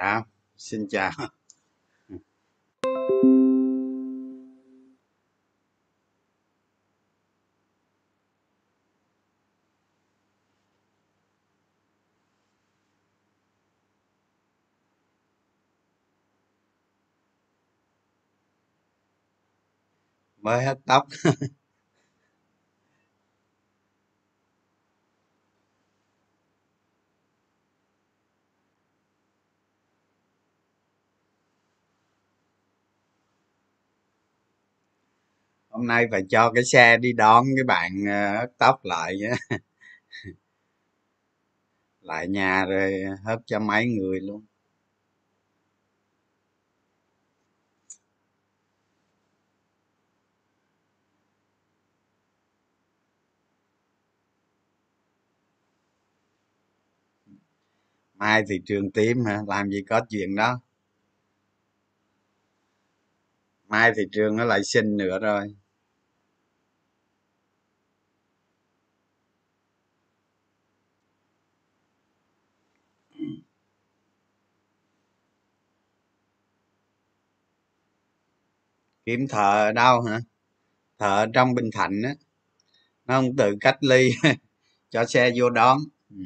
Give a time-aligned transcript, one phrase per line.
[0.00, 0.22] dạ.
[0.56, 1.10] Xin chào.
[20.36, 21.06] Mới hết tóc.
[35.80, 39.30] hôm nay phải cho cái xe đi đón cái bạn ờ, hớt tóc lại nhé
[42.00, 44.44] lại nhà rồi hớt cho mấy người luôn.
[58.14, 59.40] Mai thị trường tím hả?
[59.48, 60.60] Làm gì có chuyện đó.
[63.68, 65.54] Mai thị trường nó lại sinh nữa rồi.
[79.10, 80.20] Kiếm thợ ở đâu hả?
[80.98, 82.14] Thợ ở trong bình thạnh á.
[83.06, 84.10] Nó không tự cách ly,
[84.90, 85.78] cho xe vô đón.
[86.10, 86.24] Ừ.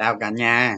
[0.00, 0.76] chào cả nhà.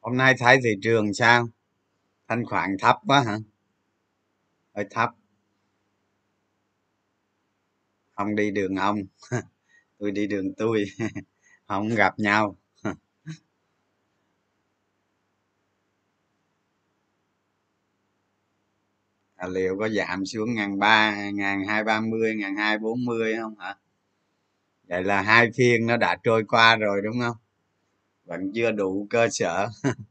[0.00, 1.48] Hôm nay thấy thị trường sao?
[2.28, 3.38] Thanh khoản thấp quá hả?
[4.74, 5.10] Hơi thấp.
[8.14, 8.98] Không đi đường ông.
[9.98, 10.84] Tôi đi đường tôi.
[11.66, 12.56] Không gặp nhau.
[19.48, 23.54] Liệu có giảm xuống ngàn ba, ngàn hai ba mươi, ngàn hai bốn mươi không
[23.58, 23.74] hả?
[24.88, 27.36] Vậy là hai phiên nó đã trôi qua rồi đúng không?
[28.26, 29.68] Vẫn chưa đủ cơ sở.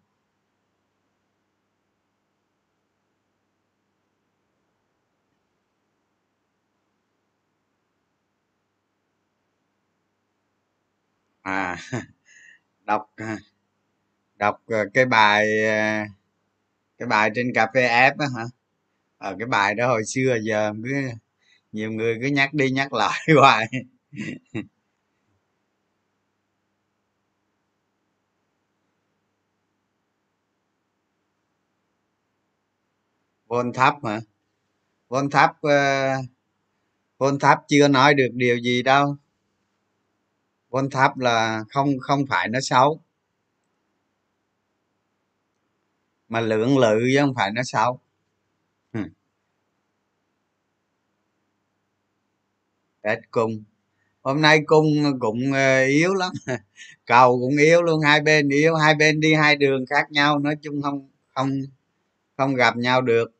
[11.43, 11.75] À
[12.85, 13.09] đọc
[14.39, 16.03] đọc ờ, cái bài ờ,
[16.97, 18.43] cái bài trên cà phê app á hả?
[19.23, 20.91] Ở cái bài đó hồi xưa giờ cứ
[21.71, 23.67] nhiều người cứ nhắc đi nhắc lại hoài.
[33.47, 34.21] Vôn thấp hả?
[35.09, 36.15] Vôn thấp uh, ờ,
[37.17, 39.15] vôn thấp chưa nói được điều gì đâu.
[40.69, 43.01] Vôn thấp là không không phải nó xấu.
[46.29, 48.02] Mà lượng lự chứ không phải nó xấu.
[53.03, 53.63] Hết cung
[54.23, 54.87] hôm nay cung
[55.19, 56.33] cũng ờ, yếu lắm.
[57.07, 60.55] Cầu cũng yếu luôn hai bên yếu hai bên đi hai đường khác nhau nói
[60.61, 61.49] chung không không
[62.37, 63.31] không gặp nhau được.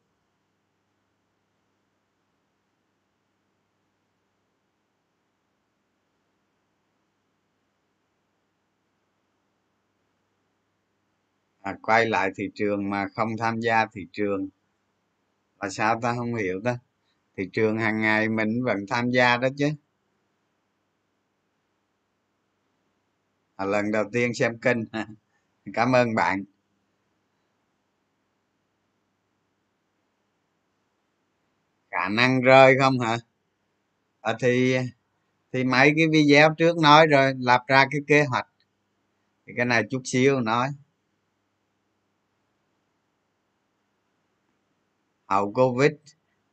[11.61, 14.49] À, quay lại thị trường mà không tham gia thị trường
[15.61, 16.13] là sao ta?
[16.17, 16.77] Không hiểu ta
[17.37, 19.69] thị trường hàng ngày mình vẫn tham gia đó chứ.
[23.55, 24.77] À, lần đầu tiên xem kênh.
[25.73, 26.43] Cảm ơn bạn.
[31.91, 33.17] Khả năng rơi không hả?
[34.21, 34.77] À, thì
[35.53, 38.47] thì mấy cái video trước nói rồi lập ra cái kế hoạch.
[39.47, 40.69] Thì cái này chút xíu nói.
[45.25, 45.91] Hậu covid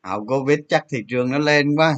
[0.03, 1.95] hậu covid chắc thị trường nó lên quá.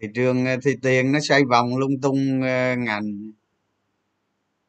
[0.00, 3.32] Thị trường ờ, thì tiền nó xoay vòng lung tung ờ, ngành.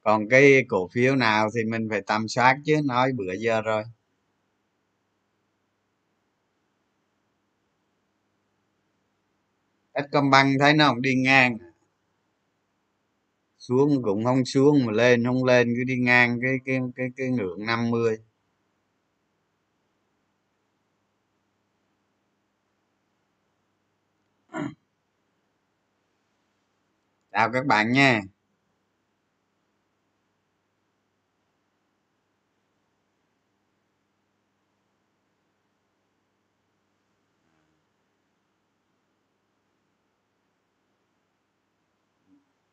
[0.01, 3.83] Còn cái cổ phiếu nào thì mình phải tầm soát chứ, nói bữa giờ rồi.
[9.94, 11.57] Techcombank thấy nó không đi ngang.
[13.59, 17.30] Xuống cũng không xuống mà lên, không lên cứ đi ngang cái cái cái cái
[17.30, 18.18] ngưỡng 50
[27.31, 28.22] chào các bạn nha.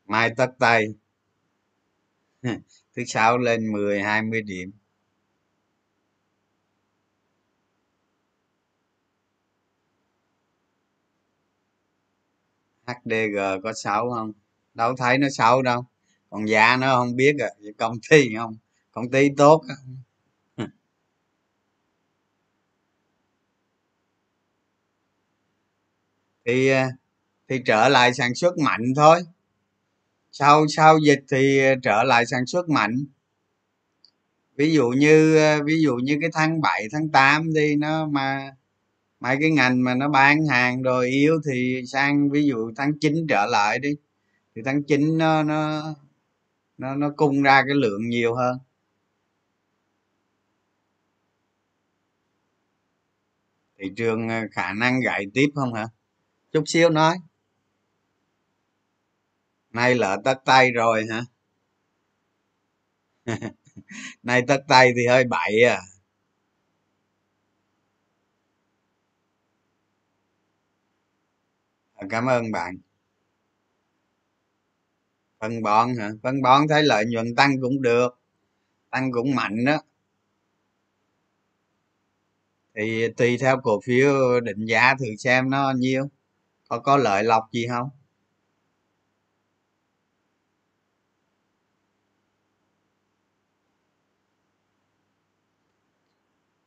[0.07, 0.95] Mai tất tay.
[2.97, 4.71] Thứ sáu lên 10 20 điểm.
[12.87, 14.33] HDG có 6 không?
[14.79, 15.85] Đâu thấy nó xấu đâu.
[16.31, 17.49] Còn giá nó không biết à
[17.79, 18.57] công ty không,
[18.91, 19.63] công ty tốt
[26.47, 26.91] thì à,
[27.49, 29.21] thì trở lại sản xuất mạnh thôi.
[30.33, 33.05] Sau sau dịch thì à, trở lại sản xuất mạnh.
[34.57, 38.55] Ví dụ như à, ví dụ như cái tháng 7 tháng 8 đi, nó mà,
[39.21, 43.27] mấy cái ngành mà nó bán hàng rồi yếu thì sang ví dụ tháng 9
[43.29, 43.97] trở lại đi
[44.59, 45.83] thì tháng 9 nó nó
[46.79, 48.59] nó nó cung ra cái lượng nhiều hơn.
[53.79, 55.87] Thị trường ờ, khả năng gãy tiếp không hả?
[56.53, 57.19] Chút xíu nói.
[59.71, 61.23] Nay lỡ tất tay rồi hả?
[64.23, 65.81] Nay tất tay thì hơi bậy à.
[72.11, 72.79] Cảm ơn bạn
[75.41, 76.11] phân bón hả?
[76.23, 78.09] Phân bón thấy lợi nhuận tăng cũng được
[78.91, 79.79] tăng cũng mạnh đó.
[82.77, 86.09] Thì tùy theo cổ phiếu định giá thử xem nó nhiêu.
[86.69, 87.91] Có có lợi lộc gì không?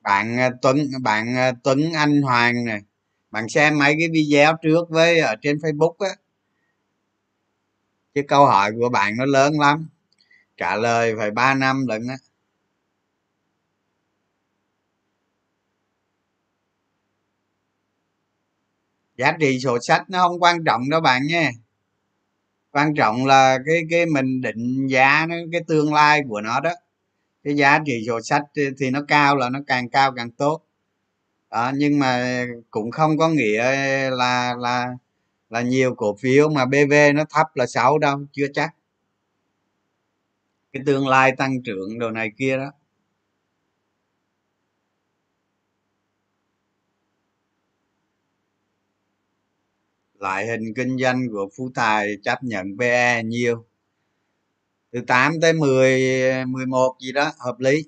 [0.01, 2.81] Bạn ờ, tuấn bạn ờ, tuấn anh hoàng này,
[3.31, 6.09] bạn xem mấy cái video trước với ở trên facebook á
[8.15, 9.87] chứ câu hỏi của bạn nó lớn lắm.
[10.57, 12.15] Trả lời phải 3 năm lận á.
[19.17, 21.51] Giá trị sổ sách nó không quan trọng đâu bạn nha
[22.71, 26.71] quan trọng là cái cái mình định giá nó cái tương lai của nó đó.
[27.43, 28.43] Cái giá trị sổ sách
[28.79, 30.61] thì nó cao là nó càng cao càng tốt.
[31.51, 33.63] Đó, nhưng mà cũng không có nghĩa
[34.09, 34.93] là là
[35.51, 38.75] là nhiều cổ phiếu mà bv nó thấp là xấu đâu, chưa chắc.
[40.73, 42.71] Cái tương lai tăng trưởng đồ này kia đó.
[50.19, 53.65] Loại hình kinh doanh của phú tài chấp nhận pe nhiều.
[54.91, 57.83] Từ 8 tới 10 11 gì đó, hợp lý.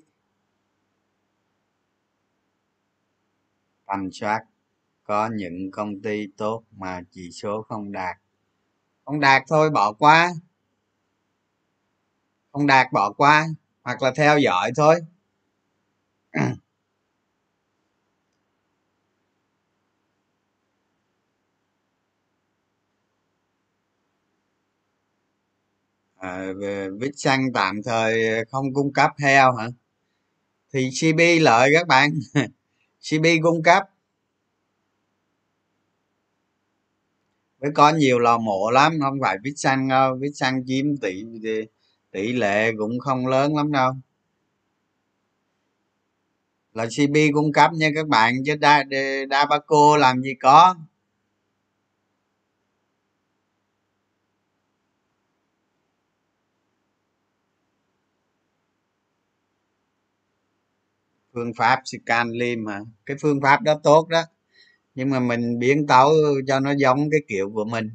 [3.86, 4.40] Tầm soát
[5.04, 8.16] có những công ty tốt mà chỉ số không đạt.
[9.04, 10.32] Không đạt thôi bỏ qua.
[12.52, 13.46] Không đạt bỏ qua
[13.82, 15.00] hoặc là theo dõi thôi.
[26.16, 26.46] À,
[27.00, 29.66] vít xăng tạm thời không cung cấp heo hả?
[30.72, 32.10] Thì cb lợi các bạn.
[33.10, 33.93] Cb cung cấp.
[37.74, 40.16] Có nhiều lò mổ lắm, không phải vít xăng đâu.
[40.20, 41.24] Vít xăng chiếm tỷ
[42.10, 43.92] tỷ lệ cũng không lớn lắm đâu.
[46.74, 48.84] Là cb cung cấp nha các bạn, chứ đa
[49.28, 50.74] đa ba cô làm gì có.
[61.34, 62.80] Phương pháp scan lim hả?
[63.06, 64.22] Cái phương pháp đó tốt đó
[64.94, 66.10] nhưng mà mình biến tấu
[66.46, 67.90] cho nó giống cái kiểu của mình.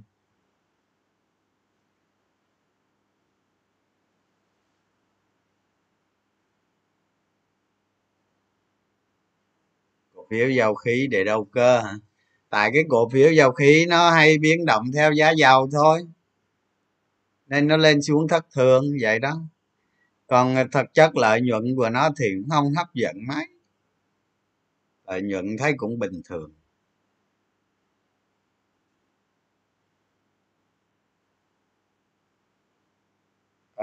[10.15, 11.93] Cổ phiếu dầu khí để đầu cơ hả?
[12.49, 16.01] Tại cái cổ phiếu dầu khí nó hay biến động theo giá dầu thôi.
[17.47, 19.41] Nên nó lên xuống thất thường, vậy đó.
[20.27, 23.45] Còn thực chất lợi nhuận của nó thì không hấp dẫn mấy.
[25.07, 26.58] Lợi nhuận thấy cũng bình thường.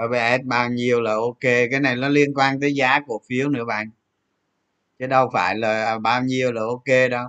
[0.05, 1.41] OBS bao nhiêu là ok.
[1.41, 3.89] Cái này nó liên quan tới giá cổ phiếu nữa bạn.
[4.99, 7.27] Chứ đâu phải là à, bao nhiêu là ok đâu.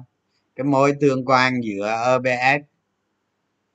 [0.57, 2.65] Cái mối tương quan giữa OBS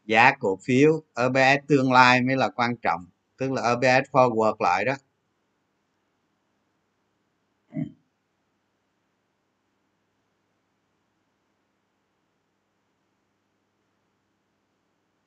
[0.06, 3.06] giá cổ phiếu OBS tương lai mới là quan trọng.
[3.38, 4.94] Tức là OBS forward lại đó.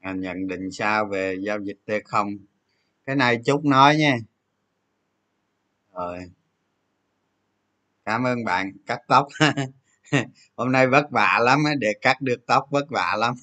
[0.00, 2.36] À, nhận định sao về giao dịch t không?
[3.06, 4.18] Cái này chúc nói nha.
[5.94, 6.30] Rồi.
[8.04, 9.26] Cảm ơn bạn, cắt tóc.
[10.56, 13.34] Hôm nay vất vả lắm để cắt được tóc vất vả lắm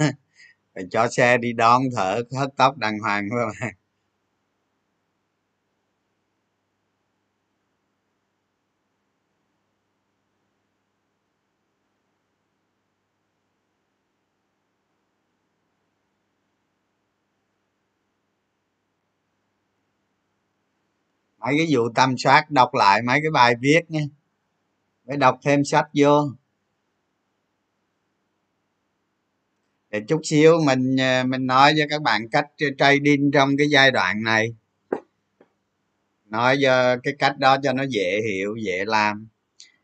[0.76, 3.74] phải cho xe đi đón thở hớt tóc đàng hoàng các bạn
[21.44, 24.02] mấy cái vụ tâm soát, đọc lại mấy cái bài viết nha.
[25.08, 26.30] Phải đọc thêm sách vô.
[29.90, 32.48] Để chút xíu mình à, mình nói cho các bạn cách
[32.78, 34.56] trading trong cái giai đoạn này.
[36.26, 39.28] Nói cho cái cách đó cho nó dễ hiểu, dễ làm.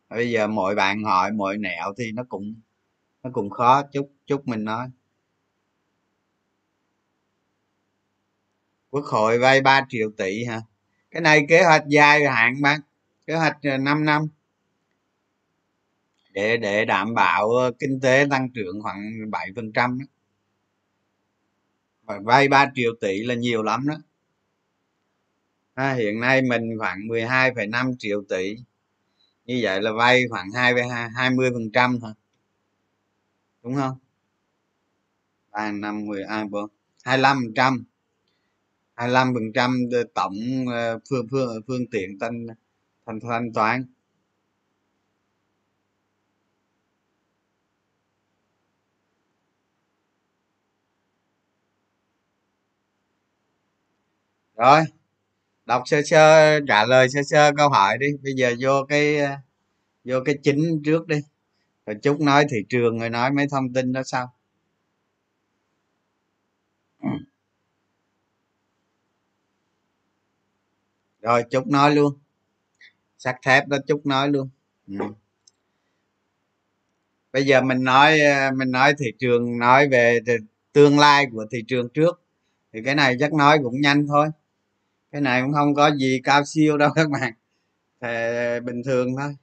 [0.09, 2.55] Bây giờ mọi bạn hỏi, mọi nẹo thì nó cũng
[3.23, 3.83] nó cũng khó.
[3.91, 4.87] Chút chút mình nói.
[8.89, 10.61] Quốc hội vay 3 triệu tỷ hả?
[11.11, 12.81] Cái này kế hoạch dài hạn bạn
[13.27, 14.27] kế hoạch ờ, 5 năm
[16.33, 19.99] để để đảm bảo ờ, kinh tế tăng trưởng khoảng 7 phần trăm
[22.17, 23.95] vay 3 triệu tỷ là nhiều lắm đó.
[25.73, 28.55] À, hiện nay mình khoảng 12,5 triệu tỷ.
[29.45, 30.51] Như vậy là vay khoảng
[31.15, 32.11] 20 phần trăm thôi.
[33.63, 33.97] Đúng không?
[35.51, 36.69] Ba năm mười hai bốn
[37.03, 37.83] hai mươi lăm phần trăm
[38.99, 39.71] hai mươi lăm phần trăm
[40.15, 40.35] tổng
[40.73, 42.47] ờ, phương phương phương tiện thanh
[43.05, 43.85] thanh thanh toán.
[54.55, 54.81] Rồi,
[55.65, 58.07] đọc sơ sơ, trả lời sơ sơ câu hỏi đi.
[58.23, 59.35] Bây giờ vô cái ờ,
[60.05, 61.17] vô cái chính trước đi.
[61.87, 64.33] Rồi chúc nói thị trường rồi nói mấy thông tin đó sau.
[67.03, 67.09] Ừ.
[71.21, 72.13] rồi, chúc nói luôn.
[73.17, 74.49] Sắt thép đó, chúc nói luôn.
[74.87, 74.95] Ừ.
[77.33, 80.19] bây giờ mình nói ờ, mình nói thị trường, nói về
[80.73, 82.21] tương lai của thị trường trước.
[82.73, 84.27] Thì cái này chắc nói cũng nhanh thôi.
[85.11, 87.33] Cái này cũng không có gì cao siêu đâu các bạn.
[88.01, 88.09] Thì
[88.65, 89.35] bình thường thôi.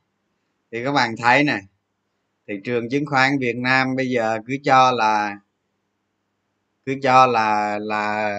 [0.72, 1.60] Thì các bạn thấy nè,
[2.48, 5.38] thị trường chứng khoán Việt Nam bây giờ cứ cho là,
[6.86, 8.36] cứ cho là là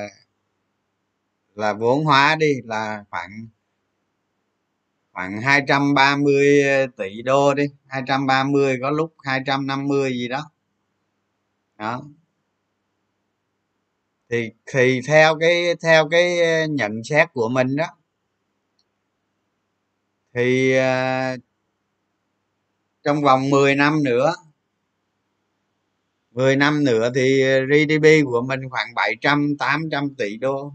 [1.58, 3.48] là vốn hóa đi là khoảng
[5.14, 6.64] khoảng 230
[6.98, 10.52] tỷ đô đi 230 có lúc 250 gì đó.
[11.78, 12.04] Đó.
[14.30, 16.38] Thì thì theo cái theo cái
[16.70, 17.86] nhận xét của mình đó
[20.34, 21.40] thì uh,
[23.04, 24.34] trong vòng 10 năm nữa
[26.32, 30.74] 10 năm nữa thì GDP của mình khoảng 700 800 tỷ đô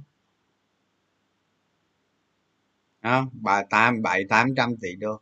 [3.02, 5.20] đó, bà tám bảy tám trăm tỷ đô.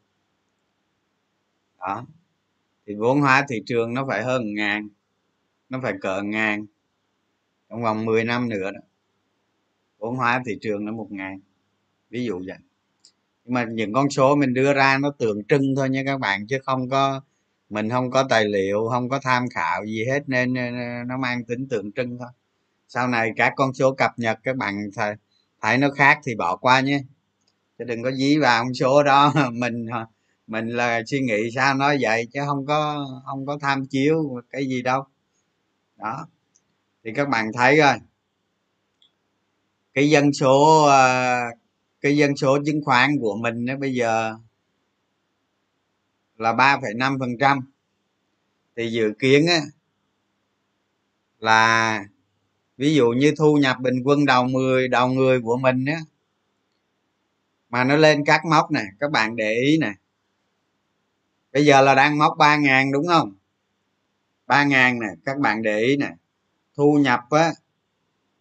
[1.78, 2.06] Đó.
[2.86, 4.88] Thì vốn hóa thị trường nó phải hơn ngàn,
[5.68, 6.66] nó phải cỡ ngàn,
[7.68, 8.80] trong vòng 10 năm nữa đó.
[9.98, 11.40] Vốn hóa thị trường nó một ngàn,
[12.10, 12.56] ví dụ vậy.
[13.44, 16.46] Nhưng mà những con số mình đưa ra nó tượng trưng thôi nha các bạn,
[16.46, 17.20] chứ không có,
[17.70, 20.54] mình không có tài liệu, không có tham khảo gì hết nên
[21.08, 22.28] nó mang tính tượng trưng thôi.
[22.88, 24.90] Sau này các con số cập nhật các bạn
[25.60, 27.00] thấy nó khác thì bỏ qua nhé
[27.80, 29.32] chứ đừng có dí vào con số đó.
[29.52, 29.86] Mình
[30.46, 34.68] mình là suy nghĩ sao nói vậy chứ không có không có tham chiếu cái
[34.68, 35.04] gì đâu.
[35.96, 36.26] Đó.
[37.04, 37.94] Thì các bạn thấy rồi
[39.94, 41.40] cái dân số ờ,
[42.00, 44.36] cái dân số chứng khoán của mình nó bây giờ
[46.36, 47.60] là 3,5 phần trăm.
[48.76, 49.60] Thì dự kiến á,
[51.38, 52.04] là
[52.76, 56.00] ví dụ như thu nhập bình quân đầu 10 đầu người của mình á
[57.70, 59.92] mà nó lên các mốc nè các bạn để ý nè.
[61.52, 63.34] Bây giờ là đang mốc ba ngàn đúng không?
[64.46, 66.10] ba ngàn nè các bạn để ý nè.
[66.76, 67.52] Thu nhập á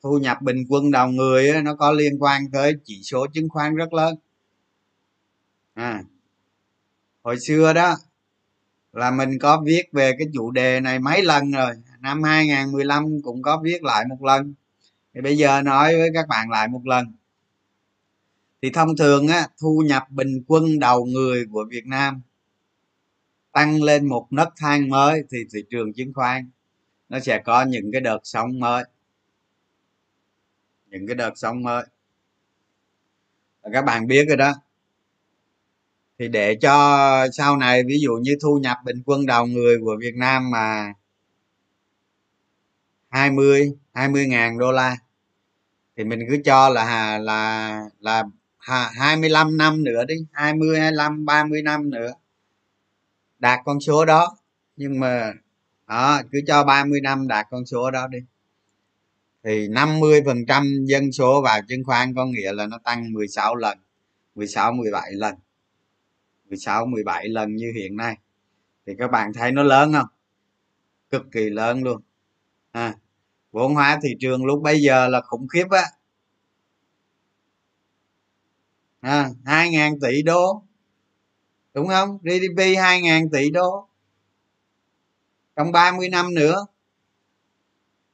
[0.04, 3.50] thu nhập bình quân đầu người á, nó có liên quan tới chỉ số chứng
[3.50, 4.16] khoán rất lớn.
[5.74, 6.04] À
[7.24, 7.96] hồi xưa đó
[8.94, 11.76] là mình có viết về cái chủ đề này mấy lần rồi.
[12.00, 14.54] Năm 2015 cũng có viết lại một lần.
[15.14, 17.14] Thì bây giờ nói với các bạn lại một lần
[18.62, 22.22] thì thông thường á, thu nhập bình quân đầu người của việt nam
[23.52, 26.50] tăng lên một nấc thang mới thì thị trường chứng khoán
[27.10, 28.84] nó sẽ có những cái đợt sóng mới.
[30.88, 31.86] Những cái đợt sóng mới.
[33.74, 34.54] Các bạn biết rồi đó.
[36.20, 39.98] Thì để cho sau này, ví dụ như thu nhập bình quân đầu người của
[40.00, 40.94] việt nam mà
[43.10, 44.98] 20 20 ngàn đô la
[45.98, 48.24] thì mình cứ cho là là là
[48.70, 52.12] 25 năm nữa đi 20 25 30 năm nữa.
[53.40, 54.38] Đạt con số đó.
[54.76, 55.34] Nhưng mà
[55.88, 58.20] đó cứ cho 30 năm đạt con số đó đi.
[59.44, 63.56] Thì 50 phần trăm dân số vào chứng khoán có nghĩa là nó tăng 16
[63.56, 63.78] lần
[64.36, 65.36] 16 17 lần
[66.50, 68.18] 16 17 lần như hiện nay.
[68.86, 70.08] Thì các bạn thấy nó lớn không?
[71.10, 72.02] Cực kỳ lớn luôn.
[72.72, 72.96] À,
[73.52, 75.84] vốn hóa thị trường lúc bây giờ là khủng khiếp á
[79.02, 80.64] à, 2.000 tỷ đô.
[81.74, 82.18] Đúng không?
[82.24, 83.88] GDP 2.000 tỷ đô.
[85.56, 86.66] Trong 30 năm nữa.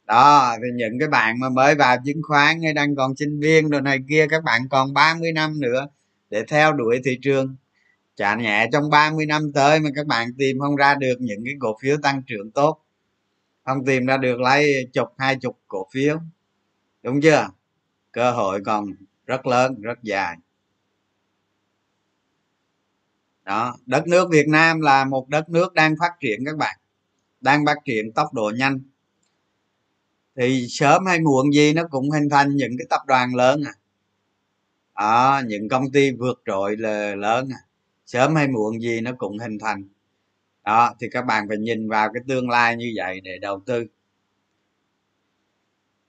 [0.06, 3.70] Đó thì những cái bạn mà mới vào chứng khoán hay đang còn sinh viên
[3.70, 5.88] rồi này kia các bạn còn 30 năm nữa
[6.30, 7.56] để theo đuổi thị trường.
[8.16, 11.54] Chả nhẹ trong 30 năm tới mà các bạn tìm không ra được những cái
[11.60, 12.82] cổ phiếu tăng trưởng tốt.
[13.66, 16.20] Không tìm ra được lấy chục hai chục cổ phiếu.
[17.04, 17.50] Đúng chưa?
[18.12, 18.86] Cơ hội còn
[19.26, 20.38] rất lớn rất dài
[23.46, 26.76] đó đất nước việt nam là một đất nước đang phát triển các bạn.
[27.42, 28.80] Đang phát triển tốc độ nhanh.
[30.36, 33.74] Thì sớm hay muộn gì nó cũng hình thành những cái tập đoàn lớn à.
[34.96, 37.60] Đó, những công ty vượt trội là lớn à.
[38.06, 39.84] Sớm hay muộn gì nó cũng hình thành.
[40.64, 43.86] Đó thì các bạn phải nhìn vào cái tương lai như vậy để đầu tư.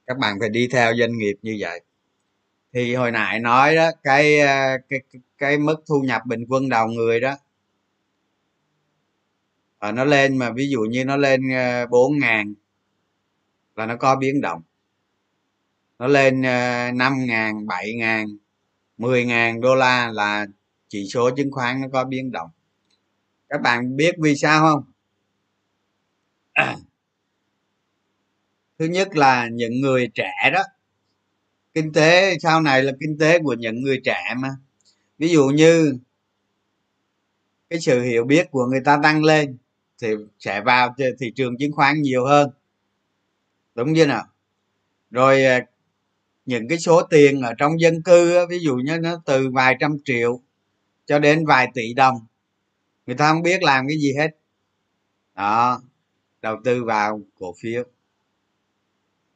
[0.07, 1.81] Các bạn phải đi theo doanh nghiệp như vậy
[2.73, 4.39] thì hồi nãy nói đó, ờ, cái
[4.89, 5.01] cái
[5.39, 7.37] cái mức thu nhập bình quân đầu người đó
[9.79, 12.55] và nó lên mà ví dụ như nó lên ờ, bốn ngàn
[13.77, 14.63] là nó có biến động
[15.99, 16.43] nó lên
[16.99, 18.27] năm ngàn, bảy ngàn,
[18.99, 20.47] mười ngàn đô la là
[20.89, 22.51] chỉ số chứng khoán nó có biến động
[23.49, 24.85] các bạn biết vì sao không
[26.53, 26.77] à.
[28.79, 30.63] thứ nhất là những người trẻ đó
[31.77, 34.49] kinh tế, sau này là kinh tế của những người trẻ mà.
[35.19, 35.99] Ví dụ như
[37.71, 39.57] cái sự hiểu biết của người ta tăng lên
[40.03, 40.09] thì
[40.39, 42.51] sẽ vào thị trường chứng khoán nhiều hơn.
[43.75, 44.25] Đúng chưa nào?
[45.11, 45.67] Rồi à,
[46.47, 49.99] những cái số tiền ở trong dân cư ví dụ như nó từ vài trăm
[50.05, 50.41] triệu
[51.07, 52.27] cho đến vài tỷ đồng,
[53.07, 54.31] người ta không biết làm cái gì hết.
[55.35, 55.83] Đó,
[56.43, 57.85] đầu tư vào cổ phiếu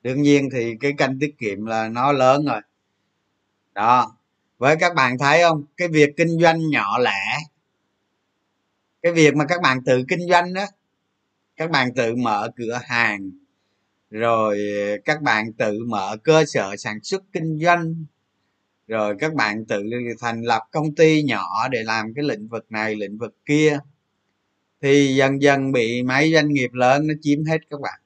[0.02, 2.60] đương nhiên thì cái kênh tiết kiệm là nó lớn rồi.
[3.74, 4.16] Đó,
[4.58, 5.64] với các bạn thấy không?
[5.76, 7.38] Cái việc kinh doanh nhỏ lẻ.
[9.02, 10.66] Cái việc mà các bạn tự kinh doanh đó
[11.60, 13.30] các bạn tự mở cửa hàng,
[14.10, 14.58] rồi
[15.04, 18.04] các bạn tự mở cơ sở sản xuất kinh doanh,
[18.86, 19.82] rồi các bạn tự
[20.20, 23.78] thành lập công ty nhỏ để làm cái lĩnh vực này, lĩnh vực kia,
[24.82, 28.00] thì dần dần bị mấy doanh nghiệp lớn nó chiếm hết các bạn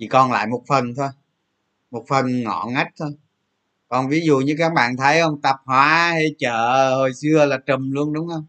[0.00, 1.08] chỉ còn lại một phần thôi.
[1.90, 3.10] Một phần ngọn ngách thôi.
[3.88, 7.58] Còn ví dụ như các bạn thấy không tập hóa hay chợ hồi xưa là
[7.66, 8.46] trùm luôn đúng không?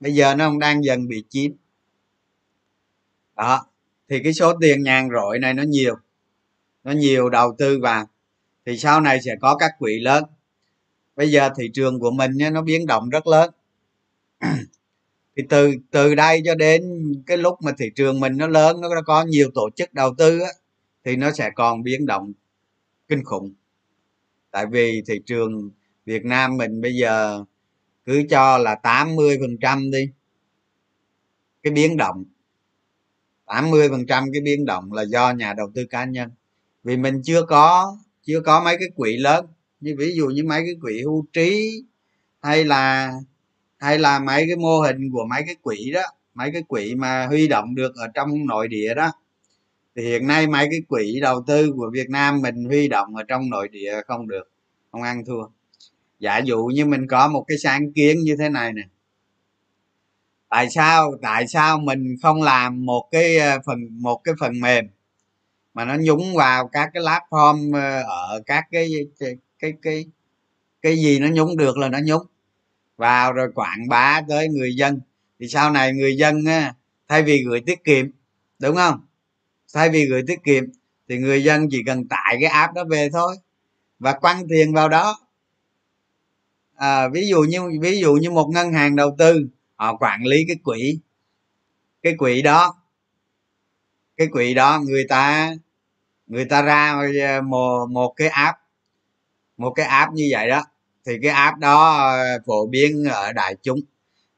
[0.00, 1.52] Bây giờ nó đang dần bị chiếm
[3.36, 3.66] đó
[4.08, 5.94] thì cái số tiền nhàn rỗi này nó nhiều.
[6.84, 8.08] Nó nhiều đầu tư vào.
[8.66, 10.24] Thì sau này sẽ có các quỹ lớn.
[11.16, 13.50] Bây giờ thị trường của mình nó biến động rất lớn.
[15.36, 16.82] Thì từ từ đây cho đến
[17.26, 20.40] cái lúc mà thị trường mình nó lớn nó có nhiều tổ chức đầu tư
[20.40, 20.50] á,
[21.04, 22.32] thì nó sẽ còn biến động
[23.08, 23.54] kinh khủng.
[24.50, 25.70] Tại vì thị trường
[26.06, 27.44] Việt Nam mình bây giờ
[28.04, 30.10] cứ cho là 80 phần trăm đi,
[31.62, 32.24] cái biến động.
[33.46, 36.30] 80 phần trăm cái biến động là do nhà đầu tư cá nhân.
[36.84, 39.46] Vì mình chưa có chưa có mấy cái quỹ lớn.
[39.80, 41.82] Như ví dụ như mấy cái quỹ hưu trí,
[42.42, 43.12] hay là
[43.78, 46.02] hay là mấy cái mô hình của mấy cái quỹ đó,
[46.34, 49.12] mấy cái quỹ mà huy động được ở trong nội địa đó
[49.96, 53.22] thì hiện nay mấy cái quỹ đầu tư của việt nam mình huy động ở
[53.28, 54.50] trong nội địa không được
[54.92, 55.44] không ăn thua.
[56.20, 58.82] Giả dụ như mình có một cái sáng kiến như thế này nè.
[60.48, 64.84] Tại sao tại sao mình không làm một cái ờ, phần một cái phần mềm
[65.74, 68.90] mà nó nhúng vào các cái platform ờ, ở các cái
[69.58, 70.04] cái cái
[70.82, 72.22] cái gì nó nhúng được là nó nhúng
[72.96, 75.00] vào rồi quảng bá tới người dân.
[75.40, 76.74] Thì sau này người dân á,
[77.08, 78.06] thay vì gửi tiết kiệm
[78.58, 79.00] đúng không?
[79.74, 80.64] Thay vì gửi tiết kiệm
[81.08, 83.36] thì người dân chỉ cần tải cái app đó về thôi
[83.98, 85.18] và quăng tiền vào đó.
[86.74, 90.44] À, ví dụ như ví dụ như một ngân hàng đầu tư họ quản lý
[90.48, 90.98] cái quỹ
[92.02, 92.74] cái quỹ đó
[94.16, 95.52] cái quỹ đó người ta
[96.26, 98.58] người ta ra ờ, một, một cái app
[99.56, 100.64] một cái app như vậy đó
[101.06, 103.80] thì cái app đó ờ, phổ biến ở đại chúng.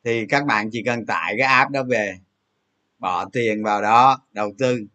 [0.05, 2.19] Thì các bạn chỉ cần tải cái app đó về
[2.99, 4.87] bỏ tiền vào đó đầu tư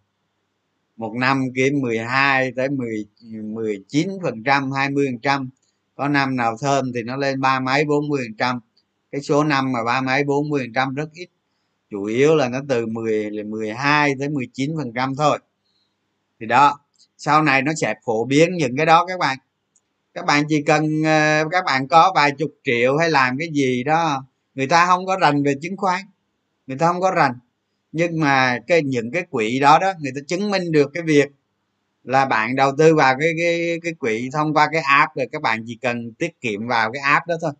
[0.97, 3.05] một năm kiếm 12 tới 10
[3.43, 5.49] 19 phần trăm 20 phần trăm.
[5.95, 8.59] Có năm nào thơm thì nó lên ba mấy 40 phần trăm.
[9.11, 11.29] Cái số năm mà ba mấy 40 phần trăm rất ít.
[11.89, 15.39] Chủ yếu là nó từ 10 là 12 tới 19 phần trăm thôi.
[16.39, 16.79] Thì đó,
[17.17, 19.37] sau này nó sẽ phổ biến những cái đó các bạn.
[20.13, 23.83] Các bạn chỉ cần ờ, các bạn có vài chục triệu hay làm cái gì
[23.83, 26.01] đó, người ta không có rành về chứng khoán.
[26.67, 27.33] Người ta không có rành
[27.97, 31.29] nhưng mà cái, những cái quỹ đó đó, người ta chứng minh được cái việc
[32.03, 35.41] là bạn đầu tư vào cái cái cái quỹ thông qua cái app rồi các
[35.41, 37.51] bạn chỉ cần tiết kiệm vào cái app đó thôi.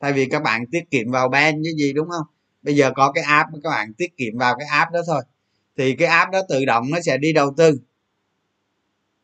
[0.00, 2.26] Thay vì các bạn tiết kiệm vào ben cái gì, đúng không?
[2.62, 5.22] Bây giờ có cái app các bạn tiết kiệm vào cái app đó thôi.
[5.76, 7.80] Thì cái app đó tự động nó sẽ đi đầu tư.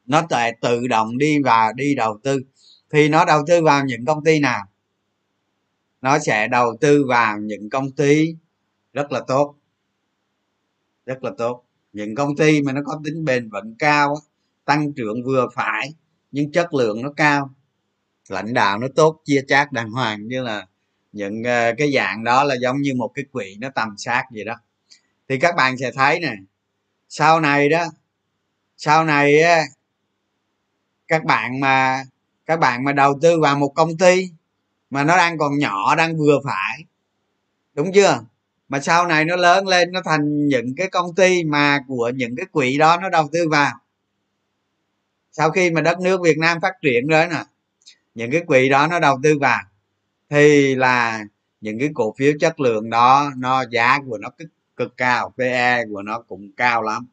[0.07, 2.41] Nó sẽ tự động đi và đi đầu tư.
[2.91, 4.63] Thì nó đầu tư vào những công ty nào?
[6.03, 8.37] Nó sẽ đầu tư vào những công ty
[8.93, 9.55] rất là tốt
[11.07, 11.65] rất là tốt.
[11.93, 14.17] Những công ty mà nó có tính bền vững cao
[14.65, 15.95] tăng trưởng vừa phải,
[16.33, 17.51] nhưng chất lượng nó cao,
[18.29, 20.67] lãnh đạo nó tốt, chia chác đàng hoàng, như là
[21.13, 24.45] những ờ, cái dạng đó là giống như một cái quỹ nó tầm sát gì
[24.45, 24.55] đó.
[25.29, 26.35] Thì các bạn sẽ thấy nè,
[27.09, 27.85] sau này đó,
[28.77, 29.43] sau này
[31.09, 32.05] các bạn mà,
[32.47, 34.31] các bạn mà đầu tư vào một công ty
[34.91, 36.85] mà nó đang còn nhỏ, đang vừa phải,
[37.75, 38.25] đúng chưa?
[38.73, 42.37] Mà sau này nó lớn lên nó thành những cái công ty mà của những
[42.37, 43.73] cái quỹ đó nó đầu tư vào.
[45.33, 47.45] Sau khi mà đất nước việt nam phát triển rồi nè
[48.15, 49.63] những cái quỹ đó nó đầu tư vào
[50.31, 51.25] thì là
[51.61, 55.85] những cái cổ phiếu chất lượng đó nó giá của nó cực, cực cao pe
[55.93, 57.07] của nó cũng cao lắm.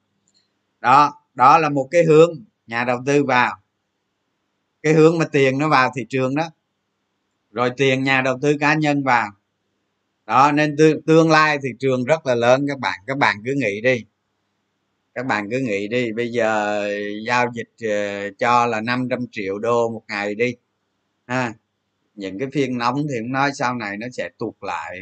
[0.80, 2.32] Đó đó là một cái hướng
[2.68, 3.58] nhà đầu tư vào.
[4.84, 6.50] Cái hướng mà tiền nó vào thị trường đó
[7.52, 9.30] rồi tiền nhà đầu tư cá nhân vào
[10.30, 12.66] đó nên tương, tương lai thị trường rất là lớn.
[12.68, 14.06] Các bạn các bạn cứ nghĩ đi.
[15.16, 16.12] Các bạn cứ nghĩ đi.
[16.12, 16.84] Bây giờ
[17.28, 20.56] giao dịch ờ, cho là 500 triệu đô một ngày đi
[21.28, 21.54] ha.
[22.16, 25.00] Những cái phiên nóng thì cũng nói sau này nó sẽ tụt lại.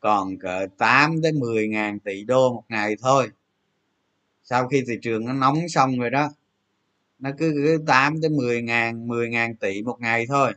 [0.00, 3.28] Còn cỡ 8 tới 10 ngàn tỷ đô một ngày thôi.
[4.44, 6.30] Sau khi thị trường nó nóng xong rồi đó
[7.18, 10.52] nó cứ, cứ 8 tới 10 ngàn 10 ngàn tỷ một ngày thôi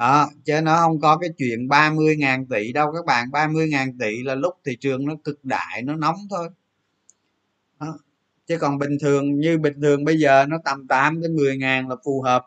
[0.00, 3.30] à, chứ nó không có cái chuyện 30 ngàn tỷ đâu các bạn.
[3.30, 6.48] 30 ngàn tỷ là lúc thị trường nó cực đại nó nóng thôi.
[7.78, 7.88] À,
[8.46, 11.88] chứ còn bình thường như bình thường bây giờ nó tầm 8 đến 10 ngàn
[11.88, 12.46] là phù hợp.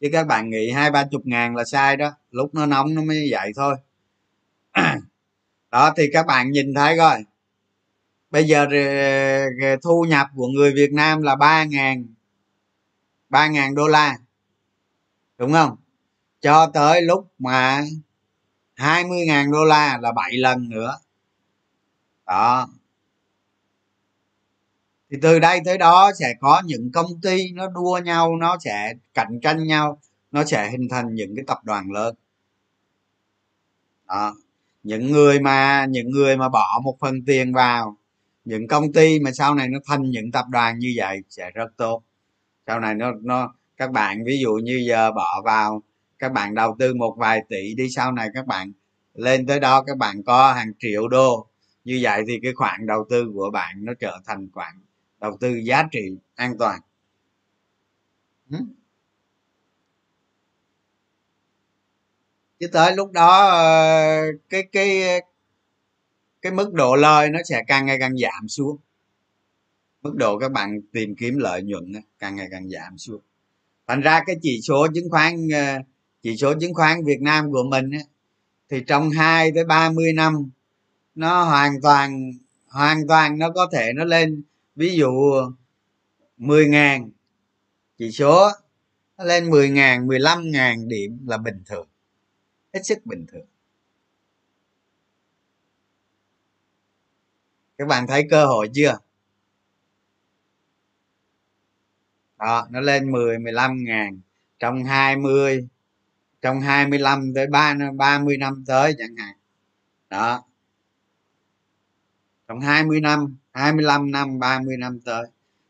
[0.00, 2.10] Chứ các bạn nghĩ hai ba chục ngàn là sai đó.
[2.30, 3.76] Lúc nó nóng nó mới vậy thôi.
[5.70, 7.24] Đó thì các bạn nhìn thấy coi.
[8.30, 8.66] Bây giờ
[9.82, 12.06] thu nhập của người việt nam là ba ngàn
[13.28, 14.18] ba ngàn đô la.
[15.38, 15.76] Đúng không?
[16.40, 17.84] Cho tới lúc mà
[18.74, 20.98] hai mươi ngàn đô la là bảy lần nữa.
[22.26, 22.68] Đó.
[25.10, 28.94] Thì từ đây tới đó sẽ có những công ty nó đua nhau, nó sẽ
[29.14, 32.14] cạnh tranh nhau, nó sẽ hình thành những cái tập đoàn lớn.
[34.06, 34.34] Đó.
[34.82, 37.96] Những người mà, những người mà bỏ một phần tiền vào,
[38.44, 41.76] những công ty mà sau này nó thành những tập đoàn như vậy sẽ rất
[41.76, 42.02] tốt.
[42.66, 45.82] Sau này nó nó, các bạn ví dụ như giờ bỏ vào
[46.18, 48.72] các bạn đầu tư một vài tỷ đi sau này các bạn.
[49.14, 51.46] Lên tới đó các bạn có hàng triệu đô.
[51.84, 54.74] Như vậy thì cái khoản đầu tư của bạn nó trở thành khoản
[55.20, 56.00] đầu tư giá trị
[56.34, 56.80] an toàn.
[62.60, 65.20] Chứ tới lúc đó ờ, cái cái
[66.42, 68.76] cái mức độ lời nó sẽ càng ngày càng giảm xuống.
[70.02, 73.20] Mức độ các bạn tìm kiếm lợi nhuận càng ngày càng giảm xuống.
[73.86, 75.78] Thành ra cái chỉ số chứng khoán ờ,
[76.22, 77.90] chỉ số chứng khoán Việt Nam của mình
[78.68, 80.50] thì trong 2 tới 30 năm,
[81.14, 82.32] nó hoàn toàn
[82.68, 84.42] hoàn toàn nó có thể nó lên.
[84.76, 85.10] Ví dụ
[86.38, 87.10] 10.000
[87.98, 88.48] chỉ số,
[89.18, 91.88] nó lên 10.000 15.000 điểm là bình thường.
[92.74, 93.46] Hết sức bình thường.
[97.78, 98.98] Các bạn thấy cơ hội chưa?
[102.38, 104.20] Đó, nó lên 10 15 ngàn.
[104.58, 105.68] Trong 20
[106.42, 109.34] trong 25 tới 3 30 năm tới chẳng hạn.
[110.10, 110.44] Đó.
[112.48, 115.26] Trong 20 năm 25 năm 30 năm tới.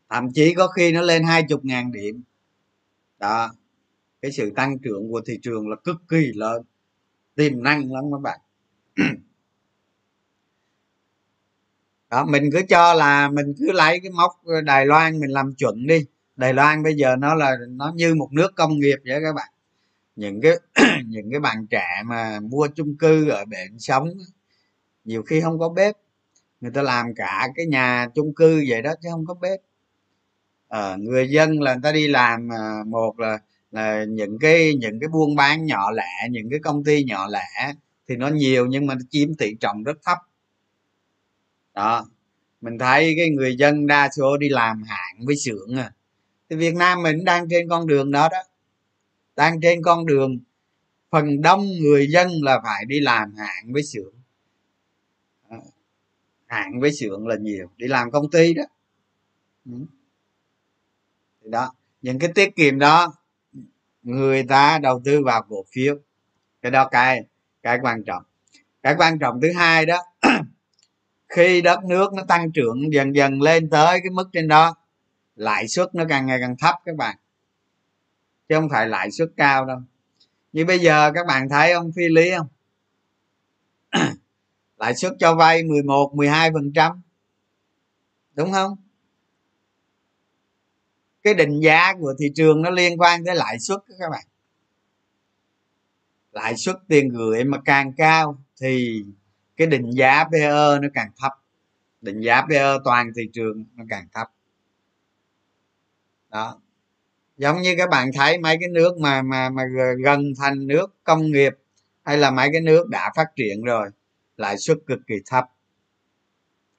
[0.09, 2.23] Thậm chí có khi nó lên 20 ngàn điểm.
[3.19, 3.51] Đó.
[4.21, 6.63] Cái sự tăng trưởng của thị trường là cực kỳ lớn.
[7.35, 8.39] Tiềm năng lắm các bạn.
[12.09, 14.31] Đó, mình cứ cho là mình cứ lấy cái mốc
[14.63, 16.05] đài loan mình làm chuẩn đi.
[16.35, 19.47] Đài loan bây giờ nó là, nó như một nước công nghiệp vậy các bạn
[20.15, 20.53] những cái
[21.05, 24.09] những cái bạn trẻ mà mua chung cư ở bển sống
[25.05, 25.95] nhiều khi không có bếp.
[26.61, 29.59] Người ta làm cả cái nhà chung cư vậy đó chứ không có bếp.
[30.67, 33.39] À, người dân là người ta đi làm ờ, một là
[33.71, 37.73] là những cái những cái buôn bán nhỏ lẻ những cái công ty nhỏ lẻ
[38.07, 40.17] thì nó nhiều nhưng mà nó chiếm tỷ trọng rất thấp.
[41.73, 42.05] Đó
[42.61, 45.91] mình thấy cái người dân đa số đi làm hạng với xưởng à.
[46.49, 48.43] Thì việt nam mình đang trên con đường đó đó
[49.39, 50.39] đang trên con đường,
[51.09, 54.13] phần đông người dân là phải đi làm hạn với xưởng.
[55.49, 55.57] À,
[56.45, 58.63] hạn với xưởng là nhiều, đi làm công ty đó.
[59.65, 59.71] Ừ.
[61.41, 63.13] Đó, những cái tiết kiệm đó,
[64.03, 65.95] người ta đầu tư vào cổ phiếu.
[66.61, 67.23] Cái đó cái
[67.63, 68.23] cái quan trọng.
[68.83, 69.97] Cái quan trọng thứ hai đó,
[71.29, 74.75] khi đất nước nó tăng trưởng dần dần lên tới cái mức trên đó,
[75.35, 77.17] lãi suất nó càng ngày càng thấp các bạn
[78.49, 79.79] chứ không phải lãi suất cao đâu.
[80.53, 82.47] Như bây giờ các bạn thấy ông phi lý không?
[84.77, 87.01] Lãi suất cho vay 11 12 phần trăm.
[88.33, 88.77] Đúng không?
[91.23, 94.25] Cái định giá của thị trường nó liên quan tới lãi suất các bạn.
[96.31, 99.03] Lãi suất tiền gửi mà càng cao thì
[99.57, 101.31] cái định giá PE nó càng thấp.
[102.01, 104.27] Định giá PE toàn thị trường nó càng thấp.
[106.29, 106.59] Đó
[107.39, 109.63] giống như các bạn thấy, mấy cái nước mà mà mà
[110.03, 111.53] gần thành nước công nghiệp
[112.03, 113.89] hay là mấy cái nước đã phát triển rồi,
[114.37, 115.45] lãi suất cực kỳ thấp.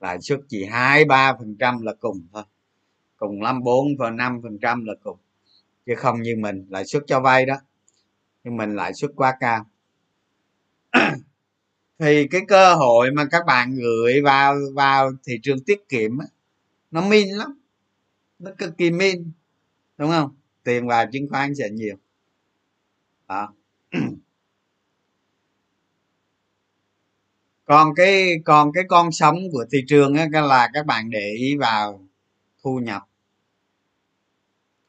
[0.01, 2.43] Lãi suất chỉ hai ba phần trăm là cùng thôi,
[3.17, 5.19] cùng lắm bốn và năm phần trăm là cùng.
[5.87, 7.57] Chứ không như mình, lãi suất cho vay đó
[8.45, 9.67] nhưng mình lãi suất quá cao.
[11.99, 16.19] Thì cái cơ hội mà các bạn gửi vào vào thị trường tiết kiệm
[16.91, 17.59] nó min lắm,
[18.39, 19.33] nó cực kỳ min,
[19.99, 20.40] đúng không?
[20.65, 21.97] Tiền vào chứng khoán sẽ nhiều.
[23.29, 23.55] Đó.
[27.71, 31.57] Còn cái còn cái con sống của thị trường á là các bạn để ý
[31.57, 32.09] vào
[32.63, 33.03] thu nhập.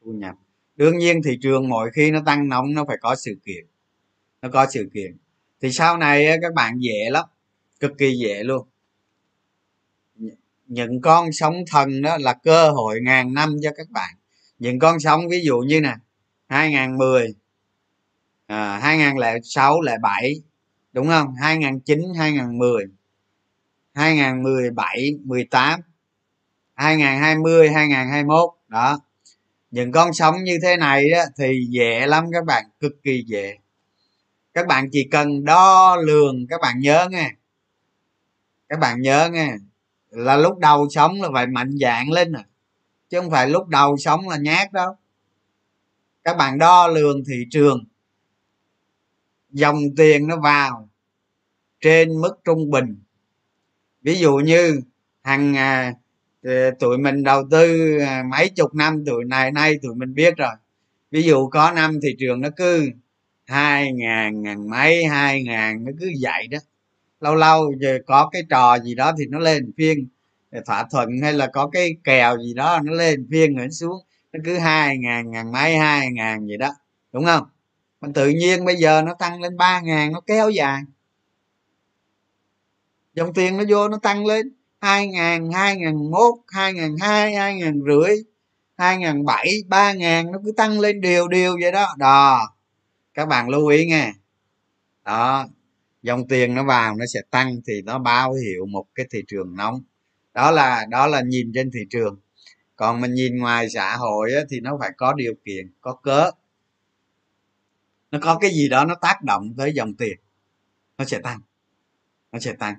[0.04, 0.34] Thu nhập.
[0.76, 3.66] Đương nhiên thị trường mỗi khi nó tăng nóng, nó phải có sự kiện.
[4.42, 5.16] Nó có sự kiện.
[5.60, 7.24] Thì sau này các bạn dễ lắm.
[7.80, 8.66] Cực kỳ dễ luôn.
[10.66, 14.14] Những con sóng thần đó là cơ hội ngàn năm cho các bạn
[14.62, 15.94] những con sóng ví dụ như nè
[16.48, 17.34] 2010
[18.46, 20.34] à, 2006 07
[20.92, 21.34] đúng không?
[21.40, 22.84] 2009 2010
[23.94, 25.80] 2017 18
[26.74, 29.00] 2020 2021 đó.
[29.70, 33.58] Những con sóng như thế này đó thì dễ lắm các bạn cực kỳ dễ.
[34.54, 37.30] Các bạn chỉ cần đo lường các bạn nhớ nghe.
[38.68, 39.54] Các bạn nhớ nghe
[40.10, 42.42] là lúc đầu sống là phải mạnh dạng lên rồi
[43.12, 44.96] chứ không phải lúc đầu sống là nhát đâu.
[46.24, 47.84] Các bạn đo lường thị trường.
[49.50, 50.88] Dòng tiền nó vào
[51.80, 53.02] trên mức trung bình.
[54.02, 54.80] Ví dụ như
[55.22, 55.94] hàng à,
[56.42, 60.36] ờ, tụi mình đầu tư à, mấy chục năm tụi này nay tụi mình biết
[60.36, 60.54] rồi.
[61.10, 62.90] Ví dụ có năm thị trường nó cứ
[63.44, 66.58] hai ngàn ngàn mấy hai ngàn nó cứ vậy đó.
[67.20, 70.08] Lâu lâu giờ có cái trò gì đó thì nó lên phiên
[70.66, 73.98] thỏa thuận hay là có cái kèo gì đó nó lên, phiên rồi xuống,
[74.32, 76.70] nó cứ hai ngàn ngàn mấy, hai ngàn gì đó,
[77.12, 77.46] đúng không?
[78.00, 80.82] Mà tự nhiên bây giờ nó tăng lên ba ngàn, nó kéo dài.
[83.14, 87.34] Dòng tiền nó vô, nó tăng lên hai ngàn hai ngàn mốt, hai ngàn hai
[87.34, 88.16] hai ngàn rưỡi,
[88.76, 91.94] hai ngàn bảy, ba ngàn, nó cứ tăng lên đều đều vậy đó.
[91.98, 92.54] Đò
[93.14, 94.12] các bạn lưu ý nghe.
[95.04, 95.46] Đó,
[96.02, 99.56] dòng tiền nó vào nó sẽ tăng thì nó báo hiệu một cái thị trường
[99.56, 99.82] nóng
[100.34, 102.20] đó là đó là nhìn trên thị trường.
[102.76, 106.30] Còn mình nhìn ngoài xã hội á, thì nó phải có điều kiện có cớ.
[108.10, 110.16] Nó có cái gì đó nó tác động tới dòng tiền
[110.98, 111.40] nó sẽ tăng
[112.32, 112.74] nó sẽ tăng.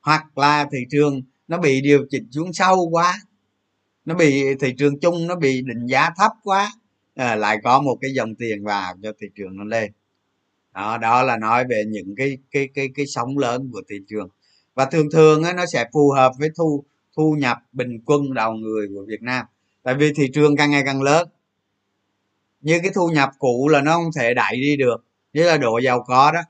[0.00, 3.14] Hoặc là thị trường nó bị điều chỉnh xuống sâu quá
[4.04, 6.72] nó bị thị trường chung nó bị định giá thấp quá
[7.14, 9.92] à, lại có một cái dòng tiền vào cho thị trường nó lên.
[10.74, 14.28] Đó đó là nói về những cái cái cái cái sóng lớn của thị trường
[14.78, 16.84] và thường thường á, nó sẽ phù hợp với thu
[17.16, 19.46] thu nhập bình quân đầu người của việt nam.
[19.82, 21.28] Tại vì thị trường càng ngày càng lớn.
[22.60, 25.04] Như cái thu nhập cũ là nó không thể đẩy đi được.
[25.32, 26.40] Như là độ giàu có đó.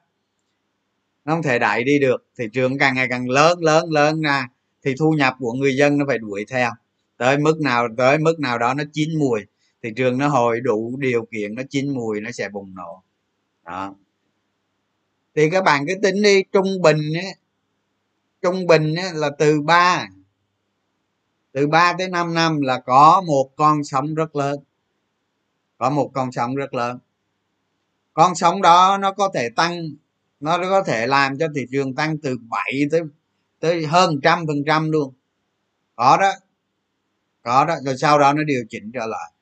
[1.24, 2.26] Nó không thể đẩy đi được.
[2.38, 4.48] Thị trường càng ngày càng lớn lớn lớn ra
[4.84, 6.70] thì thu nhập của người dân nó phải đuổi theo.
[7.16, 9.40] Tới mức nào tới mức nào đó nó chín mùi
[9.82, 13.02] thị trường nó hồi đủ điều kiện nó chín mùi nó sẽ bùng nổ.
[13.64, 13.94] Đó.
[15.34, 17.28] Thì các bạn cứ tính đi trung bình á
[18.42, 20.06] trung bình là từ 3
[21.52, 24.58] từ 3 tới 5 năm là có một con sóng rất lớn
[25.78, 26.98] có một con sóng rất lớn.
[28.14, 29.88] Con sóng đó nó có thể tăng
[30.40, 33.00] nó có thể làm cho thị trường tăng từ 7 tới
[33.60, 35.14] tới hơn trăm phần trăm luôn.
[35.96, 36.32] Có đó
[37.42, 39.32] có đó rồi sau đó nó điều chỉnh trở lại.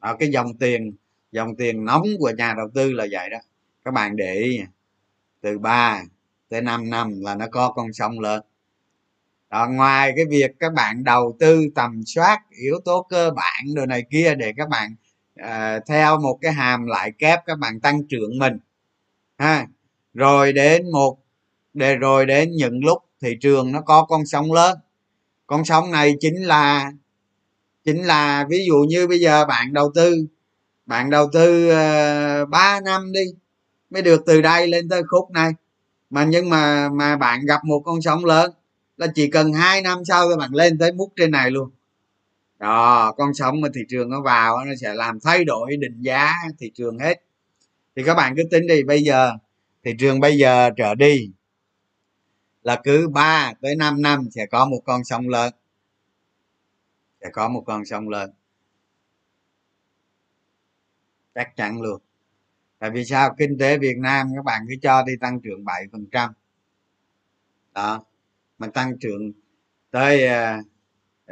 [0.00, 0.92] Đó, cái dòng tiền
[1.32, 3.38] dòng tiền nóng của nhà đầu tư là vậy đó.
[3.84, 4.60] Các bạn để ý
[5.40, 6.02] từ 3
[6.52, 8.42] tới 5 năm là nó có con sông lớn
[9.52, 13.86] đó, ngoài cái việc các bạn đầu tư tầm soát yếu tố cơ bản đồ
[13.86, 14.94] này kia để các bạn
[15.40, 18.58] uh, theo một cái hàm lại kép các bạn tăng trưởng mình
[19.38, 19.66] ha.
[20.14, 21.18] Rồi đến một
[21.74, 24.78] để rồi đến những lúc thị trường nó có con sóng lớn.
[25.46, 26.92] Con sóng này chính là
[27.84, 30.26] chính là ví dụ như bây giờ bạn đầu tư
[30.86, 33.24] bạn đầu tư ờ, uh, 3 năm đi
[33.90, 35.52] mới được từ đây lên tới khúc này
[36.12, 38.52] mà nhưng mà mà bạn gặp một con sóng lớn
[38.96, 41.70] là chỉ cần hai năm sau các bạn lên tới mức trên này luôn.
[42.58, 46.34] Đó, con sóng mà thị trường nó vào nó sẽ làm thay đổi định giá
[46.58, 47.22] thị trường hết.
[47.96, 49.32] Thì các bạn cứ tính đi, bây giờ,
[49.84, 51.30] thị trường bây giờ trở đi
[52.62, 55.52] là cứ 3 tới 5 năm sẽ có một con sông lớn.
[57.20, 58.30] Sẽ có một con sông lớn.
[61.34, 62.00] Chắc chắn luôn
[62.82, 63.34] tại vì sao?
[63.38, 66.32] Kinh tế việt nam các bạn cứ cho đi tăng trưởng 7 phần trăm.
[67.74, 68.04] Đó.
[68.58, 69.32] Mà tăng trưởng
[69.90, 70.64] tới uh,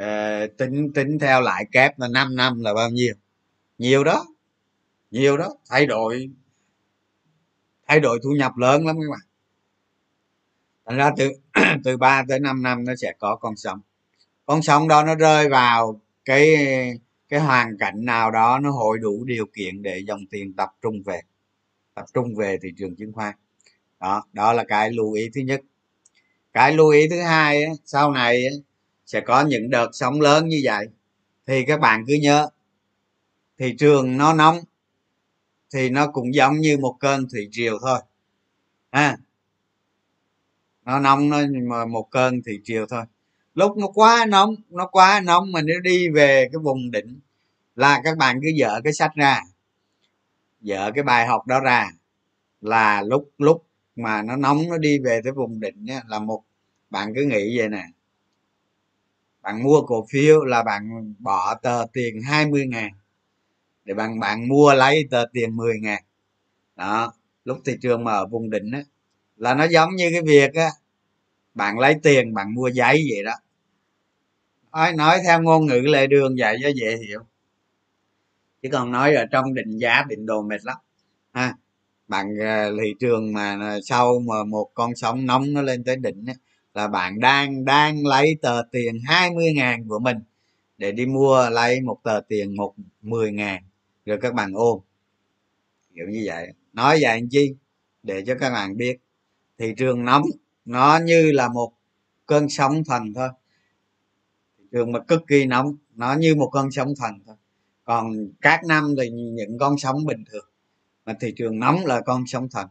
[0.01, 3.13] uh, tính tính theo lại kép là 5 năm là bao nhiêu?
[3.77, 4.25] Nhiều đó.
[5.11, 5.55] Nhiều đó.
[5.69, 6.29] Thay đổi
[7.87, 9.27] thay đổi thu nhập lớn lắm các bạn.
[10.85, 11.31] Thành ra từ
[11.83, 13.79] từ 3 tới 5 năm nó sẽ có con sông.
[14.45, 16.55] Con sông đó nó rơi vào cái
[17.29, 21.03] cái hoàn cảnh nào đó nó hội đủ điều kiện để dòng tiền tập trung
[21.05, 21.21] về
[21.93, 23.35] tập trung về thị trường chứng khoán.
[23.99, 25.61] Đó đó là cái lưu ý thứ nhất.
[26.53, 28.43] Cái lưu ý thứ hai sau này
[29.05, 30.87] sẽ có những đợt sóng lớn như vậy,
[31.47, 32.49] thì các bạn cứ nhớ,
[33.57, 34.59] thị trường nó nóng,
[35.73, 37.99] thì nó cũng giống như một cơn thủy triều thôi.
[38.91, 39.17] Ha?
[40.85, 43.03] Nó nóng, nó một cơn thủy triều thôi.
[43.53, 47.19] Lúc nó quá nóng, nó quá nóng mà nó đi về cái vùng đỉnh,
[47.75, 49.41] là các bạn cứ dở cái sách ra
[50.61, 51.91] dở cái bài học đó ra
[52.61, 56.43] là lúc lúc mà nó nóng nó đi về tới vùng đỉnh á, là một
[56.89, 57.83] bạn cứ nghĩ vậy nè.
[59.41, 62.91] Bạn mua cổ phiếu là bạn bỏ tờ tiền 20 ngàn
[63.85, 66.03] để bạn bạn mua lấy tờ tiền 10 ngàn.
[66.75, 67.13] Đó
[67.45, 68.83] lúc thị trường mà ở vùng đỉnh á
[69.37, 70.69] là nó giống như cái việc á
[71.53, 73.33] bạn lấy tiền bạn mua giấy vậy đó.
[74.71, 77.19] Nói, nói theo ngôn ngữ lệ đường vậy cho dễ hiểu
[78.61, 80.77] chứ còn nói ở trong định giá định đồ mệt lắm.
[81.33, 81.55] Ha
[82.07, 85.95] bạn ờ, thị trường mà ờ, sau mà một con sóng nóng nó lên tới
[85.95, 86.35] đỉnh ấy,
[86.73, 90.17] là bạn đang đang lấy tờ tiền 20 ngàn của mình
[90.77, 93.63] để đi mua lấy một tờ tiền một 10 ngàn.
[94.05, 94.79] Rồi các bạn ôm.
[95.95, 96.47] Kiểu như vậy.
[96.73, 97.55] Nói vậy anh chi?
[98.03, 98.97] Để cho các bạn biết.
[99.59, 100.23] Thị trường nóng
[100.65, 101.73] nó như là một
[102.25, 103.29] cơn sóng thần thôi.
[104.57, 107.35] Thị trường mà cực kỳ nóng nó như một cơn sóng thần thôi
[107.83, 110.45] còn các năm thì những con sóng bình thường.
[111.05, 112.67] Mà thị trường nóng là con sóng thần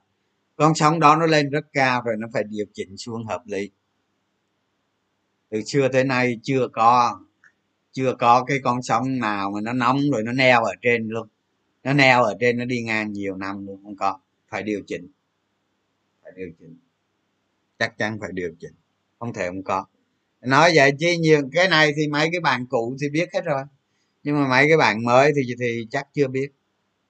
[0.61, 3.71] con sóng đó nó lên rất cao rồi nó phải điều chỉnh xuống hợp lý.
[5.51, 7.21] Từ xưa tới nay chưa có
[7.93, 11.29] chưa có cái con sóng nào mà nó nóng rồi nó neo ở trên luôn.
[11.85, 14.19] Nó neo ở trên nó đi ngang nhiều năm luôn, không có.
[14.49, 15.09] Phải điều chỉnh.
[16.23, 16.79] Phải điều chỉnh.
[17.79, 18.75] Chắc chắn phải điều chỉnh.
[19.19, 19.85] Không thể không có.
[20.41, 23.63] Nói vậy chứ nhiều, cái này thì mấy cái bạn cũ thì biết hết rồi
[24.23, 26.53] nhưng mà mấy cái bạn mới thì thì chắc chưa biết.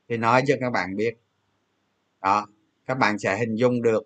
[0.09, 1.15] Thì nói cho các bạn biết.
[2.23, 2.47] Đó,
[2.87, 4.03] các bạn sẽ hình dung được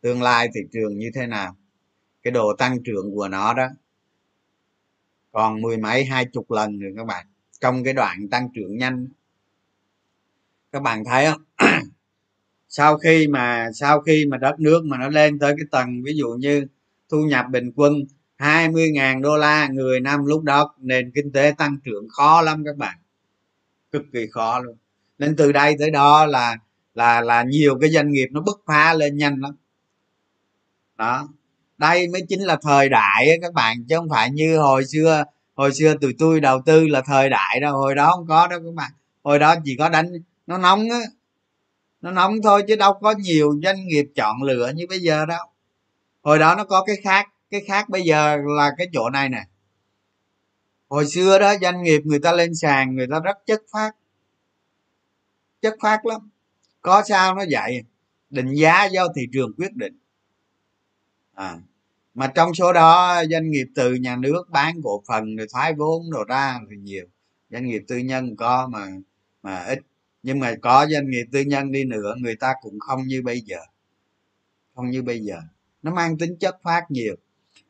[0.00, 1.56] tương lai thị trường như thế nào.
[2.22, 3.68] Cái độ tăng trưởng của nó đó,
[5.32, 7.26] còn mười mấy, hai chục lần rồi các bạn.
[7.60, 9.08] Trong cái đoạn tăng trưởng nhanh
[10.72, 11.42] các bạn thấy không?
[12.68, 16.12] Sau khi mà, sau khi mà đất nước mà nó lên tới cái tầng, ví
[16.16, 16.66] dụ như
[17.08, 17.92] thu nhập bình quân
[18.38, 22.76] 20.000 đô la người năm lúc đó, nền kinh tế tăng trưởng khó lắm các
[22.76, 22.98] bạn.
[23.92, 24.76] Cực kỳ khó luôn.
[25.18, 26.56] Nên từ đây tới đó là
[26.94, 29.56] là là nhiều cái doanh nghiệp nó bứt phá lên nhanh lắm.
[30.96, 31.28] Đó.
[31.78, 35.24] Đây mới chính là thời đại các bạn, chứ không phải như hồi xưa
[35.54, 38.60] hồi xưa tụi tôi đầu tư là thời đại đâu, hồi đó không có đâu
[38.64, 38.90] các bạn.
[39.22, 40.12] Hồi đó chỉ có đánh,
[40.46, 41.00] nó nóng á.
[42.00, 45.46] Nó nóng thôi chứ đâu có nhiều doanh nghiệp chọn lựa như bây giờ đâu.
[46.22, 49.44] Hồi đó nó có cái khác cái khác bây giờ là cái chỗ này nè.
[50.88, 53.92] Hồi xưa đó, doanh nghiệp người ta lên sàn, người ta rất chất phát
[55.62, 56.30] chất phát lắm.
[56.82, 57.82] Có sao nó vậy?
[58.30, 59.98] Định giá do thị trường quyết định.
[61.34, 61.58] À
[62.16, 66.10] mà trong số đó, doanh nghiệp từ nhà nước bán cổ phần rồi thoái vốn
[66.10, 67.06] đồ ra thì nhiều.
[67.50, 68.86] Doanh nghiệp tư nhân có mà
[69.42, 69.78] mà ít.
[70.22, 73.40] Nhưng mà có doanh nghiệp tư nhân đi nữa, người ta cũng không như bây
[73.40, 73.58] giờ.
[74.74, 75.36] Không như bây giờ.
[75.82, 77.16] Nó mang tính chất phát nhiều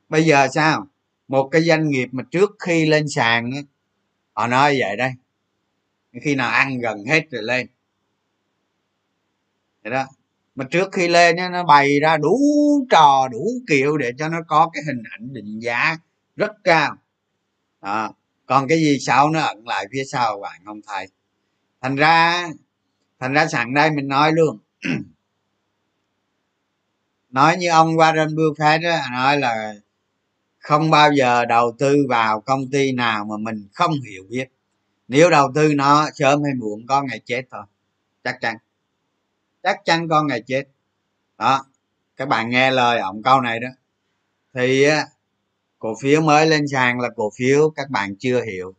[0.09, 0.87] bây giờ sao?
[1.29, 3.51] Một cái doanh nghiệp mà trước khi lên sàn
[4.33, 5.13] họ nói vậy đây.
[6.23, 7.67] Khi nào ăn gần hết rồi lên.
[9.83, 10.05] Vậy đó.
[10.55, 12.39] Mà trước khi lên nó bày ra đủ
[12.91, 15.97] trò đủ kiểu để cho nó có cái hình ảnh định giá
[16.37, 16.97] rất cao.
[17.81, 18.11] À,
[18.47, 21.09] còn cái gì sau nó ẩn lại phía sau bạn không thấy.
[21.81, 22.49] Thành ra
[23.21, 24.59] thành ra sẵn đây mình nói luôn.
[27.31, 29.75] Nói như ông Warren Buffett đó, nói là
[30.67, 34.49] không bao giờ đầu tư vào công ty nào mà mình không hiểu biết.
[35.09, 37.63] Nếu đầu tư nó, sớm hay muộn có ngày chết thôi.
[38.25, 38.57] Chắc chắn.
[39.63, 40.65] Chắc chắn có ngày chết.
[41.39, 41.67] Đó,
[42.17, 43.69] các bạn nghe lời ông câu này đó.
[44.55, 44.87] Thì
[45.79, 48.75] cổ phiếu mới lên sàn là cổ phiếu các bạn chưa hiểu.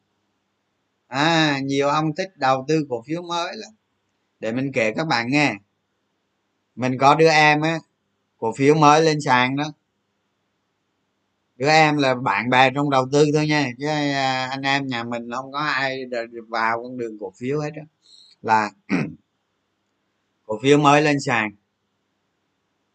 [1.07, 3.71] À nhiều ông thích đầu tư cổ phiếu mới lắm.
[4.39, 5.55] Để mình kể các bạn nghe.
[6.75, 7.79] Mình có đứa em á,
[8.37, 9.63] cổ phiếu mới lên sàn đó
[11.57, 15.03] đứa em là bạn bè trong đầu tư thôi nha, chứ à, anh em nhà
[15.03, 16.03] mình không có ai
[16.49, 17.81] vào con đường cổ phiếu hết đó
[18.41, 18.71] là
[20.45, 21.51] cổ phiếu mới lên sàn.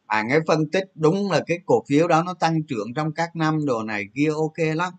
[0.07, 3.37] Bạn ấy phân tích đúng là cái cổ phiếu đó nó tăng trưởng trong các
[3.37, 4.93] năm đồ này kia ok lắm.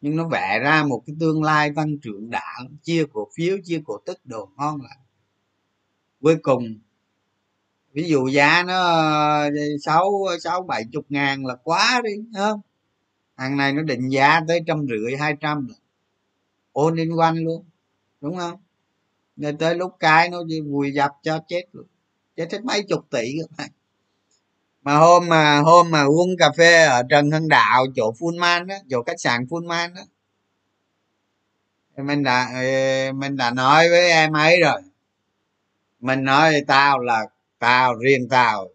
[0.00, 3.82] Nhưng nó vẽ ra một cái tương lai tăng trưởng đã, chia cổ phiếu, chia
[3.86, 4.98] cổ tức đồ ngon lại
[6.20, 6.78] cuối cùng,
[7.92, 9.50] ví dụ giá nó ờ,
[9.84, 12.60] sáu sáu bảy chục ngàn là quá đi không?
[13.38, 15.68] Hàng này nó định giá tới trăm rưỡi, hai trăm
[16.72, 17.64] ôn in quanh luôn,
[18.20, 18.60] đúng không?
[19.36, 21.86] Nên tới lúc cái nó vùi dập cho chết luôn.
[22.36, 23.70] Chết hết mấy chục tỷ các bạn.
[24.82, 28.74] Mà hôm mà hôm mà uống cà phê ở trần hưng đạo, chỗ Fullman đó,
[28.90, 30.02] chỗ khách sạn Fullman đó.
[31.96, 32.48] Mình đã
[33.14, 34.80] mình đã nói với em ấy rồi.
[36.00, 37.26] Mình nói tao là
[37.58, 38.68] tao, riêng tao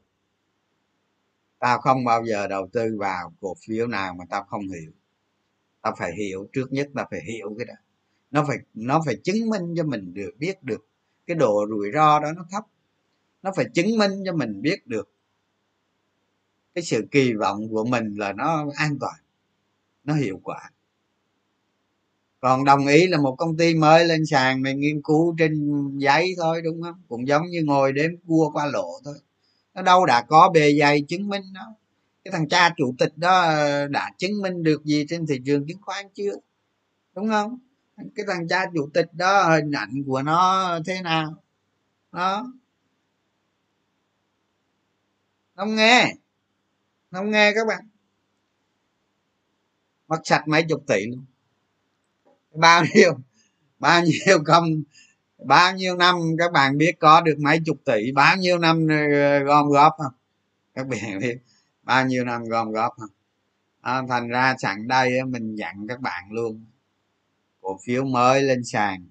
[1.64, 4.92] tao không bao giờ đầu tư vào cổ phiếu nào mà tao không hiểu.
[5.82, 7.74] Tao phải hiểu, trước nhất là phải hiểu cái đó.
[8.32, 10.88] Nó phải nó phải chứng minh cho mình được, biết được
[11.28, 12.64] cái độ rủi ro đó nó thấp.
[13.44, 15.12] Nó phải chứng minh cho mình biết được
[16.76, 19.16] cái sự kỳ vọng của mình là nó an toàn,
[20.04, 20.72] nó hiệu quả.
[22.40, 26.34] Còn đồng ý là một công ty mới lên sàn mình nghiên cứu trên giấy
[26.38, 27.02] thôi, đúng không?
[27.08, 29.16] Cũng giống như ngồi đếm cua qua lộ thôi
[29.74, 31.76] nó đâu đã có bề dày chứng minh đó
[32.24, 35.68] cái thằng cha chủ tịch đó ờ, đã chứng minh được gì trên thị trường
[35.68, 36.34] chứng khoán chưa?
[37.16, 37.60] Đúng không?
[38.16, 41.44] Cái thằng cha chủ tịch đó, hình ảnh của nó thế nào?
[42.12, 42.54] Đó.
[45.56, 46.16] Không nghe.
[47.12, 47.88] Không nghe các bạn.
[50.08, 51.26] Mất sạch mấy chục tỷ luôn.
[52.52, 53.14] Bao nhiêu
[53.80, 54.84] bao nhiêu công
[55.46, 58.12] bao nhiêu năm các bạn biết có được mấy chục tỷ?
[58.12, 60.14] Bao nhiêu năm ờ, gom góp không?
[60.74, 61.38] Các bạn biết.
[61.84, 63.10] Bao nhiêu năm gom góp không?
[63.82, 66.66] À, thành ra sẵn đây mình dặn các bạn luôn.
[67.62, 69.06] Cổ phiếu mới lên sàn.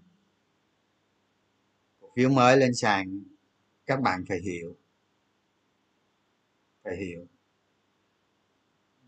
[2.01, 3.22] Cổ phiếu mới lên sàn
[3.87, 4.76] các bạn phải hiểu.
[6.85, 7.26] Phải hiểu.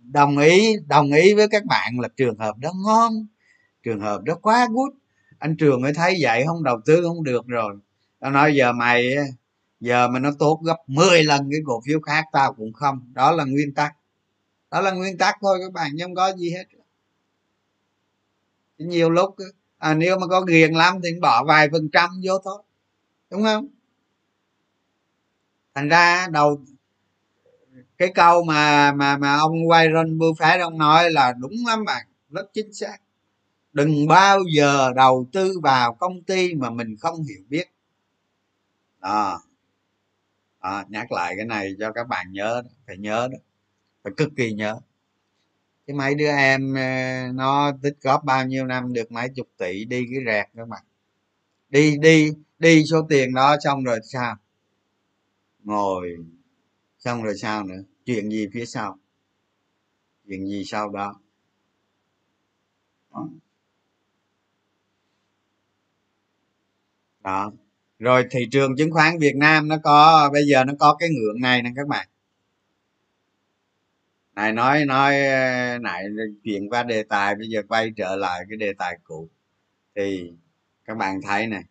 [0.03, 3.27] Đồng ý đồng ý với các bạn là trường hợp đó ngon
[3.83, 5.04] trường hợp đó quá good
[5.45, 7.77] anh trường mới thấy vậy không đầu tư không được rồi.
[8.21, 9.15] Tao nói giờ mày
[9.81, 13.13] giờ mà nó tốt gấp 10 lần cái cổ phiếu khác tao cũng không.
[13.15, 13.97] Đó là nguyên tắc.
[14.71, 16.65] Đó là nguyên tắc thôi các bạn chứ không có gì hết.
[18.79, 19.37] Nhiều lúc
[19.79, 22.63] à, nếu mà có ghiền lắm thì bỏ vài phần trăm vô thôi
[23.31, 23.67] đúng không?
[25.75, 26.61] Thành ra đầu
[27.99, 32.51] cái câu mà mà mà ông Warren Buffett ông nói là đúng lắm bạn rất
[32.55, 32.97] chính xác
[33.75, 37.65] đừng bao giờ đầu tư vào công ty mà mình không hiểu biết.
[39.01, 39.39] À,
[40.61, 43.39] à, nhắc lại cái này cho các bạn nhớ phải nhớ đó
[44.05, 44.81] phải cực kỳ nhớ.
[45.87, 46.83] Cái mấy đứa em ờ,
[47.35, 50.83] nó tích góp bao nhiêu năm được mấy chục tỷ đi cái rẹt các bạn
[51.71, 54.37] đi đi đi số tiền đó xong rồi sao?
[55.65, 56.17] Ngồi.
[56.99, 57.83] Xong rồi sao nữa?
[58.05, 58.99] Chuyện gì phía sau?
[60.29, 61.21] Chuyện gì sau đó,
[63.11, 63.29] đó.
[67.25, 67.53] Đó.
[67.99, 71.41] Rồi thị trường chứng khoán việt nam nó có bây giờ nó có cái ngưỡng
[71.41, 72.09] này nè các bạn.
[74.35, 75.19] Này nói nói
[75.81, 76.05] lại
[76.45, 79.29] chuyện qua đề tài bây giờ quay trở lại cái đề tài cũ.
[79.97, 80.33] Thì
[80.85, 81.63] các bạn thấy này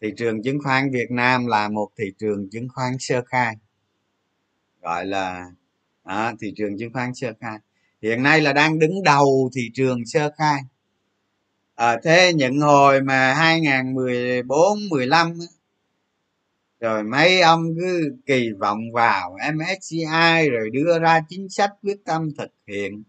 [0.00, 3.56] thị trường chứng khoán việt nam là một thị trường chứng khoán sơ khai.
[4.82, 5.50] Gọi là
[6.04, 7.58] đó, thị trường chứng khoán sơ khai.
[8.02, 10.60] Hiện nay là đang đứng đầu thị trường sơ khai
[11.74, 15.38] à, thế những hồi mà 2014 15
[16.80, 22.28] rồi mấy ông cứ kỳ vọng vào MSCI rồi đưa ra chính sách quyết tâm
[22.38, 23.02] thực hiện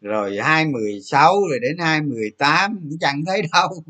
[0.00, 3.84] rồi 2016 rồi đến 2018 cũng chẳng thấy đâu.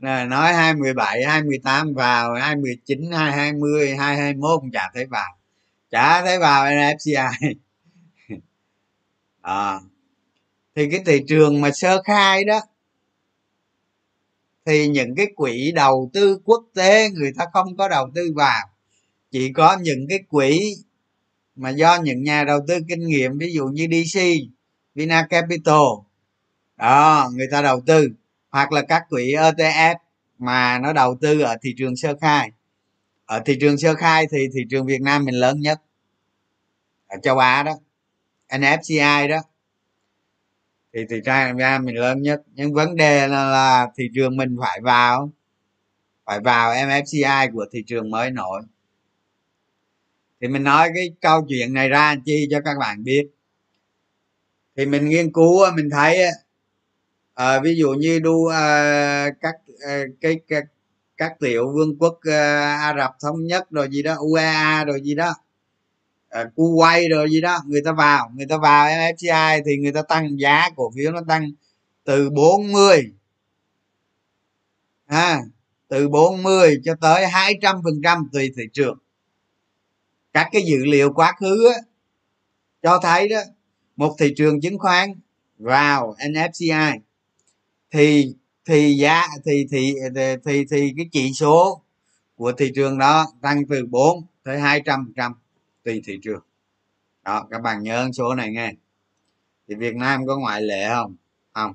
[0.00, 5.36] Rồi nói 2017 2018 vào 2019 2020 2021 cũng chả thấy vào.
[5.90, 7.32] Chả thấy vào MSCI à,
[9.40, 9.80] ờ,
[10.76, 12.60] thì cái thị trường mà sơ khai đó
[14.66, 18.68] thì những cái quỹ đầu tư quốc tế người ta không có đầu tư vào.
[19.30, 20.76] Chỉ có những cái quỹ
[21.56, 24.20] mà do những nhà đầu tư kinh nghiệm, ví dụ như dc
[24.94, 25.82] vina capital.
[26.76, 28.08] Đó, người ta đầu tư.
[28.50, 29.96] Hoặc là các quỹ etf
[30.38, 32.50] mà nó đầu tư ở thị trường sơ khai.
[33.26, 35.80] Ở thị trường sơ khai thì thị trường việt nam mình lớn nhất.
[37.06, 37.72] Ở châu á đó.
[38.48, 39.38] Nfci đó
[40.94, 42.42] thì thị trường ra mình lớn nhất.
[42.54, 45.32] Nhưng vấn đề là, là thị trường mình phải vào.
[46.24, 48.62] Phải vào mfci của thị trường mới nổi.
[50.40, 53.26] Thì mình nói cái câu chuyện này ra chi cho các bạn biết.
[54.76, 56.26] Thì mình nghiên cứu mình thấy
[57.34, 59.54] à, ví dụ như đu à, các
[59.88, 60.60] à, cái, cái
[61.16, 65.14] các tiểu vương quốc à, ả rập thống nhất rồi gì đó uea rồi gì
[65.14, 65.34] đó
[66.34, 69.92] À, uh, Kuwait rồi gì đó người ta vào người ta vào MSCI thì người
[69.92, 71.50] ta tăng giá cổ phiếu nó tăng
[72.04, 73.12] từ 40
[75.06, 75.40] à,
[75.88, 78.98] từ 40 cho tới 200 phần trăm tùy thị trường.
[80.32, 81.80] Các cái dữ liệu quá khứ á,
[82.82, 83.40] cho thấy đó
[83.96, 85.10] một thị trường chứng khoán
[85.58, 86.98] vào NFCI
[87.90, 91.82] thì thì giá thì thì thì thì, thì cái chỉ số
[92.36, 95.34] của thị trường đó tăng từ 4 tới 200 trăm
[95.84, 96.42] tùy thị trường.
[97.22, 98.72] Đó, các bạn nhớ số này nghe.
[99.68, 101.16] Thì việt nam có ngoại lệ không?
[101.52, 101.74] Không.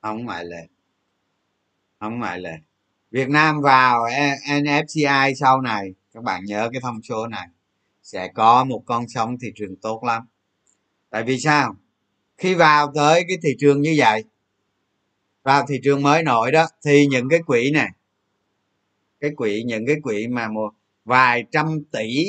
[0.00, 0.66] Không ngoại lệ.
[2.00, 2.54] Không ngoại lệ.
[3.10, 4.04] Việt nam vào
[4.46, 5.94] nfci sau này.
[6.14, 7.48] Các bạn nhớ cái thông số này.
[8.02, 10.22] Sẽ có một con sóng thị trường tốt lắm.
[11.10, 11.76] Tại vì sao?
[12.36, 14.24] Khi vào tới cái thị trường như vậy,
[15.42, 17.88] vào thị trường mới nổi đó, thì những cái quỹ này
[19.20, 20.72] cái quỹ, những cái quỹ mà một
[21.04, 22.24] vài trăm tỷ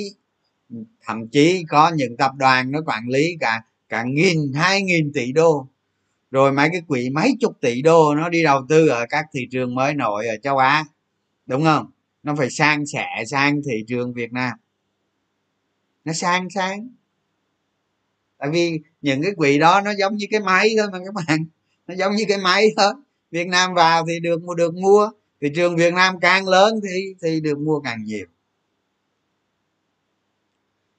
[1.06, 5.32] thậm chí có những tập đoàn nó quản lý cả cả nghìn, hai nghìn tỷ
[5.32, 5.68] đô.
[6.32, 9.48] Rồi mấy cái quỹ, mấy chục tỷ đô nó đi đầu tư ở các thị
[9.52, 10.86] trường mới nổi ở châu á,
[11.46, 11.92] đúng không?
[12.24, 14.58] Nó phải sang sẻ sang thị trường việt nam.
[16.06, 16.90] Nó sang sang.
[18.38, 21.46] Tại vì những cái quỹ đó nó giống như cái máy thôi mà các bạn.
[21.88, 22.94] Nó giống như cái máy thôi.
[23.32, 25.10] Việt nam vào thì được mua được mua.
[25.42, 28.26] Thị trường việt nam càng lớn thì thì được mua càng nhiều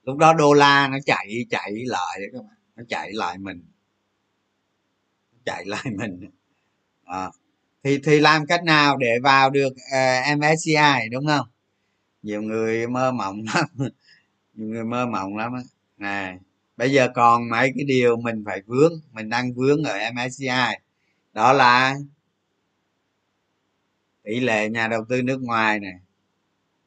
[0.03, 2.57] lúc đó đô la nó chạy chạy lại các bạn.
[2.75, 3.63] Nó chạy lại mình.
[5.45, 6.29] Chạy lại mình.
[7.03, 7.31] À,
[7.83, 11.47] thì thì làm cách nào để vào được ờ, uh, MSCI đúng không?
[12.23, 13.65] Nhiều người mơ mộng lắm.
[14.53, 15.53] Nhiều người mơ mộng lắm
[15.97, 16.37] này
[16.77, 20.77] bây giờ còn mấy cái điều mình phải vướng mình đang vướng ở MSCI
[21.33, 21.95] đó là
[24.23, 25.99] tỷ lệ nhà đầu tư nước ngoài này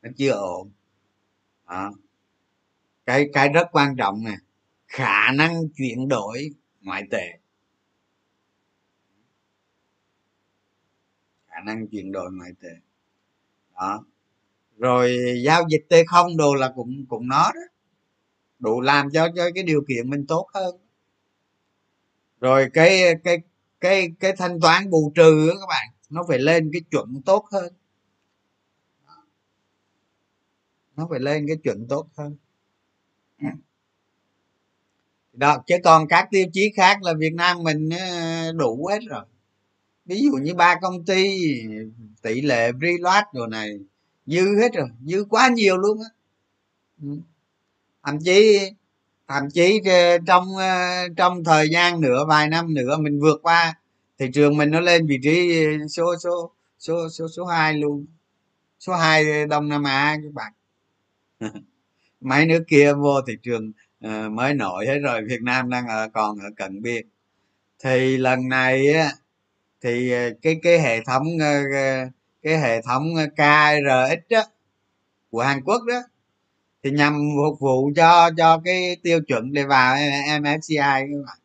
[0.02, 0.70] nó chưa ổn.
[1.68, 1.92] Đó
[3.06, 4.36] cái cái rất quan trọng nè,
[4.86, 6.50] khả năng chuyển đổi
[6.80, 7.38] ngoại tệ.
[11.46, 12.68] Khả năng chuyển đổi ngoại tệ.
[13.74, 14.04] Đó.
[14.78, 17.60] Rồi giao dịch t không đồ là cũng cũng nó đó.
[18.58, 20.76] Đủ làm cho cho cái điều kiện mình tốt hơn.
[22.40, 23.38] Rồi cái cái
[23.80, 27.46] cái cái thanh toán bù trừ đó các bạn, nó phải lên cái chuẩn tốt
[27.52, 27.72] hơn.
[30.96, 32.36] Nó phải lên cái chuẩn tốt hơn
[35.34, 39.24] đó, chứ còn các tiêu chí khác là việt nam mình ờ, đủ hết rồi.
[40.06, 41.24] Ví dụ như ba công ty,
[42.22, 43.78] tỷ lệ reload đồ này,
[44.26, 46.08] dư hết rồi, dư quá nhiều luôn á.
[47.02, 47.08] Ừ.
[48.06, 48.58] Thậm chí
[49.28, 53.74] thậm chí ờ, trong ờ, trong thời gian nữa vài năm nữa mình vượt qua,
[54.18, 55.52] thị trường mình nó lên vị trí
[55.90, 58.06] số số số số số hai luôn.
[58.80, 60.52] Số hai đông nam á, các bạn.
[62.20, 63.72] Mấy nước kia vô thị trường
[64.06, 67.06] uh, mới nổi hết rồi việt nam đang ở còn ở cận biên.
[67.84, 69.12] Thì lần này á
[69.80, 71.64] thì ờ, cái cái hệ thống ờ,
[72.42, 73.04] cái hệ thống
[73.36, 74.42] KRX đó,
[75.30, 76.02] của Hàn Quốc đó
[76.82, 79.96] thì nhằm phục vụ cho cho cái tiêu chuẩn để vào
[80.40, 81.38] MSCI các bạn.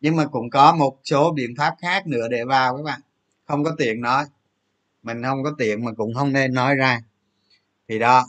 [0.00, 3.00] Nhưng mà cũng có một số biện pháp khác nữa để vào các bạn
[3.44, 4.24] không có tiện nói.
[5.02, 7.00] Mình không có tiện mà cũng không nên nói ra.
[7.88, 8.26] Thì đó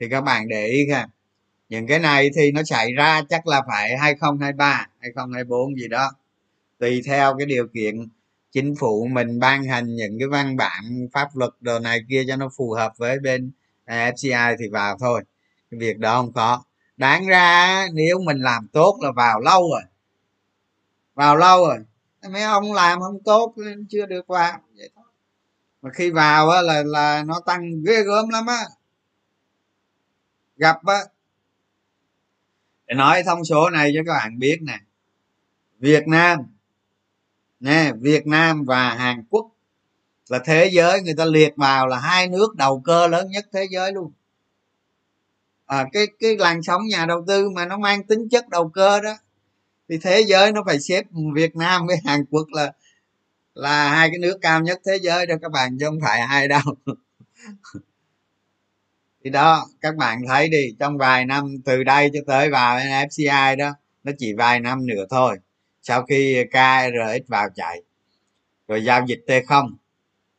[0.00, 1.08] thì các bạn để ý ha
[1.72, 6.12] những cái này thì nó xảy ra chắc là phải 2023 2024 gì đó.
[6.78, 8.08] Tùy theo cái điều kiện
[8.50, 12.36] chính phủ mình ban hành những cái văn bản pháp luật đồ này kia cho
[12.36, 13.50] nó phù hợp với bên
[13.86, 15.22] fci thì vào thôi.
[15.70, 16.62] Cái việc đó không có.
[16.96, 19.82] Đáng ra nếu mình làm tốt là vào lâu rồi.
[21.14, 21.78] Vào lâu rồi.
[22.32, 24.58] Mấy ông làm không tốt nên chưa được vào.
[24.76, 25.04] Vậy thôi.
[25.82, 28.64] Mà khi vào á là là nó tăng ghê gớm lắm á.
[30.56, 31.04] Gặp á
[32.92, 34.78] để nói thông số này cho các bạn biết nè.
[35.78, 36.38] Việt nam.
[37.60, 39.46] Nè việt nam và hàn quốc
[40.28, 43.66] là thế giới người ta liệt vào là hai nước đầu cơ lớn nhất thế
[43.70, 44.12] giới luôn.
[45.66, 49.00] À, cái cái làn sóng nhà đầu tư mà nó mang tính chất đầu cơ
[49.00, 49.16] đó
[49.88, 51.02] thì thế giới nó phải xếp
[51.34, 52.72] việt nam với hàn quốc là
[53.54, 56.48] là hai cái nước cao nhất thế giới đó các bạn chứ không phải ai
[56.48, 56.62] đâu.
[59.24, 63.56] thì đó các bạn thấy đi trong vài năm từ đây cho tới vào fci
[63.56, 65.38] đó nó chỉ vài năm nữa thôi
[65.82, 67.82] sau khi krx vào chạy.
[68.68, 69.70] Rồi giao dịch T0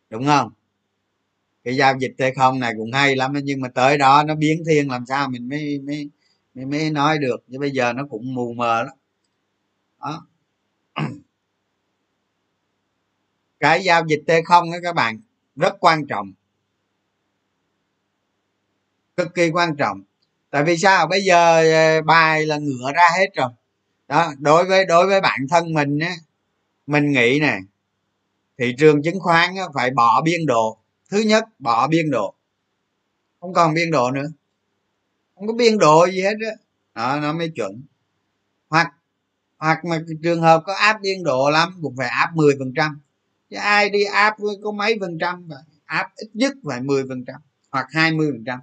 [0.09, 0.51] đúng không?
[1.63, 4.91] Cái giao dịch T0 này cũng hay lắm nhưng mà tới đó nó biến thiên
[4.91, 6.09] làm sao mình mới mới
[6.53, 7.43] mới, mới nói được.
[7.51, 8.93] Chứ bây giờ nó cũng mù mờ lắm.
[9.99, 10.27] Đó.
[13.59, 15.21] Cái giao dịch T0 đó các bạn
[15.55, 16.33] rất quan trọng
[19.17, 20.01] cực kỳ quan trọng.
[20.49, 21.07] Tại vì sao?
[21.07, 23.49] Bây giờ ờ, bài là ngựa ra hết rồi.
[24.07, 26.15] Đó đối với đối với bản thân mình á
[26.87, 27.59] mình nghĩ nè
[28.57, 30.77] thị trường chứng khoán á, phải bỏ biên độ.
[31.09, 32.33] Thứ nhất bỏ biên độ.
[33.39, 34.27] Không còn biên độ nữa.
[35.35, 36.55] Không có biên độ gì hết á.
[36.95, 37.81] Đó nó mới chuẩn.
[38.69, 38.93] Hoặc
[39.57, 42.99] hoặc mà trường hợp có áp biên độ lắm cũng phải áp 10 phần trăm.
[43.49, 45.49] Chứ ai đi áp có mấy phần trăm
[45.85, 47.35] áp ít nhất phải 10 phần trăm
[47.71, 48.59] hoặc 20 phần trăm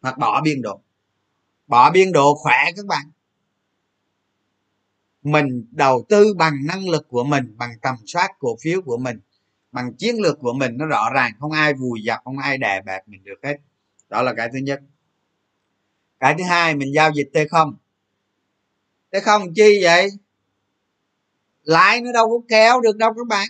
[0.00, 0.80] hoặc bỏ biên độ.
[1.66, 3.10] Bỏ biên độ khỏe các bạn.
[5.22, 9.20] Mình đầu tư bằng năng lực của mình, bằng tầm soát cổ phiếu của mình,
[9.72, 12.80] bằng chiến lược của mình, nó rõ ràng, không ai vùi dập, không ai đè
[12.86, 13.56] bẹp mình được hết.
[14.08, 14.80] Đó là cái thứ nhất.
[16.20, 17.76] Cái thứ hai, mình giao dịch t không.
[19.10, 20.08] T không chi vậy?
[21.62, 23.48] Lãi nó đâu có kéo được đâu các bạn.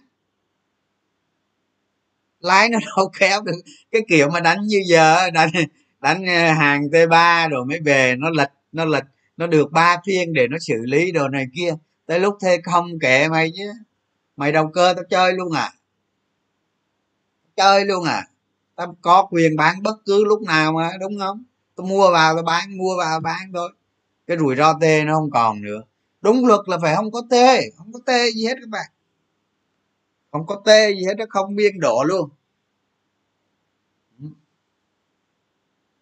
[2.40, 3.61] Lãi nó đâu kéo được.
[3.90, 5.51] Cái kiểu mà đánh như giờ đánh
[6.01, 9.05] đánh ờ, hàng t 3 rồi mới về, nó lật nó lật
[9.36, 11.74] nó được ba phiên để nó xử lý đồ này kia.
[12.07, 13.72] Tới lúc thế không kệ mày chứ.
[14.36, 15.72] Mày đầu cơ tao chơi luôn à.
[17.57, 18.26] Chơi luôn à.
[18.76, 21.44] Tao có quyền bán bất cứ lúc nào mà, đúng không?
[21.76, 23.72] Tao mua vào tao bán, mua vào bán thôi.
[24.26, 25.82] Cái rủi ro tê nó không còn nữa.
[26.20, 28.86] Đúng luật là phải không có tê không có tê gì hết các bạn.
[30.32, 32.30] Không có tê gì hết nó không biên độ luôn.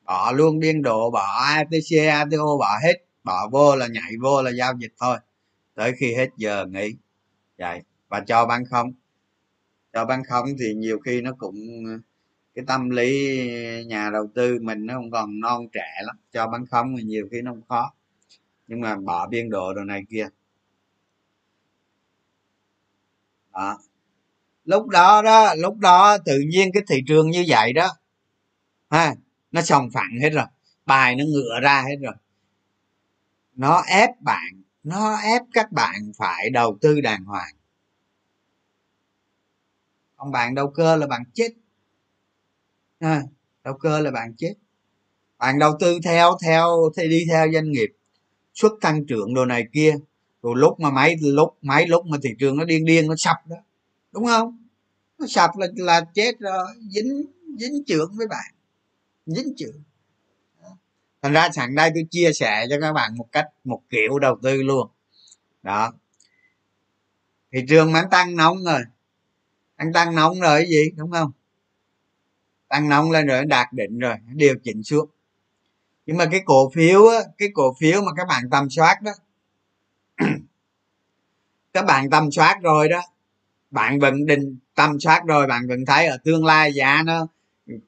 [0.08, 2.94] Bỏ luôn biên độ bỏ atc ato bỏ hết.
[3.24, 5.18] Bỏ vô là nhảy vô là giao dịch thôi.
[5.74, 6.94] Tới khi hết giờ nghỉ.
[7.58, 8.92] Vậy, và cho bán không?
[9.92, 11.56] Cho bán không thì nhiều khi nó cũng,
[12.54, 13.38] cái tâm lý
[13.86, 16.16] nhà đầu tư mình nó không còn non trẻ lắm.
[16.32, 17.94] Cho bán không thì nhiều khi nó không khó.
[18.66, 20.28] Nhưng mà bỏ biên độ đồ này kia.
[23.52, 23.78] Đó.
[24.64, 27.88] Lúc đó đó, lúc đó tự nhiên cái thị trường như vậy đó,
[28.90, 29.14] ha
[29.52, 30.46] nó sòng phẳng hết rồi.
[30.86, 32.14] Bài nó ngựa ra hết rồi.
[33.54, 37.54] Nó ép bạn nó ép các bạn phải đầu tư đàng hoàng.
[40.16, 41.48] Còn bạn đầu cơ là bạn chết.
[42.98, 43.22] À,
[43.64, 44.54] đầu cơ là bạn chết.
[45.38, 47.88] Bạn đầu tư theo theo thì đi theo doanh nghiệp.
[48.54, 49.96] Xuất tăng trưởng đồ này kia.
[50.42, 53.36] Rồi lúc mà máy lúc máy lúc mà thị trường nó điên điên nó sập
[53.46, 53.56] đó.
[54.12, 54.66] Đúng không?
[55.18, 56.66] Nó sập là là chết rồi.
[56.90, 57.24] Dính
[57.58, 58.54] dính trưởng với bạn
[59.28, 59.82] dính trưởng
[61.22, 64.38] thành ra sẵn đây tôi chia sẻ cho các bạn một cách một kiểu đầu
[64.42, 64.88] tư luôn.
[65.62, 65.92] Đó.
[67.52, 68.80] Thị trường mà tăng nóng rồi.
[69.76, 71.32] Ăn tăng nóng rồi cái gì đúng không?
[72.68, 75.08] Tăng nóng lên rồi đạt định rồi điều chỉnh xuống.
[76.06, 79.12] Nhưng mà cái cổ phiếu á, cái cổ phiếu mà các bạn tầm soát đó
[81.72, 83.00] các bạn tầm soát rồi đó
[83.70, 87.26] bạn vẫn định tầm soát rồi bạn vẫn thấy ở tương lai giá nó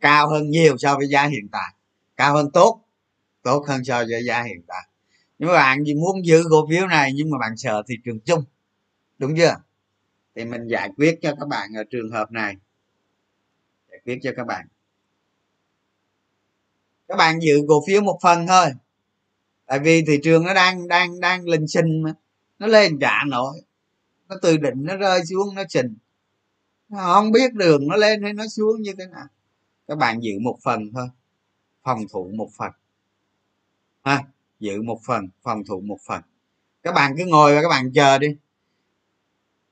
[0.01, 1.75] cao hơn nhiều so với giá hiện tại.
[2.17, 2.81] Cao hơn tốt
[3.43, 4.89] tốt hơn so với giá hiện tại.
[5.39, 8.21] Nhưng mà bạn chỉ muốn giữ cổ phiếu này nhưng mà bạn sợ thị trường
[8.21, 8.45] chung,
[9.19, 9.57] đúng chưa?
[10.35, 12.57] Thì mình giải quyết cho các bạn ở trường hợp này.
[13.91, 14.67] Giải quyết cho các bạn.
[17.09, 18.67] Các bạn giữ cổ phiếu một phần thôi.
[19.67, 22.15] Tại vì thị trường nó đang đang đang linh sinh mà.
[22.59, 23.61] Nó lên trả nổi.
[24.29, 25.97] Nó từ đỉnh nó rơi xuống, nó trình
[26.89, 29.27] nó không biết đường nó lên hay nó xuống như thế nào
[29.91, 31.09] các bạn giữ một phần thôi.
[31.83, 32.73] Phòng thủ một phần.
[34.03, 34.23] Ha,
[34.61, 36.23] giữ một phần, phòng thủ một phần.
[36.83, 38.29] Các bạn cứ ngồi và các bạn chờ đi.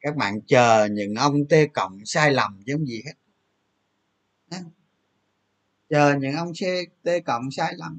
[0.00, 3.12] Các bạn chờ những ông t cộng sai lầm giống gì hết.
[5.90, 6.52] Chờ những ông
[7.04, 7.98] t cộng sai lầm.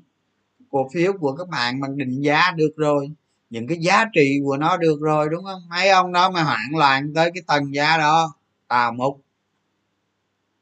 [0.70, 3.12] Cổ phiếu của các bạn bằng định giá được rồi.
[3.50, 5.62] Những cái giá trị của nó được rồi, đúng không?
[5.70, 8.34] Mấy ông đó mà hoảng loạn tới cái tầng giá đó.
[8.68, 9.22] Tào mục.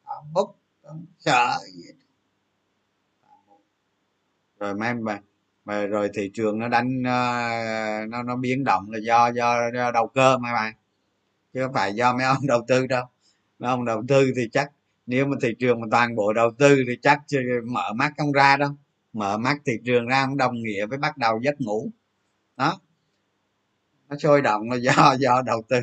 [0.06, 0.57] Tào mục
[1.20, 1.92] sợ gì
[4.60, 5.22] rồi mấy mà,
[5.66, 9.92] mà rồi thị trường nó đánh ờ, nó nó biến động là do do, do
[9.92, 10.74] đầu cơ mà bạn
[11.54, 13.06] chứ không phải do mấy ông đầu tư đâu.
[13.60, 14.72] Mấy ông đầu tư thì chắc
[15.06, 18.32] nếu mà thị trường mà toàn bộ đầu tư thì chắc chưa mở mắt không
[18.32, 18.72] ra đâu.
[19.14, 21.92] Mở mắt thị trường ra không đồng nghĩa với bắt đầu giấc ngủ.
[22.58, 22.80] Đó.
[24.10, 25.80] Nó sôi động là do do đầu tư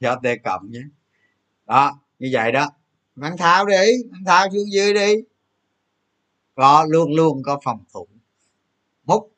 [0.00, 0.82] do tê cộng nhé.
[1.66, 2.70] Đó như vậy đó
[3.16, 5.14] bạn tháo đi bạn tháo xuống dưới đi.
[6.54, 8.08] Có luôn luôn có phòng thủ.
[9.04, 9.32] Múc.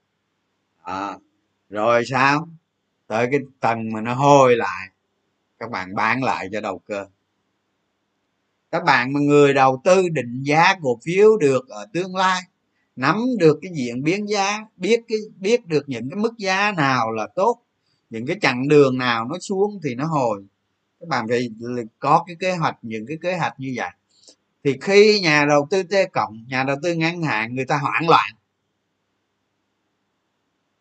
[0.83, 1.19] À,
[1.69, 2.49] rồi sao?
[3.07, 4.89] Tới cái tầng mà nó hôi lại.
[5.59, 7.07] Các bạn bán lại cho đầu cơ.
[8.71, 12.43] Các bạn mà người đầu tư định giá cổ phiếu được ở tương lai
[12.97, 17.11] nắm được cái diễn biến giá biết cái biết được những cái mức giá nào
[17.11, 17.63] là tốt
[18.11, 20.45] những cái chặng đường nào nó xuống thì nó hồi
[21.01, 21.49] các bạn phải
[21.99, 23.91] có cái kế hoạch những cái kế hoạch như vậy.
[24.65, 28.09] Thì khi nhà đầu tư t cộng nhà đầu tư ngắn hạn người ta hoảng
[28.09, 28.31] loạn.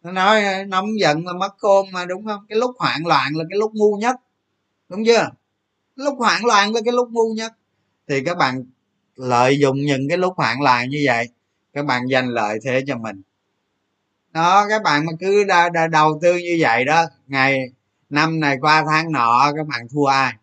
[0.04, 2.46] Nó nói nóng giận là mất khôn mà đúng không?
[2.50, 4.16] Cái lúc hoảng loạn là cái lúc ngu nhất
[4.90, 5.30] đúng chưa?
[5.96, 7.54] Lúc hoảng loạn là cái lúc ngu nhất.
[8.08, 8.64] Thì các bạn
[9.16, 11.30] lợi dụng những cái lúc hoảng loạn như vậy
[11.74, 13.22] các bạn giành lợi thế cho mình.
[14.32, 17.70] Đó các bạn mà cứ đa, đa, đầu tư như vậy đó ngày
[18.10, 20.34] năm này qua tháng nọ, các bạn thua ai?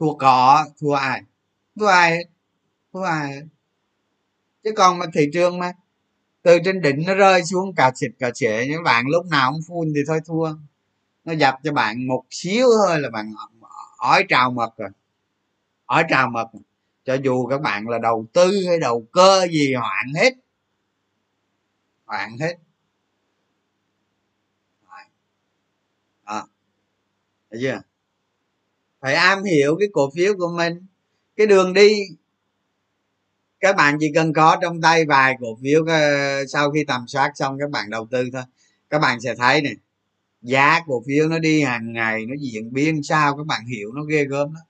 [0.00, 1.22] Thua cỏ, thua ai?
[1.76, 2.24] Thua ai
[2.92, 3.42] thua ai
[4.64, 5.72] chứ còn mà thị trường mà,
[6.42, 9.60] từ trên đỉnh nó rơi xuống, cà xịt cà xệ những bạn lúc nào không
[9.68, 10.54] phun thì thôi thua.
[11.24, 13.34] Nó dập cho bạn một xíu thôi là bạn
[13.98, 14.88] ói trào mật rồi.
[15.86, 16.48] Ói trào mật
[17.04, 20.34] cho dù các bạn là đầu tư hay đầu cơ gì, hoạn hết.
[22.06, 22.54] Hoạn hết
[26.24, 26.42] à,
[27.50, 27.80] thấy chưa?
[29.00, 30.86] Phải am hiểu cái cổ phiếu của mình.
[31.36, 31.92] Cái đường đi,
[33.60, 37.32] các bạn chỉ cần có trong tay vài cổ phiếu ờ, sau khi tầm soát
[37.34, 38.42] xong các bạn đầu tư thôi.
[38.90, 39.74] Các bạn sẽ thấy này
[40.42, 44.02] giá cổ phiếu nó đi hàng ngày, nó diễn biến, sao các bạn hiểu nó
[44.02, 44.60] ghê gớm đó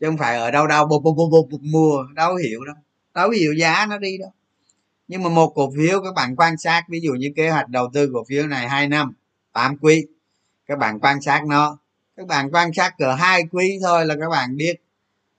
[0.00, 2.76] chứ không phải ở đâu đâu bụp bụp bụp bụp, mua, đâu hiểu đâu.
[3.14, 4.30] Đâu hiểu giá nó đi đâu.
[5.08, 7.90] Nhưng mà một cổ phiếu các bạn quan sát, ví dụ như kế hoạch đầu
[7.92, 9.12] tư cổ phiếu này hai năm,
[9.52, 10.06] tám quý
[10.68, 11.78] các bạn quan sát nó.
[12.16, 14.74] Các bạn quan sát cỡ hai quý thôi là các bạn biết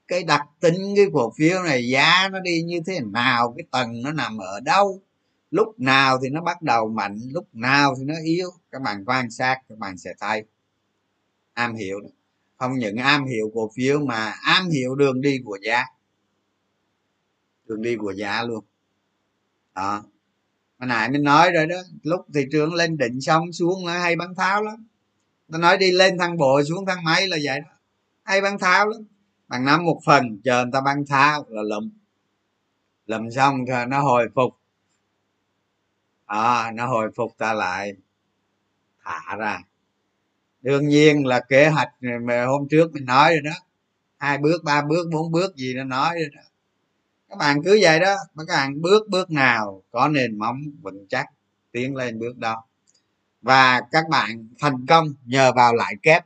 [0.08, 4.02] cái đặc tính cái cổ phiếu này giá nó đi như thế nào, cái tầng
[4.04, 5.02] nó nằm ở đâu.
[5.52, 8.50] Lúc nào thì nó bắt đầu mạnh, lúc nào thì nó yếu.
[8.72, 10.44] Các bạn quan sát, các bạn sẽ thấy.
[11.54, 12.00] Am hiểu
[12.58, 15.86] không những am hiểu cổ phiếu mà am hiểu đường đi của giá.
[17.66, 18.64] Đường đi của giá luôn.
[19.76, 20.04] Đó.
[20.80, 24.16] Hồi nãy mình nói rồi đó, lúc thị trường lên đỉnh xong, xuống nó hay
[24.16, 24.89] bắn tháo lắm
[25.52, 27.72] ta nói đi lên thang bộ xuống thang máy là vậy đó.
[28.24, 29.02] Hay bán tháo lắm.
[29.48, 31.90] Bằng nắm một phần chờ người ta bán tháo là lụm.
[33.06, 34.54] Lụm xong rồi nó hồi phục.
[36.26, 37.94] À, nó hồi phục ta lại
[39.04, 39.60] thả ra.
[40.62, 41.90] Đương nhiên là kế hoạch
[42.22, 43.66] mà hôm trước mình nói rồi đó.
[44.18, 46.42] Hai bước ba bước bốn bước gì nó nói rồi đó.
[47.30, 48.16] Các bạn cứ vậy đó.
[48.38, 51.26] Các bạn bước bước nào có nền móng vững chắc
[51.72, 52.64] tiến lên bước đó
[53.42, 56.26] và các bạn thành công nhờ vào lại kép.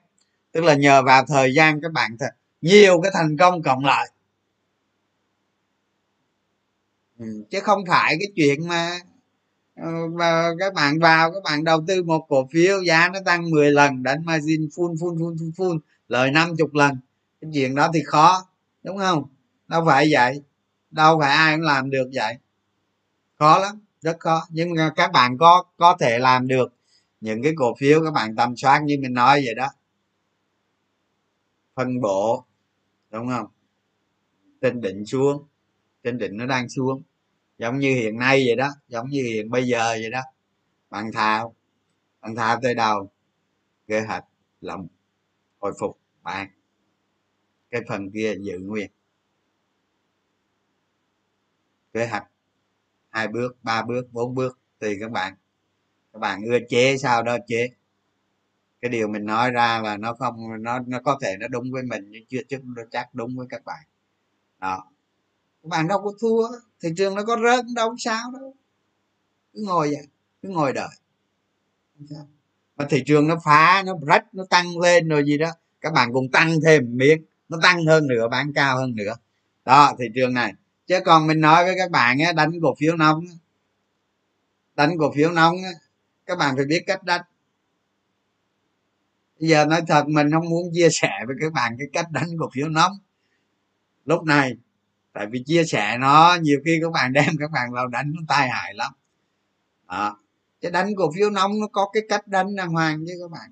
[0.51, 4.09] Tức là nhờ vào thời gian các bạn th- nhiều cái thành công cộng lại.
[7.19, 8.99] Ừ, chứ không phải cái chuyện mà
[9.75, 13.49] ờ, và các bạn vào các bạn đầu tư một cổ phiếu giá nó tăng
[13.51, 16.97] 10 lần đánh margin full full full full full lời 50 lần.
[17.41, 18.47] Cái chuyện đó thì khó
[18.83, 19.25] đúng không?
[19.67, 20.41] Đâu phải vậy.
[20.91, 22.35] Đâu phải ai cũng làm được vậy.
[23.39, 24.47] Khó lắm rất khó.
[24.49, 26.73] Nhưng mà các bạn có có thể làm được
[27.23, 29.67] những cái cổ phiếu các bạn tầm soát như mình nói vậy đó.
[31.75, 32.45] Phân bổ,
[33.11, 33.45] đúng không?
[34.61, 35.47] Trên đỉnh xuống
[36.03, 37.03] trên đỉnh nó đang xuống.
[37.57, 40.21] Giống như hiện nay vậy đó, giống như hiện bây giờ vậy đó.
[40.89, 41.55] Bạn thao
[42.21, 43.09] bạn thao tới đầu,
[43.87, 44.25] kế hoạch
[44.61, 44.87] lòng
[45.59, 46.49] hồi phục bạn.
[47.71, 48.91] Cái phần kia giữ nguyên.
[51.93, 52.27] Kế hoạch
[53.09, 55.33] hai bước, ba bước, bốn bước tùy các bạn
[56.13, 57.69] các bạn ưa chế sao đó, chế.
[58.81, 61.83] Cái điều mình nói ra là nó không, nó nó có thể nó đúng với
[61.83, 62.61] mình, nhưng chưa chắc
[62.91, 63.83] chắc đúng với các bạn.
[64.59, 64.85] Đó.
[65.63, 66.47] Các bạn đâu có thua,
[66.81, 68.55] thị trường nó có rớt đâu sao đâu.
[69.53, 70.07] Cứ ngồi vậy,
[70.41, 70.95] cứ ngồi đợi.
[72.75, 75.51] Mà thị trường nó phá, nó rách, nó tăng lên rồi gì đó,
[75.81, 77.25] các bạn cùng tăng thêm miếng.
[77.49, 79.15] Nó tăng hơn nữa bán cao hơn nữa
[79.65, 80.53] đó, thị trường này.
[80.87, 83.25] Chứ còn mình nói với các bạn á, đánh cổ phiếu nóng
[84.75, 85.71] đánh cổ phiếu nóng á
[86.25, 87.21] các bạn phải biết cách đánh.
[89.39, 92.27] Bây giờ nói thật, mình không muốn chia sẻ với các bạn cái cách đánh
[92.39, 92.91] cổ phiếu nóng.
[94.05, 94.53] Lúc này,
[95.13, 98.21] tại vì chia sẻ nó, nhiều khi các bạn đem các bạn vào đánh nó
[98.27, 98.93] tai hại lắm.
[99.87, 100.19] Đó.
[100.61, 103.51] Cái đánh cổ phiếu nóng nó có cái cách đánh đàng hoàng chứ các bạn.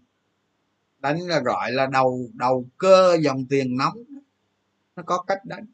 [1.00, 3.98] Đánh là gọi là đầu đầu cơ dòng tiền nóng.
[4.96, 5.66] Nó có cách đánh.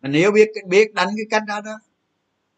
[0.00, 1.80] Mình nếu biết biết đánh cái cách đó đó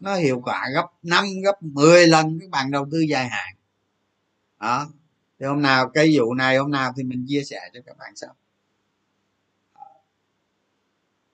[0.01, 3.55] nó hiệu quả gấp 5 gấp 10 lần các bạn đầu tư dài hạn.
[4.61, 4.88] Đó.
[5.40, 8.12] Thì hôm nào, cái vụ này hôm nào thì mình chia sẻ cho các bạn
[8.16, 8.34] sau.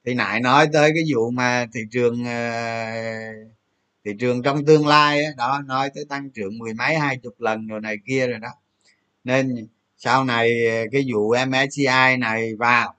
[0.05, 2.93] Thì nãy nói tới cái vụ mà thị trường ờ,
[4.05, 7.67] thị trường trong tương lai đó, nói tới tăng trưởng mười mấy, hai chục lần
[7.67, 8.49] rồi này kia rồi đó.
[9.25, 12.95] Nên sau này ờ, cái vụ MSCI này vào,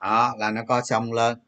[0.00, 1.38] đó, là nó có sông lên.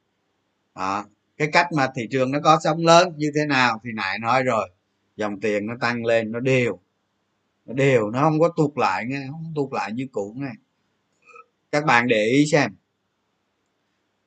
[0.74, 1.04] Đó
[1.36, 4.42] cái cách mà thị trường nó có sóng lớn như thế nào thì nãy nói
[4.42, 4.70] rồi.
[5.16, 6.78] Dòng tiền nó tăng lên, nó đều.
[7.64, 10.52] Nó đều, nó không có tụt lại nghe, không tụt lại như cũ nghe.
[11.72, 12.76] Các bạn để ý xem.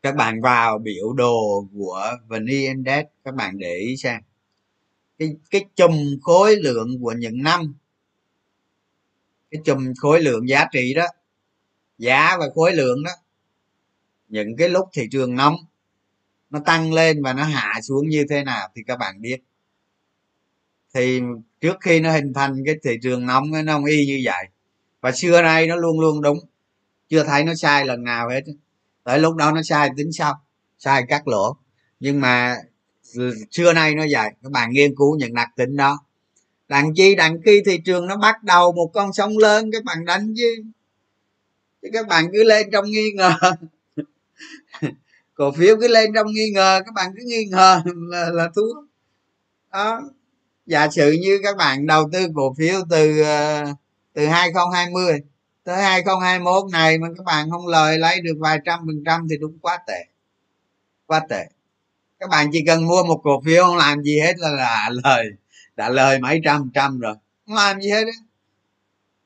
[0.01, 4.22] Các bạn vào biểu đồ của vn index, các bạn để ý xem.
[5.18, 5.91] Cái cái chùm
[6.22, 7.74] khối lượng của những năm,
[9.51, 11.07] cái chùm khối lượng giá trị đó,
[11.97, 13.12] giá và khối lượng đó,
[14.28, 15.55] những cái lúc thị trường nóng
[16.49, 19.37] nó tăng lên và nó hạ xuống như thế nào thì các bạn biết.
[20.93, 21.21] Thì
[21.61, 24.45] trước khi nó hình thành cái thị trường nóng nó không y như vậy.
[25.01, 26.39] Và xưa nay nó luôn luôn đúng.
[27.09, 28.41] Chưa thấy nó sai lần nào hết.
[29.03, 30.41] Tới lúc đó nó sai tính sau,
[30.77, 31.57] sai cắt lỗ.
[31.99, 32.57] Nhưng mà
[33.51, 34.29] xưa nay nó vậy.
[34.43, 35.99] Các bạn nghiên cứu những đặc tính đó.
[36.67, 40.05] Đặng chi, đặng khi thị trường nó bắt đầu một con sóng lớn, các bạn
[40.05, 40.63] đánh chứ.
[41.81, 43.33] Chứ các bạn cứ lên trong nghi ngờ.
[45.39, 48.81] cổ phiếu cứ lên trong nghi ngờ các bạn cứ nghi ngờ là, là thua.
[49.73, 50.01] Đó.
[50.65, 53.65] Giả sử như các bạn đầu tư cổ phiếu từ ờ,
[54.13, 55.19] từ 2020
[55.63, 59.37] tới 2021 này mà các bạn không lời lấy được vài trăm phần trăm thì
[59.37, 60.05] đúng quá tệ.
[61.05, 61.45] Quá tệ.
[62.19, 65.25] Các bạn chỉ cần mua một cổ phiếu không làm gì hết là đã lời
[65.75, 67.15] đã lời mấy trăm trăm rồi.
[67.47, 68.11] Không làm gì hết đó.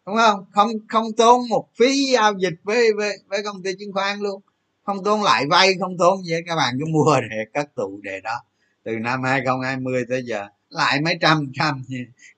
[0.06, 0.46] đúng không?
[0.52, 4.42] Không không tốn một phí giao dịch với với với công ty chứng khoán luôn
[4.84, 8.00] không tốn lại vay, không tốn gì hết, các bạn cứ mua để cất tụ
[8.04, 8.44] để đó.
[8.84, 11.84] Từ năm 2020 tới giờ lại mấy trăm trăm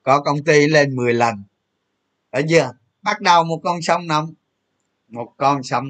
[0.04, 1.44] có công ty lên 10 lần.
[2.30, 2.72] Ở giờ
[3.02, 4.34] bắt đầu một con sông nóng,
[5.08, 5.86] một con sông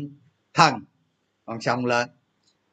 [0.54, 0.74] thần,
[1.46, 2.10] con sông lớn.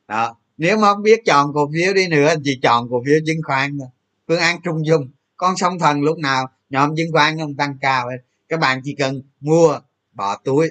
[0.08, 0.36] Đó.
[0.56, 3.78] Nếu mà không biết chọn cổ phiếu đi nữa thì chọn cổ phiếu chứng khoán
[3.78, 3.88] thôi.
[4.28, 8.08] Phương án trung dung, con sông thần lúc nào, nhóm chứng khoán không tăng cao
[8.10, 8.16] hết.
[8.48, 9.80] Các bạn chỉ cần mua,
[10.12, 10.70] bỏ túi,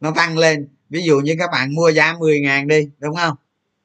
[0.00, 3.36] nó tăng lên ví dụ như các bạn mua giá 10 ngàn đi đúng không?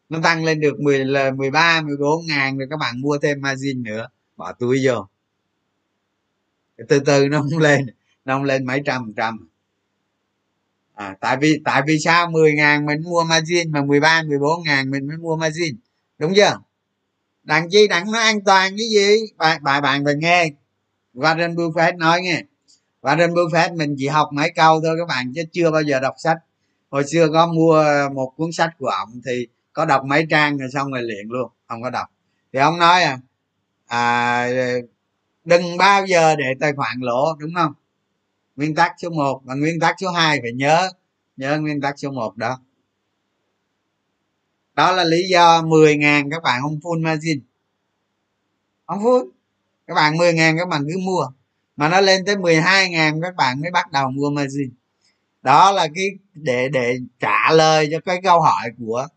[0.09, 3.83] Nó tăng lên được 10 là 13 14 ngàn rồi các bạn mua thêm margin
[3.83, 5.07] nữa bỏ túi vô.
[6.87, 7.85] Từ từ nó không lên
[8.25, 9.47] nó không lên mấy trăm trăm.
[10.93, 14.91] À, tại vì tại vì sao 10 ngàn mình mua margin mà 13 14 ngàn
[14.91, 15.75] mình mới mua margin?
[16.17, 16.59] Đúng chưa?
[17.43, 19.17] Đặng chi đặng nó an toàn cái gì?
[19.37, 20.49] Bài bài bạn phải nghe.
[21.13, 22.43] Warren Buffett nói nghe.
[23.01, 26.15] Warren Buffett mình chỉ học mấy câu thôi các bạn chứ chưa bao giờ đọc
[26.17, 26.37] sách
[26.89, 27.83] hồi xưa có mua
[28.13, 31.51] một cuốn sách của ông thì có đọc mấy trang rồi xong rồi luyện luôn
[31.67, 32.07] không có đọc.
[32.53, 33.19] Thì ông nói à,
[33.87, 34.47] à
[35.45, 37.73] đừng bao giờ để tài khoản lỗ đúng không?
[38.55, 40.89] Nguyên tắc số 1 và nguyên tắc số 2 phải nhớ
[41.37, 42.59] nhớ nguyên tắc số 1 đó.
[44.73, 47.41] Đó là lý do 10.000 các bạn không full margin.
[48.85, 49.29] Không full.
[49.87, 51.27] Các bạn 10.000 các bạn cứ mua.
[51.75, 54.69] Mà nó lên tới 12.000 các bạn mới bắt đầu mua margin
[55.45, 59.07] đó là cái để để trả lời cho cái câu hỏi của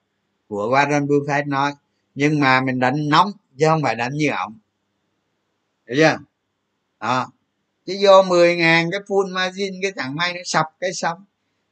[0.49, 1.72] của Warren Buffett nói.
[2.14, 4.59] Nhưng mà mình đánh nóng, chứ không phải đánh như ổng.
[5.89, 6.18] Hiểu chưa?
[7.01, 7.26] Đó.
[7.87, 11.24] Chứ vô 10 ngàn cái full margin, cái thằng may nó sập cái xong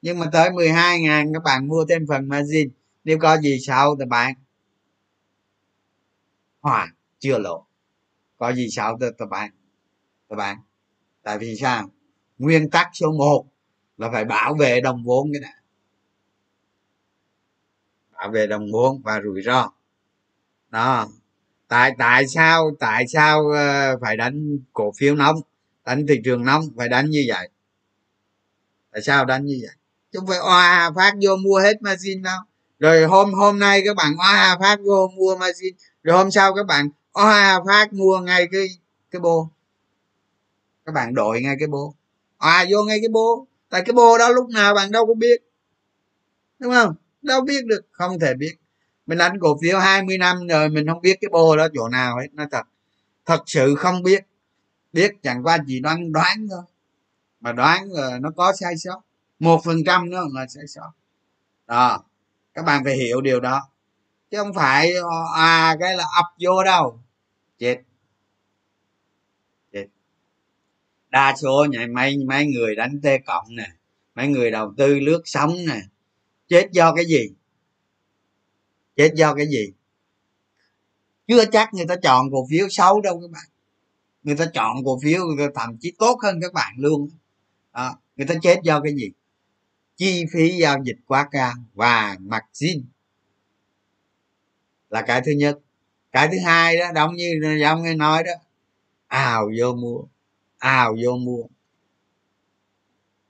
[0.02, 2.70] nhưng mà tới 12 ngàn các bạn mua thêm phần margin.
[3.04, 4.34] Nếu có gì sau thì bạn
[6.60, 6.88] hoàn,
[7.18, 7.66] chưa lộ.
[8.36, 9.50] Có gì sau thì các bạn
[10.28, 10.56] các bạn.
[11.22, 11.90] Tại vì sao?
[12.38, 13.44] Nguyên tắc số 1
[13.98, 15.54] là phải bảo vệ đồng vốn cái này.
[18.12, 19.72] Bảo vệ đồng vốn và rủi ro.
[20.70, 21.08] Đó.
[21.68, 25.36] Tại tại sao tại sao ờ, phải đánh cổ phiếu nóng,
[25.84, 27.48] đánh thị trường nóng, phải đánh như vậy?
[28.92, 29.76] Tại sao đánh như vậy?
[30.12, 32.38] Chứ không phải oa phát vô mua hết margin đâu.
[32.78, 36.66] Rồi hôm hôm nay các bạn oa phát vô mua margin, rồi hôm sau các
[36.66, 38.66] bạn oa phát mua ngay cái
[39.10, 39.48] cái bô.
[40.84, 41.94] Các bạn đội ngay cái bô.
[42.38, 43.46] Oa vô ngay cái bô
[43.76, 45.42] tại cái bô đó lúc nào bạn đâu có biết.
[46.58, 46.94] Đúng không?
[47.22, 47.80] Đâu biết được.
[47.90, 48.56] Không thể biết.
[49.06, 52.16] Mình đánh cổ phiếu 20 năm rồi mình không biết cái bô đó chỗ nào
[52.18, 52.26] hết.
[52.32, 52.66] Nó thật
[53.26, 54.24] thật sự không biết.
[54.92, 56.62] Biết chẳng qua chỉ đoán đoán thôi.
[57.40, 59.00] Mà đoán là nó có sai sót.
[59.38, 60.90] một phần trăm nó là sai sót.
[61.66, 62.04] Đó.
[62.54, 63.68] Các bạn phải hiểu điều đó.
[64.30, 64.92] Chứ không phải
[65.36, 67.00] à cái là ập vô đâu.
[67.58, 67.76] Chết.
[71.08, 73.72] Đa số nhảy mấy mấy người đánh tê cộng nè
[74.16, 75.80] mấy người đầu tư lướt sóng nè.
[76.48, 77.30] Chết do cái gì?
[78.96, 79.72] Chết do cái gì?
[81.28, 83.44] Chưa chắc người ta chọn cổ phiếu xấu đâu các bạn.
[84.22, 85.20] Người ta chọn cổ phiếu
[85.54, 87.10] thậm chí tốt hơn các bạn luôn.
[87.72, 89.10] À, người ta chết do cái gì?
[89.96, 92.84] Chi phí giao dịch quá cao và margin
[94.90, 95.58] là cái thứ nhất.
[96.12, 98.32] Cái thứ hai đó giống như giống như nói đó
[99.06, 100.02] ào vô mua
[100.66, 101.42] ào vô mua.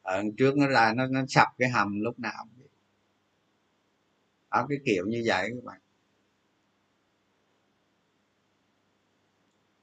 [0.03, 2.47] Ở trước nó là nó nó sập cái hầm lúc nào
[4.51, 5.81] đó, cái kiểu như vậy các bạn.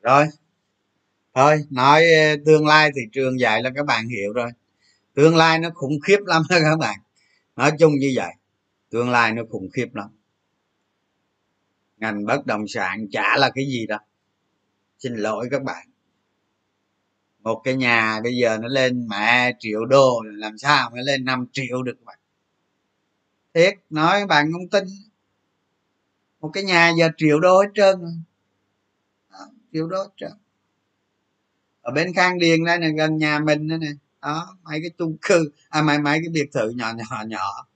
[0.01, 0.25] Rồi.
[1.33, 2.03] Thôi, nói
[2.45, 4.51] tương lai thị trường vậy là các bạn hiểu rồi.
[5.13, 6.99] Tương lai nó khủng khiếp lắm đó các bạn.
[7.55, 8.31] Nói chung như vậy,
[8.89, 10.09] tương lai nó khủng khiếp lắm.
[11.97, 13.99] Ngành bất động sản chả là cái gì đâu.
[14.99, 15.87] Xin lỗi các bạn
[17.43, 21.45] một cái nhà bây giờ nó lên mẹ triệu đô làm sao mới lên 5
[21.51, 22.19] triệu được bạn?
[23.53, 24.83] Thiệt nói bạn không tin.
[26.41, 28.23] Một cái nhà giờ triệu đô hết trơn
[29.31, 30.31] đó, triệu đô hết trơn.
[31.81, 33.91] Ở bên khang điền đây này gần nhà mình đây nè.
[34.21, 35.51] Đó mấy cái chung cư.
[35.69, 37.67] À mấy mấy cái biệt thự nhỏ nhỏ nhỏ.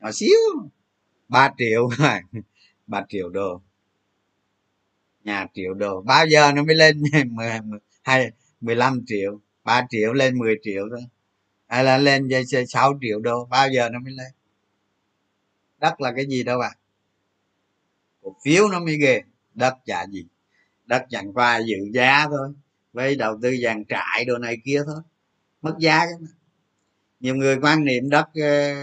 [0.00, 0.38] Nhỏ xíu.
[1.28, 2.20] Ba triệu mà
[2.86, 3.62] ba triệu đô.
[5.24, 6.02] Nhà triệu đô.
[6.02, 7.02] Bao giờ nó mới lên?
[8.02, 8.30] Hai
[8.60, 11.04] mười lăm triệu, ba triệu lên 10 triệu thôi.
[11.66, 12.28] Hay là lên
[12.68, 14.32] sáu triệu đô, bao giờ nó mới lên?
[15.78, 16.80] Đất là cái gì đâu bạn à?
[18.22, 19.22] cổ phiếu nó mới ghê,
[19.54, 20.26] đất chả gì.
[20.86, 22.48] Đất chẳng qua dự giá thôi,
[22.92, 25.00] với đầu tư vàng trại đồ này kia thôi.
[25.62, 26.28] Mất giá cái mà.
[27.20, 28.74] nhiều người quan niệm đất ờ,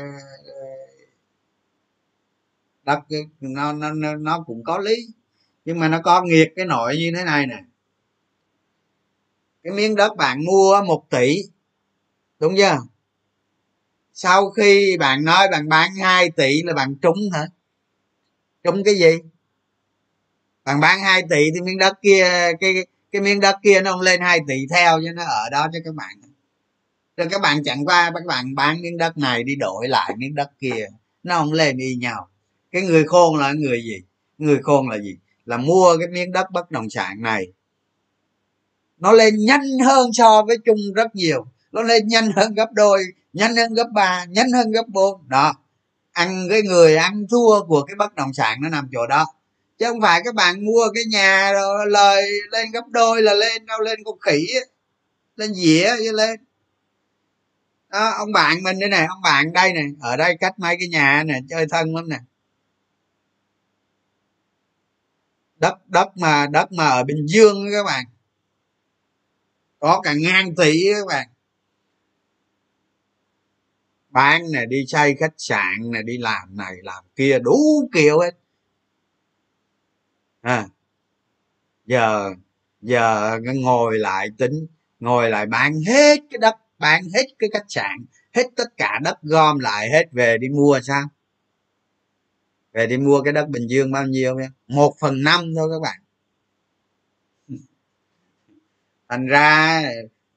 [2.84, 4.96] đất ờ, nó nó nó cũng có lý,
[5.66, 7.64] nhưng mà nó có nghiệt cái nội như thế này nè
[9.64, 11.38] cái miếng đất bạn mua một tỷ,
[12.40, 12.78] đúng chưa?
[14.14, 17.48] Sau khi bạn nói bạn bán 2 tỷ là bạn trúng hả?
[18.64, 19.18] Trúng cái gì?
[20.64, 22.74] Bạn bán 2 tỷ thì miếng đất kia, cái
[23.12, 25.80] cái miếng đất kia nó không lên 2 tỷ theo cho nó ở đó cho
[25.86, 26.22] các bạn.
[27.18, 30.36] Rồi các bạn chẳng qua các bạn bán miếng đất này đi đổi lại miếng
[30.36, 30.88] đất kia,
[31.24, 32.28] nó không lên y nhau.
[32.72, 34.02] Cái người khôn là người gì?
[34.38, 35.18] Người khôn là gì?
[35.46, 37.48] Là mua cái miếng đất bất động sản này
[39.04, 41.46] nó lên nhanh hơn so với chung rất nhiều.
[41.72, 45.30] Nó lên nhanh hơn gấp đôi nhanh hơn gấp ba nhanh hơn gấp bốn.
[45.30, 45.54] Đó.
[46.12, 49.26] Ăn cái người ăn thua của cái bất động sản nó nằm chỗ đó.
[49.80, 53.66] Chứ không phải các bạn mua cái nhà rồi lời lên gấp đôi là lên
[53.66, 54.48] đâu lên con khỉ
[55.36, 56.40] lên dĩa chứ lên.
[57.90, 60.88] Đó, ông bạn mình đây này ông bạn đây này ở đây cách mấy cái
[60.88, 62.18] nhà này chơi thân lắm nè.
[65.56, 68.06] Đất đất mà đất mà ở bình dương các bạn
[69.84, 71.28] có cả ngàn tỷ các bạn.
[74.10, 78.32] Bán này đi xây khách sạn này đi làm này làm kia đủ kiểu hết.
[80.42, 80.68] À,
[81.86, 82.34] giờ
[82.82, 84.68] giờ ngồi lại tính
[85.00, 89.22] ngồi lại bán hết cái đất bán hết cái khách sạn hết tất cả đất
[89.22, 91.04] gom lại hết về đi mua sao?
[92.74, 94.48] Về đi mua cái đất bình dương bao nhiêu nha?
[94.68, 96.03] Một phần năm thôi các bạn.
[99.14, 99.84] Thành ra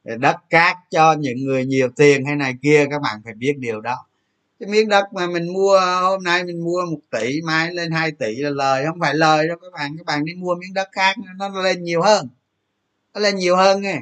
[0.04, 3.54] ờ, đất cát cho những người nhiều tiền hay này kia, các bạn phải biết
[3.58, 4.06] điều đó.
[4.60, 8.10] Cái miếng đất mà mình mua, hôm nay mình mua một tỷ, mai lên 2
[8.12, 9.96] tỷ là lời, không phải lời đâu các bạn.
[9.98, 12.28] Các bạn đi mua miếng đất khác, nó lên nhiều hơn.
[13.14, 14.00] Nó lên nhiều hơn nghe.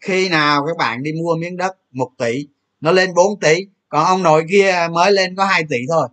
[0.00, 2.46] Khi nào các bạn đi mua miếng đất một tỷ,
[2.80, 6.08] nó lên 4 tỷ, còn ông nội kia mới lên có 2 tỷ thôi,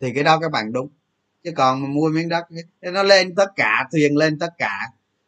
[0.00, 0.88] thì cái đó các bạn đúng.
[1.44, 2.44] Chứ còn mua miếng đất,
[2.82, 4.78] nó lên tất cả, thuyền lên tất cả,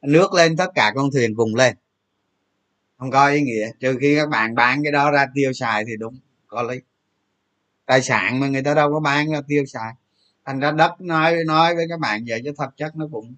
[0.02, 1.76] nước lên tất cả, con thuyền cùng lên
[2.98, 3.70] không có ý nghĩa.
[3.80, 6.80] Trừ khi các bạn bán cái đó ra tiêu xài thì đúng có lý.
[7.86, 9.92] Tài sản mà người ta đâu có bán ra tiêu xài.
[10.44, 13.34] Thành ra đất nói nói với các bạn vậy chứ thật chất nó cũng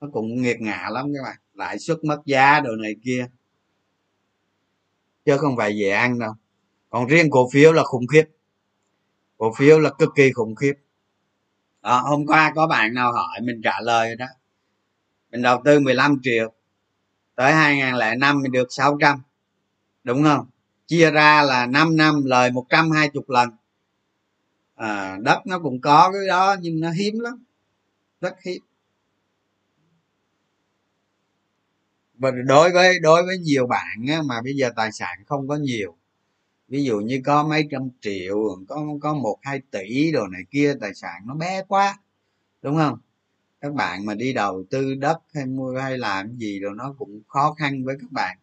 [0.00, 1.36] nó cũng nghiệt ngã lắm các bạn.
[1.54, 3.26] Lãi suất mất giá đồ này kia.
[5.24, 6.32] Chứ không phải dễ ăn đâu.
[6.90, 8.24] Còn riêng cổ phiếu là khủng khiếp.
[9.36, 10.74] Cổ phiếu là cực kỳ khủng khiếp.
[11.82, 14.26] Đó, hôm qua có bạn nào hỏi mình trả lời rồi đó.
[15.32, 16.52] Mình đầu tư 15 triệu
[17.36, 19.22] tới 2005 mình được 600
[20.04, 20.46] đúng không?
[20.86, 23.50] Chia ra là 5 năm lời 120 lần.
[24.76, 27.44] À, đất nó cũng có cái đó nhưng nó hiếm lắm
[28.20, 28.62] rất hiếm.
[32.14, 35.56] Và đối với đối với nhiều bạn á, mà bây giờ tài sản không có
[35.56, 35.96] nhiều
[36.68, 38.36] ví dụ như có mấy trăm triệu
[38.68, 41.98] có có một hai tỷ đồ này kia tài sản nó bé quá
[42.62, 42.98] đúng không?
[43.60, 47.20] Các bạn mà đi đầu tư đất hay mua hay làm gì rồi nó cũng
[47.28, 48.36] khó khăn với các bạn.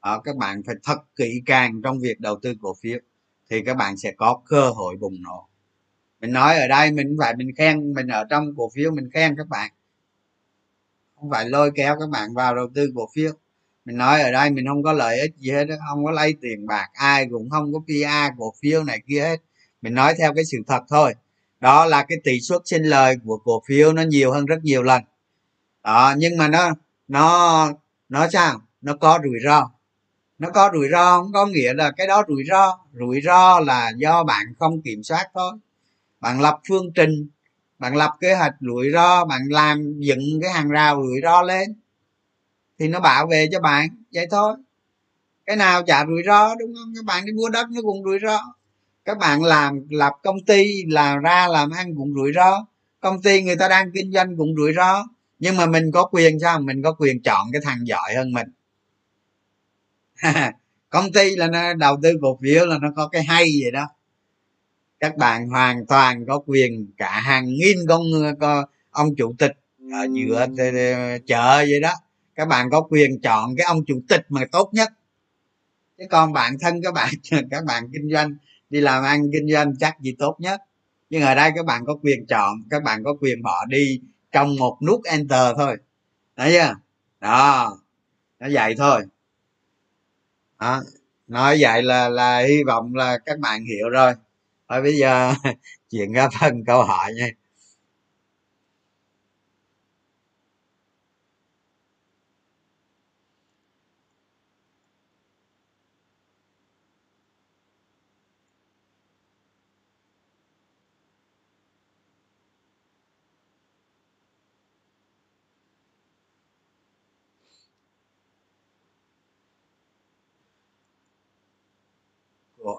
[0.00, 2.98] Ở các bạn phải thật kỹ càng trong việc đầu tư cổ phiếu
[3.50, 5.48] thì các bạn sẽ có cơ hội bùng nổ.
[6.20, 9.36] Mình nói ở đây mình phải mình khen, mình ở trong cổ phiếu mình khen
[9.36, 9.70] các bạn.
[11.16, 13.32] Không phải lôi kéo các bạn vào đầu tư cổ phiếu.
[13.84, 16.66] Mình nói ở đây mình không có lợi ích gì hết không có lấy tiền
[16.66, 19.36] bạc, ai cũng không có pr cổ phiếu này kia hết.
[19.82, 21.14] Mình nói theo cái sự thật thôi
[21.64, 24.82] đó là cái tỷ suất sinh lời của cổ phiếu nó nhiều hơn rất nhiều
[24.82, 25.02] lần.
[25.84, 26.70] Đó, nhưng mà nó
[27.08, 27.68] nó
[28.08, 28.60] nó sao?
[28.80, 29.70] Nó có rủi ro.
[30.38, 31.32] Nó có rủi ro không?
[31.32, 32.78] Có nghĩa là cái đó rủi ro.
[32.92, 35.52] Rủi ro là do bạn không kiểm soát thôi.
[36.20, 37.28] Bạn lập phương trình,
[37.78, 41.74] bạn lập kế hoạch rủi ro, bạn làm dựng cái hàng rào rủi ro lên
[42.78, 43.88] thì nó bảo vệ cho bạn.
[44.12, 44.56] Vậy thôi.
[45.46, 46.92] Cái nào chả rủi ro, đúng không?
[46.96, 48.54] Các bạn đi mua đất nó cũng rủi ro
[49.04, 52.66] các bạn làm lập công ty làm ra làm ăn cũng rủi ro.
[53.00, 55.04] Công ty người ta đang kinh doanh cũng rủi ro.
[55.38, 56.60] Nhưng mà mình có quyền sao?
[56.60, 58.48] Mình có quyền chọn cái thằng giỏi hơn mình.
[60.90, 63.86] Công ty là nó đầu tư cổ phiếu là nó có cái hay vậy đó.
[65.00, 68.02] Các bạn hoàn toàn có quyền cả hàng nghìn con
[68.40, 69.52] con ông chủ tịch
[69.92, 70.46] ở giữa
[71.26, 71.92] chợ vậy đó.
[72.34, 74.88] Các bạn có quyền chọn cái ông chủ tịch mà tốt nhất.
[75.98, 77.14] Chứ còn bản thân các bạn
[77.50, 78.36] các bạn kinh doanh
[78.70, 80.60] đi làm ăn, kinh doanh chắc gì tốt nhất.
[81.10, 84.00] Nhưng ở đây các bạn có quyền chọn, các bạn có quyền bỏ đi
[84.32, 85.76] trong một nút enter thôi.
[86.36, 86.74] Thấy chưa?
[87.20, 87.76] Đó,
[88.40, 89.02] nó vậy thôi.
[90.60, 90.82] Đó.
[91.26, 94.14] nói vậy là là hy vọng là các bạn hiểu rồi.
[94.68, 95.34] Thôi bây giờ
[95.90, 97.28] chuyển ra phần câu hỏi nha.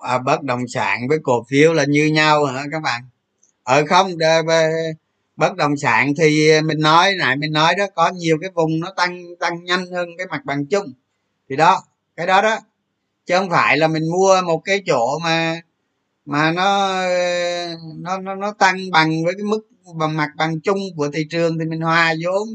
[0.01, 3.01] À, bất động sản với cổ phiếu là như nhau hả các bạn?
[3.63, 4.11] Ở ờ, không
[5.35, 8.93] bất động sản thì mình nói lại mình nói đó có nhiều cái vùng nó
[8.97, 10.93] tăng tăng nhanh hơn cái mặt bằng chung.
[11.49, 11.83] Thì đó
[12.15, 12.59] cái đó đó.
[13.25, 15.61] Chứ không phải là mình mua một cái chỗ mà
[16.25, 17.01] mà nó
[17.97, 19.61] nó nó, nó tăng bằng với cái mức
[19.95, 22.47] bằng mặt bằng chung của thị trường thì mình hòa vốn.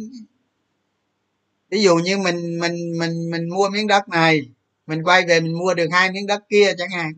[1.70, 4.49] Ví dụ như mình mình mình mình mua miếng đất này
[4.91, 7.12] mình quay về mình mua được hai miếng đất kia chẳng hạn.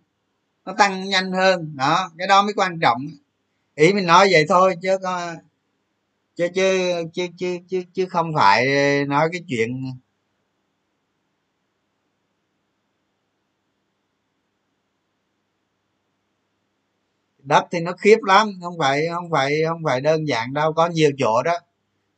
[0.67, 1.77] Nó tăng nhanh hơn.
[1.77, 3.03] Đó cái đó mới quan trọng.
[3.75, 5.35] Ý mình nói vậy thôi chứ có
[6.37, 8.67] chứ chứ chứ chứ chứ, chứ không phải
[9.07, 9.93] nói cái chuyện
[17.39, 20.73] đất thì nó khiếp lắm không phải không phải không phải đơn giản đâu.
[20.73, 21.55] Có nhiều chỗ đó.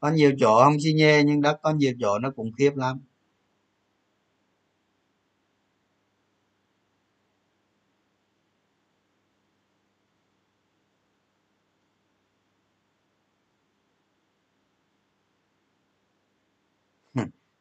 [0.00, 3.00] Có nhiều chỗ không xi nhê nhưng đất có nhiều chỗ nó cũng khiếp lắm.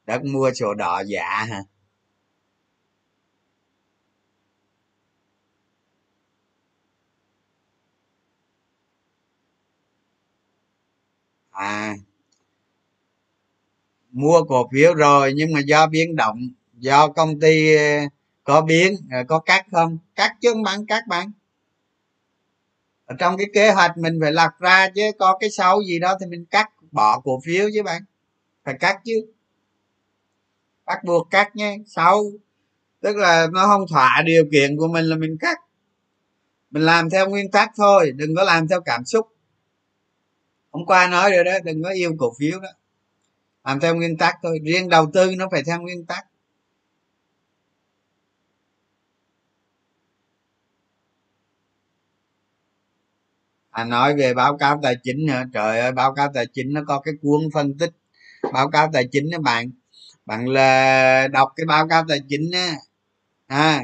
[0.06, 1.64] Đất mua sổ đỏ giả hả?
[11.54, 11.96] À
[14.12, 17.84] mua cổ phiếu rồi nhưng mà do biến động, do công ty ờ,
[18.44, 19.98] có biến ờ, có cắt không?
[20.16, 21.32] Cắt chứ không bán cắt bán
[23.06, 26.18] ở trong cái kế hoạch mình phải lập ra chứ có cái xấu gì đó
[26.20, 28.04] thì mình cắt, bỏ cổ phiếu chứ bạn.
[28.66, 29.33] Phải cắt chứ
[30.94, 32.24] bắt buộc cắt nhé sau
[33.02, 35.60] tức là nó không thỏa điều kiện của mình là mình cắt.
[36.72, 39.28] Mình làm theo nguyên tắc thôi, đừng có làm theo cảm xúc.
[40.72, 42.70] Hôm qua nói rồi đó, đừng có yêu cổ phiếu đó.
[43.64, 46.26] Làm theo nguyên tắc thôi, riêng đầu tư nó phải theo nguyên tắc.
[53.70, 55.46] À nói về báo cáo tài chính hả?
[55.54, 57.92] Trời ơi, báo cáo tài chính nó có cái cuốn phân tích.
[58.54, 59.72] Báo cáo tài chính đó bạn
[60.26, 62.76] bạn là đọc cái báo cáo tài chính á.
[63.48, 63.82] À,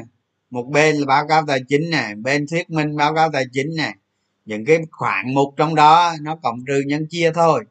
[0.50, 3.76] một bên là báo cáo tài chính nè bên thuyết minh báo cáo tài chính
[3.76, 3.92] nè.
[4.44, 7.64] Những cái khoản mục trong đó nó cộng trừ nhân chia thôi.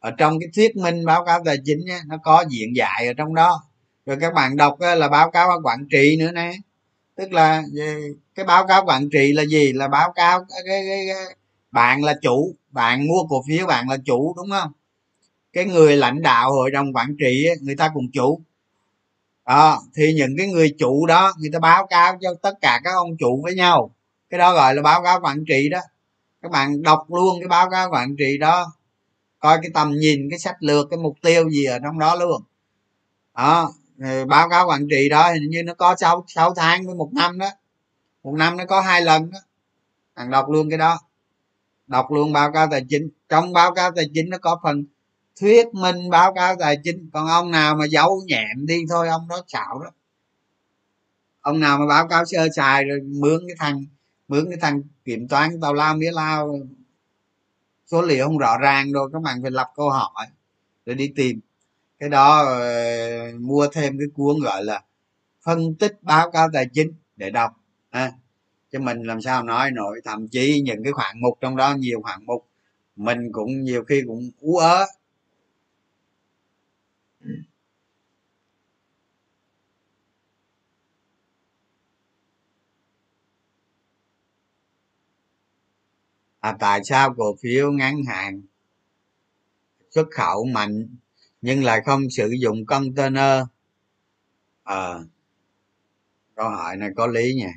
[0.00, 3.12] Ở trong cái thuyết minh báo cáo tài chính á, nó có diện dạy ở
[3.16, 3.62] trong đó.
[4.06, 6.52] Rồi các bạn đọc á, là báo cáo quản trị nữa nè.
[7.16, 7.62] Tức là
[8.34, 9.72] cái báo cáo quản trị là gì?
[9.72, 11.36] Là báo cáo cái, cái, cái, cái
[11.72, 14.72] bạn là chủ bạn mua cổ phiếu bạn là chủ đúng không?
[15.52, 18.40] Cái người lãnh đạo hội đồng quản trị người ta cùng chủ.
[19.46, 22.94] Đó, thì những cái người chủ đó, người ta báo cáo cho tất cả các
[22.94, 23.90] ông chủ với nhau.
[24.30, 25.78] Cái đó gọi là báo cáo quản trị đó.
[26.42, 28.72] Các bạn đọc luôn cái báo cáo quản trị đó,
[29.38, 32.42] coi cái tầm nhìn, cái sách lược, cái mục tiêu gì ở trong đó luôn.
[33.34, 33.72] Đó
[34.28, 37.38] báo cáo quản trị đó hình như nó có sáu sáu tháng với một năm
[37.38, 37.50] đó.
[38.22, 39.38] Một năm nó có hai lần đó.
[40.14, 40.98] Bạn đọc luôn cái đó.
[41.86, 43.08] Đọc luôn báo cáo tài chính.
[43.28, 44.84] Trong báo cáo tài chính nó có phần
[45.40, 47.10] thuyết minh báo cáo tài chính.
[47.12, 49.90] Còn ông nào mà giấu nhẹm đi thôi ông đó xạo đó
[51.40, 53.84] ông nào mà báo cáo sơ sài rồi mướn cái thằng
[54.28, 56.58] mướn cái thằng kiểm toán tàu lao mía lao.
[57.86, 60.26] Số liệu không rõ ràng rồi các bạn phải lập câu hỏi
[60.86, 61.40] rồi đi tìm.
[61.98, 64.82] Cái đó ờ, mua thêm cái cuốn gọi là
[65.44, 67.52] phân tích báo cáo tài chính để đọc
[67.90, 68.12] à,
[68.72, 72.02] chứ mình làm sao nói nổi thậm chí những cái khoản mục trong đó nhiều
[72.02, 72.46] khoản mục
[72.96, 74.86] mình cũng nhiều khi cũng ú ớ.
[86.42, 88.42] À tại sao cổ phiếu ngắn hạn?
[89.90, 90.88] Xuất khẩu mạnh
[91.42, 93.42] nhưng lại không sử dụng container.
[94.64, 94.94] À,
[96.36, 97.52] câu hỏi này có lý nha.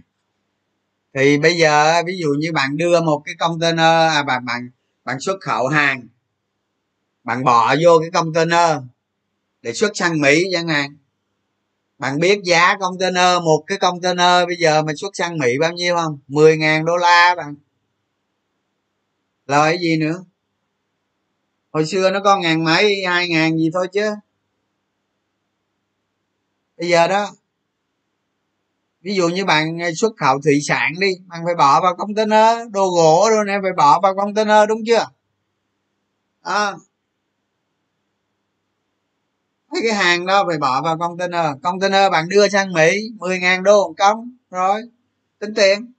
[1.13, 4.69] Thì bây giờ ví dụ như bạn đưa một cái container à bạn bạn
[5.05, 6.07] bạn xuất khẩu hàng
[7.23, 8.77] bạn bỏ vô cái container
[9.61, 10.97] để xuất sang mỹ chẳng hạn.
[11.97, 15.95] Bạn biết giá container một cái container bây giờ mình xuất sang mỹ bao nhiêu
[15.95, 16.19] không?
[16.27, 17.55] 10.000 đô la bạn
[19.45, 20.23] lời gì nữa?
[21.71, 24.09] Hồi xưa nó có ngàn mấy hai ngàn gì thôi chứ.
[26.77, 27.31] Bây giờ đó
[29.01, 32.89] ví dụ như bạn xuất khẩu thủy sản đi bạn phải bỏ vào container đồ
[32.89, 35.05] gỗ rồi này phải bỏ vào container đúng chưa?
[36.41, 36.73] À,
[39.71, 41.45] mấy cái hàng đó phải bỏ vào container.
[41.63, 44.81] Container bạn đưa sang mỹ 10.000 đô công rồi
[45.39, 45.91] tính tiền.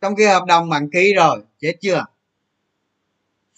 [0.00, 2.04] Trong cái hợp đồng bạn ký rồi chết chưa?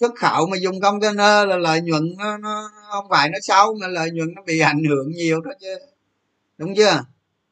[0.01, 3.89] Xuất khẩu mà dùng container là lợi nhuận nó, nó không phải nó xấu mà
[3.89, 5.79] lợi nhuận nó bị ảnh hưởng nhiều đó chứ.
[6.59, 7.05] Đúng chưa?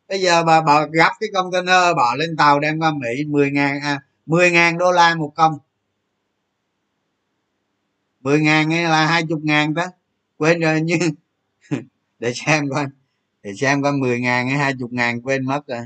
[0.09, 3.81] Bây giờ bà bà gấp cái container bỏ lên tàu đem qua mỹ 10 ngàn
[3.81, 5.59] à, 10 ngàn đô la một công.
[8.21, 9.87] 10 ngàn hay là 20 ngàn đó.
[10.39, 11.01] Quên rồi nhưng
[12.19, 12.87] để xem coi
[13.43, 15.81] để xem coi 10 ngàn hay 20 ngàn quên mất rồi.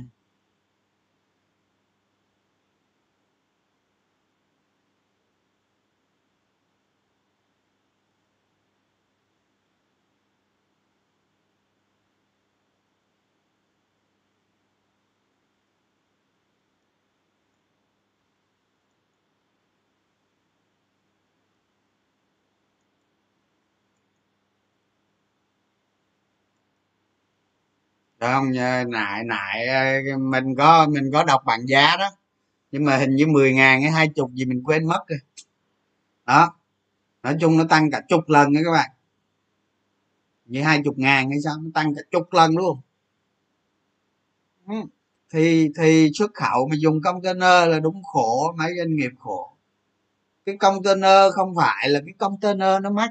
[28.21, 28.53] Không?
[28.89, 32.11] Nại nại ờ, mình có mình có đọc bảng giá đó.
[32.73, 35.19] Nhưng mà hình như 10 ngàn hay hai chục gì mình quên mất rồi.
[36.27, 36.57] Đó.
[37.23, 38.91] Nói chung nó tăng cả chục lần đó các bạn.
[40.47, 41.55] Như hai chục ngàn hay sao?
[41.63, 42.81] Nó tăng cả chục lần luôn
[44.67, 44.75] ừ.
[45.31, 49.53] thì thì xuất khẩu mà dùng container là đúng khổ mấy doanh nghiệp khổ.
[50.47, 53.11] Cái container không phải là cái container nó mắc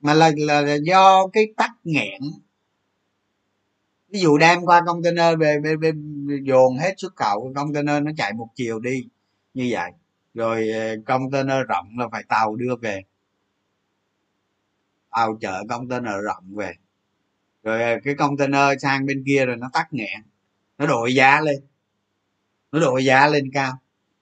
[0.00, 2.20] mà là, là, là do cái tắc nghẽn
[4.08, 5.92] ví dụ đem qua container về, về, về
[6.42, 9.08] dồn hết xuất khẩu container nó chạy một chiều đi
[9.54, 9.90] như vậy.
[10.34, 13.02] Rồi ờ, container rộng là phải tàu đưa về.
[15.10, 16.72] Tàu chở container rộng về.
[17.62, 20.22] Rồi ờ, cái container sang bên kia rồi nó tắt nghẹn
[20.78, 21.60] nó đội giá lên.
[22.72, 23.72] Nó đội giá lên cao.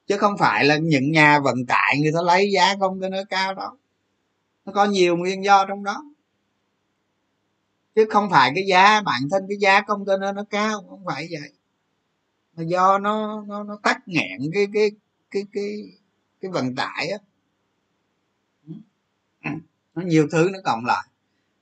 [0.06, 3.76] Chứ không phải là những nhà vận tải người ta lấy giá container cao đó.
[4.64, 6.04] Nó có nhiều nguyên do trong đó
[7.96, 11.50] chứ không phải cái giá bản thân cái giá container nó cao không phải vậy.
[12.56, 14.90] Mà do nó nó nó tắc nghẹn cái cái
[15.30, 15.82] cái cái
[16.40, 17.18] cái vận tải á.
[19.94, 21.06] Nó nhiều thứ nó cộng lại.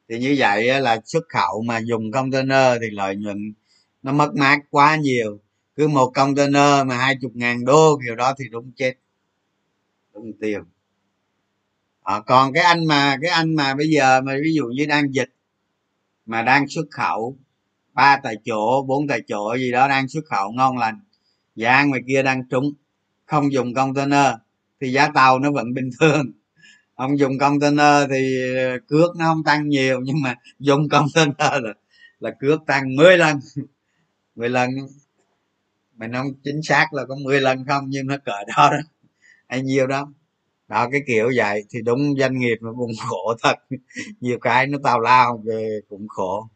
[0.09, 3.53] Thì như vậy là xuất khẩu mà dùng container thì lợi nhuận
[4.03, 5.39] nó mất mát quá nhiều.
[5.77, 8.95] Cứ một container mà hai chục ngàn đô kiểu đó thì đúng chết.
[10.15, 10.61] Đúng tiền.
[12.03, 15.15] À, còn cái anh mà cái anh mà bây giờ mà ví dụ như đang
[15.15, 15.31] dịch
[16.27, 17.39] mà đang xuất khẩu.
[17.93, 21.01] Ba tại chỗ, bốn tại chỗ gì đó đang xuất khẩu ngon lành.
[21.57, 22.73] Giá ngoài kia đang trúng.
[23.27, 24.35] Không dùng container
[24.81, 26.33] thì giá tàu nó vẫn bình thường.
[26.95, 31.75] Ông dùng container thì ờ, cước nó không tăng nhiều, nhưng mà dùng container là
[32.21, 33.39] là cước tăng 10 lần.
[34.37, 34.71] 10 lần.
[35.97, 38.79] Mình không, chính xác là có 10 lần không, nhưng nó cỡ đó đó.
[39.49, 40.13] Hay nhiều đó
[40.69, 41.65] đó, cái kiểu vậy.
[41.71, 43.55] Thì đúng, doanh nghiệp nó cũng khổ thật.
[44.21, 46.49] Nhiều cái nó tào lao về cũng khổ.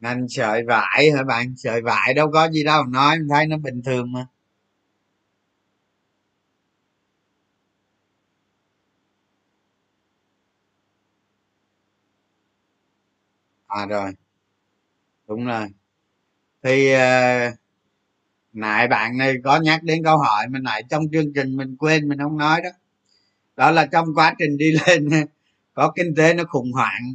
[0.00, 1.54] Ngành sợi vải hả bạn?
[1.56, 2.84] Sợi vải đâu có gì đâu.
[2.84, 4.26] Nói thấy nó bình thường mà.
[13.72, 14.12] À rồi.
[15.28, 15.68] Đúng rồi.
[16.62, 17.54] Thì uh,
[18.52, 22.08] nãy bạn này có nhắc đến câu hỏi mình nãy trong chương trình mình quên
[22.08, 22.70] mình không nói đó.
[23.56, 25.08] Đó là trong quá trình đi lên
[25.74, 27.14] có kinh tế nó khủng hoảng.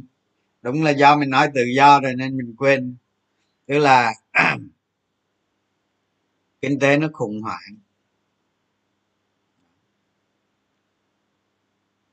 [0.62, 2.96] Đúng là do mình nói tự do rồi nên mình quên.
[3.66, 4.14] Tức là
[6.62, 7.76] kinh tế nó khủng hoảng.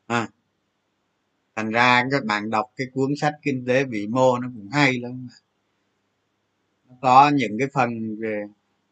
[0.07, 0.27] À,
[1.55, 4.99] thành ra các bạn đọc cái cuốn sách kinh tế vĩ mô nó cũng hay
[4.99, 5.27] lắm.
[6.89, 8.43] Nó có những cái phần về,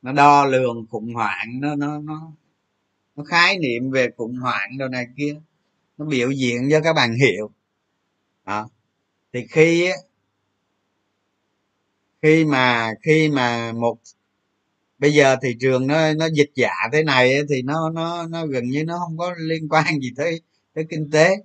[0.01, 2.31] nó đo lường khủng hoảng, nó nó nó
[3.15, 5.35] nó khái niệm về khủng hoảng đồ này kia.
[5.97, 7.49] Nó biểu diễn cho các bạn hiểu.
[8.45, 8.69] Đó.
[9.33, 9.89] Thì khi
[12.21, 13.97] khi mà khi mà một,
[14.99, 18.63] bây giờ thị trường nó nó dịch giả thế này thì nó nó nó gần
[18.69, 20.41] như nó không có liên quan gì tới
[20.73, 21.35] tới kinh tế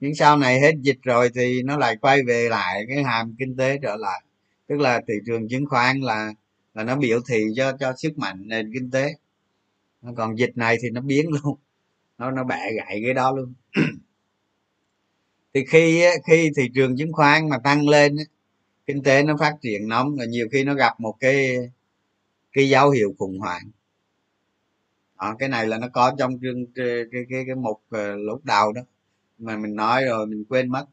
[0.00, 3.56] nhưng sau này hết dịch rồi thì nó lại quay về lại cái hàm kinh
[3.56, 4.22] tế trở lại.
[4.66, 6.32] Tức là thị trường chứng khoán là
[6.74, 9.14] là nó biểu thị cho cho sức mạnh nền kinh tế.
[10.16, 11.58] Còn dịch này thì nó biến luôn.
[12.18, 13.54] Nó nó bẻ gãy cái đó luôn.
[15.54, 18.16] Thì khi khi thị trường chứng khoán mà tăng lên
[18.86, 21.56] kinh tế nó phát triển nóng là nhiều khi nó gặp một cái
[22.52, 23.70] cái dấu hiệu khủng hoảng.
[25.20, 28.44] Đó, cái này là nó có trong chương cái cái cái, cái mục ờ, lúc
[28.44, 28.82] đầu đó
[29.38, 30.86] mà mình nói rồi mình quên mất.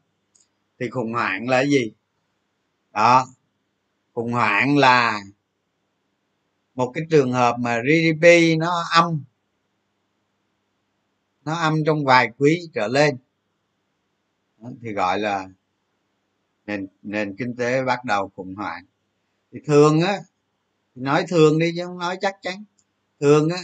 [0.80, 1.92] Thì khủng hoảng là gì?
[2.92, 3.26] Đó.
[4.14, 5.20] Khủng hoảng là
[6.74, 8.26] một cái trường hợp mà gdp
[8.58, 9.24] nó âm
[11.44, 13.16] nó âm trong vài quý trở lên.
[14.82, 15.48] Thì gọi là
[16.66, 18.84] nền nền kinh tế bắt đầu khủng hoảng.
[19.52, 20.18] Thì thường á
[20.94, 22.64] nói thường đi chứ không nói chắc chắn.
[23.20, 23.58] Thường á,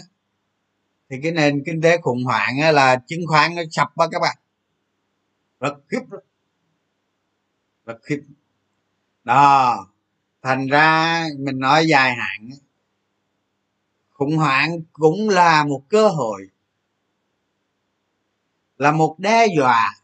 [1.11, 4.19] thì cái nền kinh tế khủng hoảng á là chứng khoán nó sập á các
[4.23, 4.37] bạn
[5.63, 6.01] rất khiếp
[7.87, 8.23] rất khiếp.
[9.25, 9.77] Đó,
[10.43, 12.51] thành ra mình nói dài hạn
[14.11, 16.49] khủng hoảng cũng là một cơ hội,
[18.79, 19.95] là một đe dọa,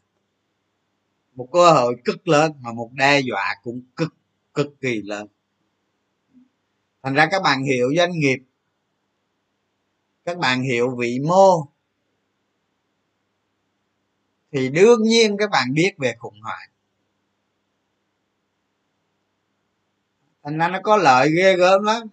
[1.33, 4.13] một cơ hội cực lớn mà một đe dọa cũng cực
[4.53, 5.27] cực kỳ lớn.
[7.03, 8.39] Thành ra các bạn hiểu doanh nghiệp,
[10.25, 11.67] các bạn hiểu vị mô
[14.51, 16.69] thì đương nhiên các bạn biết về khủng hoảng.
[20.43, 22.07] Thành ra nó có lợi ghê gớm lắm.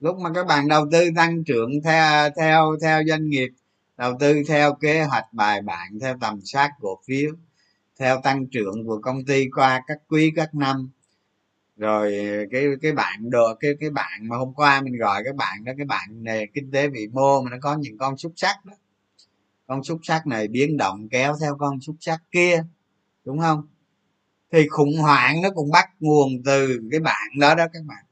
[0.00, 3.48] Lúc mà các bạn đầu tư tăng trưởng theo theo theo doanh nghiệp,
[3.96, 7.30] đầu tư theo kế hoạch bài bản, theo tầm soát cổ phiếu,
[7.98, 10.90] theo tăng trưởng của công ty qua các quý, các năm.
[11.76, 12.18] Rồi
[12.50, 15.72] cái cái bạn đồ, cái cái bạn mà hôm qua mình gọi các bạn đó,
[15.76, 18.74] cái bạn nền kinh tế vĩ mô mà nó có những con xúc sắc đó
[19.66, 22.64] con xúc sắc này biến động kéo theo con xúc sắc kia
[23.24, 23.68] đúng không?
[24.52, 28.04] Thì khủng hoảng nó cũng bắt nguồn từ cái bạn đó đó các bạn.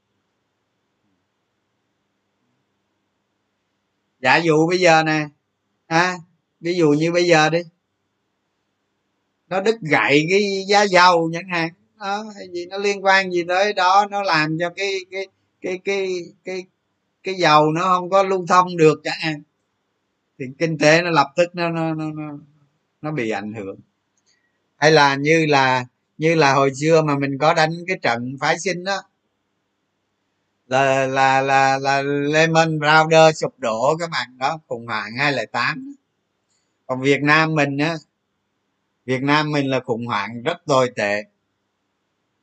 [4.19, 5.27] Giả dụ bây giờ nè
[5.87, 6.17] à,
[6.59, 7.59] ví dụ như bây giờ đi.
[9.47, 11.69] Nó đứt gậy cái giá dầu chẳng hạn
[11.99, 15.27] đó hay gì nó liên quan gì tới đó nó làm cho cái cái
[15.61, 16.07] cái cái
[16.43, 16.65] cái
[17.23, 19.43] cái dầu nó không có lưu thông được chẳng hạn
[20.39, 22.37] thì kinh tế nó lập tức nó nó nó nó,
[23.01, 23.79] nó bị ảnh hưởng.
[24.77, 25.85] Hay là như là
[26.17, 29.01] như là hồi xưa mà mình có đánh cái trận phái sinh đó
[30.67, 35.95] là là là là Lehman Brothers sụp đổ các bạn đó khủng hoảng 2008
[36.85, 37.95] còn Việt Nam mình á
[39.05, 41.23] Việt Nam mình là khủng hoảng rất tồi tệ.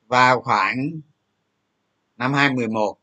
[0.06, 0.90] Vào khoảng
[2.16, 2.96] năm 2011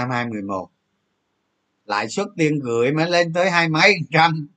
[0.00, 0.70] năm 2011
[1.84, 4.48] lãi suất tiền gửi mới lên tới hai mấy trăm.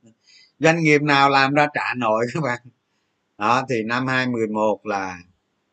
[0.59, 2.59] Doanh nghiệp nào làm ra trả nổi các bạn.
[3.37, 5.17] Đó, thì năm 2011 là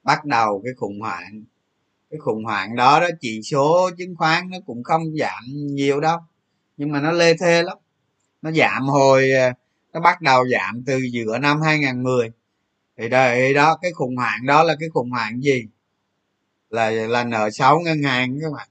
[0.02, 1.44] bắt đầu cái khủng hoảng.
[2.10, 6.18] Cái khủng hoảng đó đó chỉ số chứng khoán nó cũng không giảm nhiều đâu,
[6.76, 7.78] nhưng mà nó lê thê lắm.
[8.42, 9.52] Nó giảm hồi ờ,
[9.92, 12.30] nó bắt đầu giảm từ giữa năm 2010
[12.96, 15.66] thì đây, đó, cái khủng hoảng đó là cái khủng hoảng gì?
[16.70, 18.68] Là là nợ xấu ngân hàng các bạn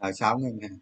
[0.00, 0.78] là xấu ngân hàng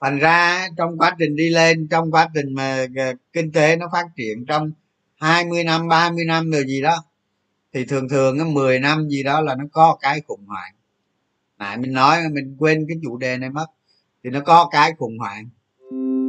[0.00, 3.88] thành ra trong quá trình đi lên, trong quá trình mà ờ, kinh tế nó
[3.92, 4.70] phát triển trong
[5.16, 7.04] 20 năm 30 năm rồi gì đó,
[7.72, 10.72] thì thường thường cái 10 năm gì đó là nó có cái khủng hoảng.
[11.58, 13.66] Nãy mình nói mình quên cái chủ đề này mất,
[14.24, 15.48] thì nó có cái khủng hoảng.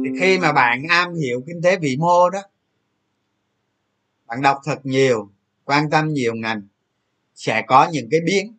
[0.04, 2.42] Thì khi mà bạn am hiểu kinh tế vĩ mô đó,
[4.26, 5.30] bạn đọc thật nhiều,
[5.64, 6.62] quan tâm nhiều ngành,
[7.34, 8.57] sẽ có những cái biến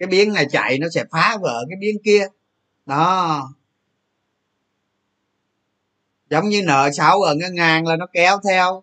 [0.00, 2.26] cái biến này chạy nó sẽ phá vỡ cái biến kia.
[2.86, 3.48] Đó.
[6.30, 8.82] Giống như nợ xấu ở ngân hàng là nó kéo theo.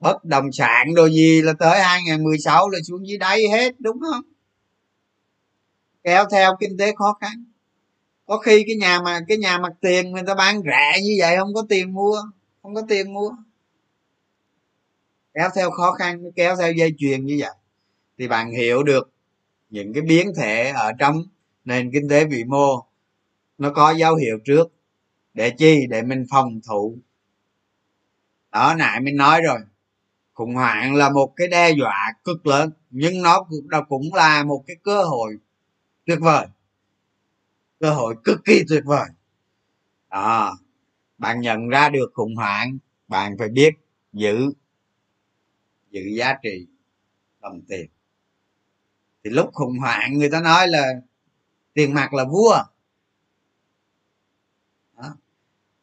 [0.00, 4.22] Bất đồng sản đồ gì là tới 2016 là xuống dưới đáy hết, đúng không?
[6.04, 7.44] Kéo theo kinh tế khó khăn.
[8.26, 11.36] Có khi cái nhà mà, cái nhà mặt tiền người ta bán rẻ như vậy
[11.36, 12.22] không có tiền mua,
[12.62, 13.30] không có tiền mua.
[15.34, 17.54] Kéo theo khó khăn kéo theo dây chuyền như vậy.
[18.18, 19.10] Thì bạn hiểu được
[19.70, 21.22] những cái biến thể ở trong
[21.64, 22.86] nền kinh tế vĩ mô,
[23.58, 24.72] nó có dấu hiệu trước
[25.34, 25.86] để chi?
[25.90, 26.98] Để mình phòng thủ.
[28.52, 29.58] Đó, nãy mình nói rồi.
[30.32, 33.46] Khủng hoảng là một cái đe dọa cực lớn, nhưng nó
[33.88, 35.36] cũng là một cái cơ hội
[36.06, 36.46] tuyệt vời.
[37.80, 39.08] Cơ hội cực kỳ tuyệt vời.
[40.10, 40.58] Đó,
[41.18, 42.78] bạn nhận ra được khủng hoảng,
[43.08, 43.70] bạn phải biết
[44.12, 44.52] giữ
[45.90, 46.66] giữ giá trị
[47.40, 47.86] đồng tiền
[49.24, 50.92] thì lúc khủng hoảng người ta nói là
[51.74, 52.56] tiền mặt là vua.
[54.96, 55.14] Đó.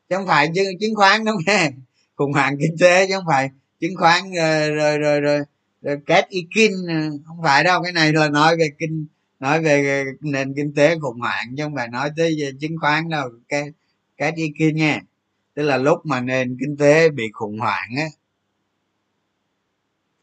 [0.09, 1.73] chứ không phải chứng, chứng khoán đúng không?
[2.15, 3.49] Khủng hoảng kinh tế chứ không phải
[3.80, 5.39] chứng khoán ờ, rồi rồi rồi, rồi,
[5.81, 7.84] rồi kết y kinh ờ, không phải đâu.
[7.84, 9.05] Cái này là nói về kinh
[9.39, 12.77] nói về ờ, nền kinh tế khủng hoảng chứ không phải nói tới về chứng
[12.81, 13.30] khoán đâu.
[13.47, 13.72] Cái
[14.18, 15.01] cái y kinh nha.
[15.53, 18.07] Tức là lúc mà nền kinh tế bị khủng hoảng á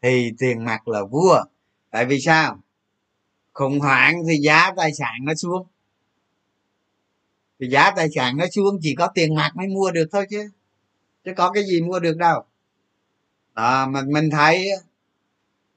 [0.01, 1.43] thì tiền mặt là vua.
[1.91, 2.59] Tại vì sao?
[3.55, 5.67] Khủng hoảng thì giá tài sản nó xuống.
[7.59, 10.49] Thì giá tài sản nó xuống, chỉ có tiền mặt mới mua được thôi chứ.
[11.23, 12.43] Chứ có cái gì mua được đâu.
[13.53, 14.69] Đó, mà mình thấy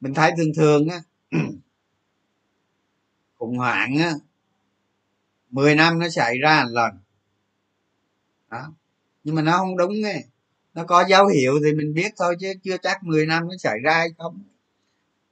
[0.00, 1.02] mình thấy thường thường á,
[3.38, 4.12] khủng hoảng á
[5.50, 6.92] 10 năm nó xảy ra một lần.
[8.50, 8.72] Đó.
[9.24, 10.22] Nhưng mà nó không đúng nghe
[10.74, 13.78] nó có dấu hiệu thì mình biết thôi chứ, chưa chắc 10 năm nó xảy
[13.82, 14.42] ra hay không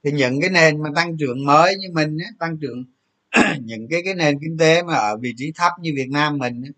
[0.07, 2.85] thì những cái nền mà tăng trưởng mới như mình á, tăng trưởng
[3.61, 6.63] những cái cái nền kinh tế mà ở vị trí thấp như Việt Nam mình
[6.63, 6.71] á,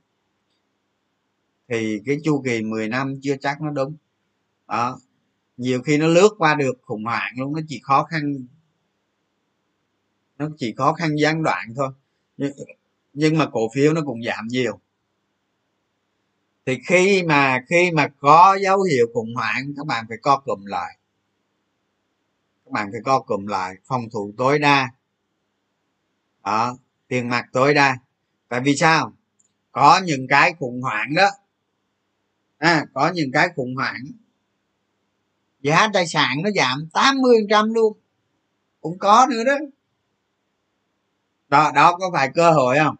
[1.68, 3.96] thì cái chu kỳ 10 năm chưa chắc nó đúng.
[4.68, 5.00] Đó.
[5.58, 8.46] Nhiều khi nó lướt qua được khủng hoảng luôn nó chỉ khó khăn
[10.38, 11.90] nó chỉ khó khăn gián đoạn thôi.
[12.38, 12.52] Nhưng,
[13.14, 14.80] nhưng mà cổ phiếu nó cũng giảm nhiều.
[16.66, 20.66] Thì khi mà khi mà có dấu hiệu khủng hoảng các bạn phải co cụm
[20.66, 20.99] lại
[22.70, 24.90] các bạn phải co cụm lại phòng thủ tối đa.
[26.44, 26.78] Đó
[27.08, 27.98] tiền mặt tối đa.
[28.50, 29.14] Tại vì sao?
[29.72, 31.30] Có những cái khủng hoảng đó.
[32.58, 34.04] À, có những cái khủng hoảng.
[35.62, 37.98] Giá tài sản nó giảm 80 trăm luôn.
[38.82, 39.58] Cũng có nữa đó.
[41.48, 42.96] Đó đó có phải cơ hội không?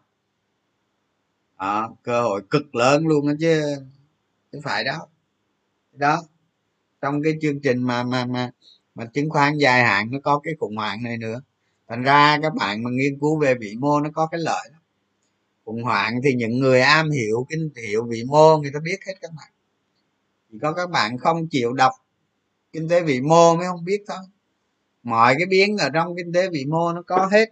[1.58, 3.76] Đó, cơ hội cực lớn luôn đó chứ.
[4.52, 5.06] Chứ phải đó.
[5.92, 6.22] Đó
[7.00, 8.50] trong cái chương trình mà mà mà
[9.00, 11.40] mà chứng khoán dài hạn nó có cái khủng hoảng này nữa.
[11.88, 14.70] Thành ra các bạn mà nghiên cứu về vĩ mô nó có cái lợi
[15.64, 19.12] khủng hoảng thì những người am hiểu kinh hiểu vĩ mô, người ta biết hết
[19.20, 19.50] các bạn.
[20.52, 21.92] Chỉ có các bạn không chịu đọc
[22.72, 24.18] kinh tế vĩ mô mới không biết thôi.
[25.02, 27.50] Mọi cái biến ở trong kinh tế vĩ mô nó có hết.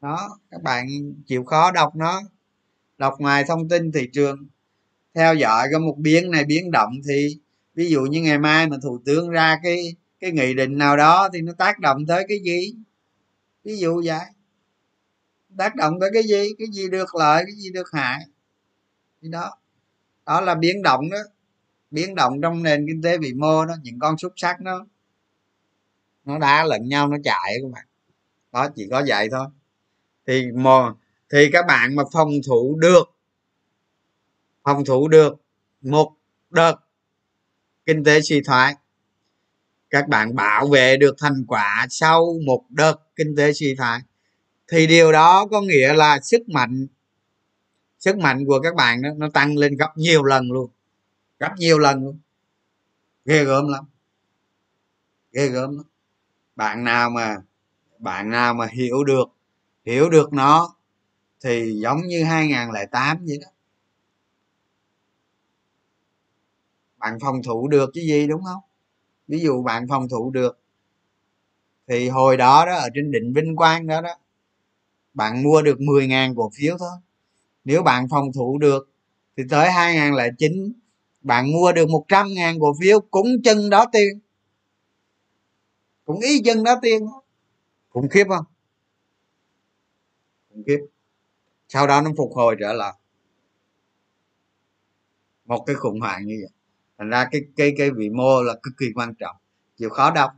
[0.00, 0.86] Đó, các bạn
[1.26, 2.22] chịu khó đọc nó.
[2.98, 4.46] Đọc ngoài thông tin thị trường,
[5.14, 7.38] theo dõi cái một biến này biến động thì,
[7.74, 11.28] ví dụ như ngày mai mà thủ tướng ra cái cái nghị định nào đó
[11.32, 12.74] thì nó tác động tới cái gì?
[13.64, 14.24] Ví dụ vậy.
[15.58, 16.48] Tác động tới cái gì?
[16.58, 18.18] Cái gì được lợi, cái gì được hại?
[19.22, 19.56] Thì đó.
[20.26, 21.18] Đó là biến động đó.
[21.90, 24.86] Biến động trong nền kinh tế vĩ mô đó, những con xúc sắc nó
[26.24, 27.86] nó đá lẫn nhau, nó chạy các bạn.
[28.52, 29.46] Đó, chỉ có vậy thôi.
[30.26, 30.96] Thì mò
[31.30, 33.04] thì các bạn mà phòng thủ được,
[34.64, 35.34] phòng thủ được
[35.80, 36.12] một
[36.50, 36.74] đợt
[37.86, 38.74] kinh tế suy thoái
[39.96, 44.00] các bạn bảo vệ được thành quả sau một đợt kinh tế suy thoái.
[44.72, 46.86] Thì điều đó có nghĩa là sức mạnh
[47.98, 50.70] sức mạnh của các bạn đó, nó tăng lên gấp nhiều lần luôn.
[51.38, 52.18] Gấp nhiều lần luôn.
[53.24, 53.84] Ghê gớm lắm.
[55.32, 55.86] Ghê gớm lắm.
[56.56, 57.36] Bạn nào mà,
[57.98, 59.28] bạn nào mà hiểu được
[59.84, 60.74] hiểu được nó
[61.44, 63.48] thì giống như 2008 vậy đó.
[66.98, 68.62] Bạn phòng thủ được chứ gì, đúng không?
[69.28, 70.58] Ví dụ bạn phòng thủ được,
[71.86, 74.14] thì hồi đó đó, ở trên đỉnh vinh quang đó đó,
[75.14, 76.98] bạn mua được 10.000 cổ phiếu thôi.
[77.64, 78.88] Nếu bạn phòng thủ được,
[79.36, 80.72] thì tới 2009
[81.20, 84.20] bạn mua được 100.000 cổ phiếu, cũng chân đó tiền.
[86.04, 87.06] Cũng ý chân đó tiền.
[87.88, 88.44] Khủng khiếp không?
[90.50, 90.78] Khủng khiếp.
[91.68, 92.94] Sau đó nó phục hồi trở lại.
[95.44, 96.55] Một cái khủng hoảng như vậy
[96.98, 99.36] thành ra cái cái cái vĩ mô là cực kỳ quan trọng.
[99.76, 100.30] Chịu khó đọc.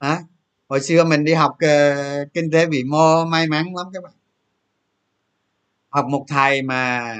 [0.00, 0.20] Hả?
[0.68, 4.12] Hồi xưa mình đi học uh, kinh tế vĩ mô may mắn lắm các bạn.
[5.88, 7.16] Học một thầy mà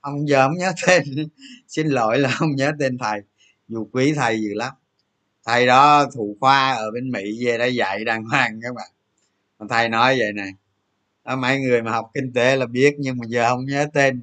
[0.00, 1.04] ông giờ không nhớ tên
[1.68, 3.20] xin lỗi là không nhớ tên thầy.
[3.68, 4.72] Dù quý thầy dữ lắm.
[5.44, 8.90] Thầy đó thủ khoa ở bên mỹ về đây dạy đàng hoàng các bạn.
[9.68, 10.52] Thầy nói vậy này
[11.28, 13.86] đó, ờ, mấy người mà học kinh tế là biết nhưng mà giờ không nhớ
[13.92, 14.22] tên.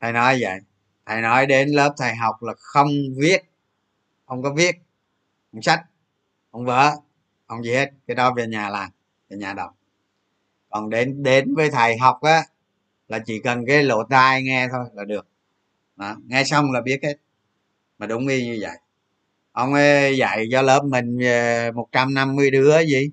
[0.00, 0.60] Thầy nói vậy
[1.06, 3.42] thầy nói đến lớp thầy học là không viết.
[4.26, 4.76] Không có viết.
[5.52, 5.80] Không sách.
[6.52, 6.96] Không vỡ
[7.46, 7.90] không gì hết.
[8.06, 8.90] Cái đó về nhà làm.
[9.30, 9.76] Về nhà đọc.
[10.70, 12.42] Còn đến đến với thầy học á
[13.08, 15.26] là chỉ cần cái lỗ tai nghe thôi là được.
[15.96, 17.14] Đó, nghe xong là biết hết.
[17.98, 18.76] Mà đúng y như vậy.
[19.52, 23.10] Ông ấy dạy cho lớp mình ờ, 150 đứa gì?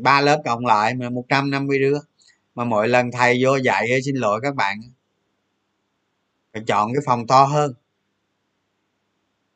[0.00, 1.98] Ba lớp cộng lại mà 150 đứa.
[2.54, 4.80] Mà mỗi lần thầy vô dạy xin lỗi các bạn
[6.54, 7.74] phải chọn cái phòng to hơn.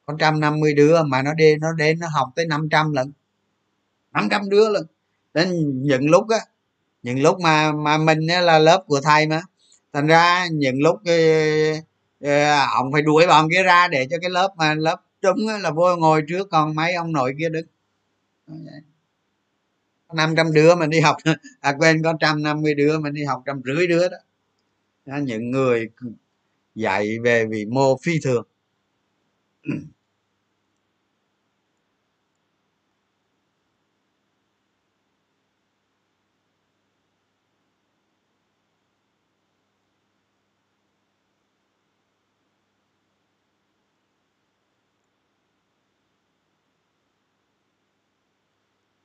[0.07, 3.13] Có trăm năm mươi đứa mà nó đi, nó đến, nó học tới 500 lần.
[4.13, 4.87] 500 đứa lần.
[5.35, 5.49] Đến
[5.83, 6.39] những lúc á,
[7.03, 9.43] những lúc mà mà mình là lớp của thầy mà.
[9.93, 11.15] Thành ra những lúc ờ,
[12.21, 15.71] ờ, ông phải đuổi bọn kia ra để cho cái lớp mà lớp trúng là
[15.71, 17.67] vô ngồi trước, còn mấy ông nội kia đứng.
[20.13, 21.17] Năm trăm đứa mình đi học.
[21.61, 24.17] À quên, có trăm năm mươi đứa mình đi học, trăm rưỡi đứa đó.
[25.19, 25.91] Những người
[26.79, 28.45] dạy về vị mô phi thường.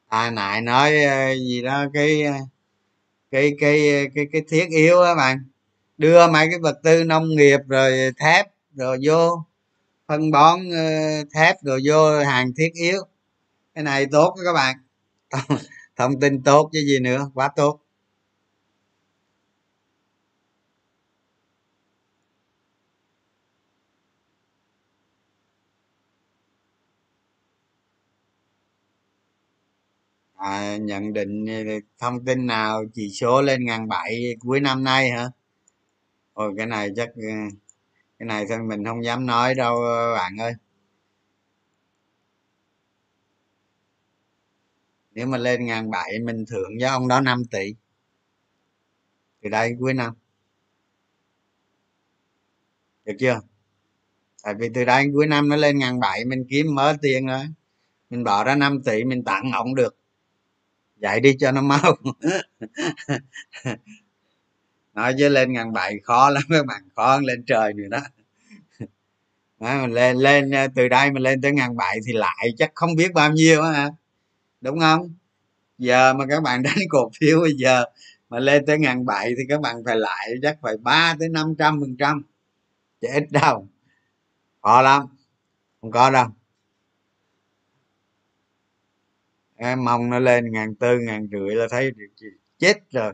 [0.09, 2.33] À nại nói ờ, gì đó, cái ờ,
[3.31, 5.37] cái cái ờ, cái cái thiết yếu á bạn
[6.03, 9.45] đưa mấy cái vật tư nông nghiệp rồi thép rồi vô
[10.07, 10.83] phân bón ờ,
[11.35, 13.01] thép rồi vô hàng thiết yếu.
[13.75, 14.75] Cái này tốt các bạn.
[15.97, 17.79] Thông tin tốt chứ gì nữa quá tốt.
[30.35, 31.53] À, nhận định ờ,
[31.99, 35.29] thông tin nào chỉ số lên ngàn bảy cuối năm nay hả?
[36.33, 37.21] Ôi, cái này chắc ờ,
[38.19, 40.53] cái này thôi, mình không dám nói đâu ờ, bạn ơi.
[45.11, 47.73] Nếu mà lên ngàn bảy mình thưởng cho ông đó 5 tỷ.
[49.41, 50.13] Từ đây cuối năm
[53.05, 53.39] được chưa?
[54.43, 57.43] Tại vì từ đây cuối năm nó lên ngàn bảy, mình kiếm mớ tiền rồi.
[58.09, 59.97] Mình bỏ ra 5 tỷ, mình tặng ổng được.
[60.97, 61.95] Dạy đi cho nó mau.
[64.93, 67.99] nói chứ lên ngàn bảy khó lắm các bạn khó lên trời nữa đó.
[69.59, 72.71] Đó, mình lên lên ờ, từ đây mình lên tới ngàn bảy thì lại chắc
[72.75, 73.89] không biết bao nhiêu á
[74.61, 75.13] đúng không?
[75.77, 77.85] Giờ mà các bạn đánh cổ phiếu bây giờ
[78.29, 81.55] mà lên tới ngàn bảy thì các bạn phải lại chắc phải ba tới năm
[81.59, 82.21] trăm phần trăm.
[83.01, 83.67] Chứ ít đâu.
[84.61, 85.07] Khó lắm.
[85.81, 86.27] Không có đâu.
[89.55, 91.91] Em mong nó lên ngàn tư ngàn rưỡi là thấy
[92.59, 93.13] chết rồi.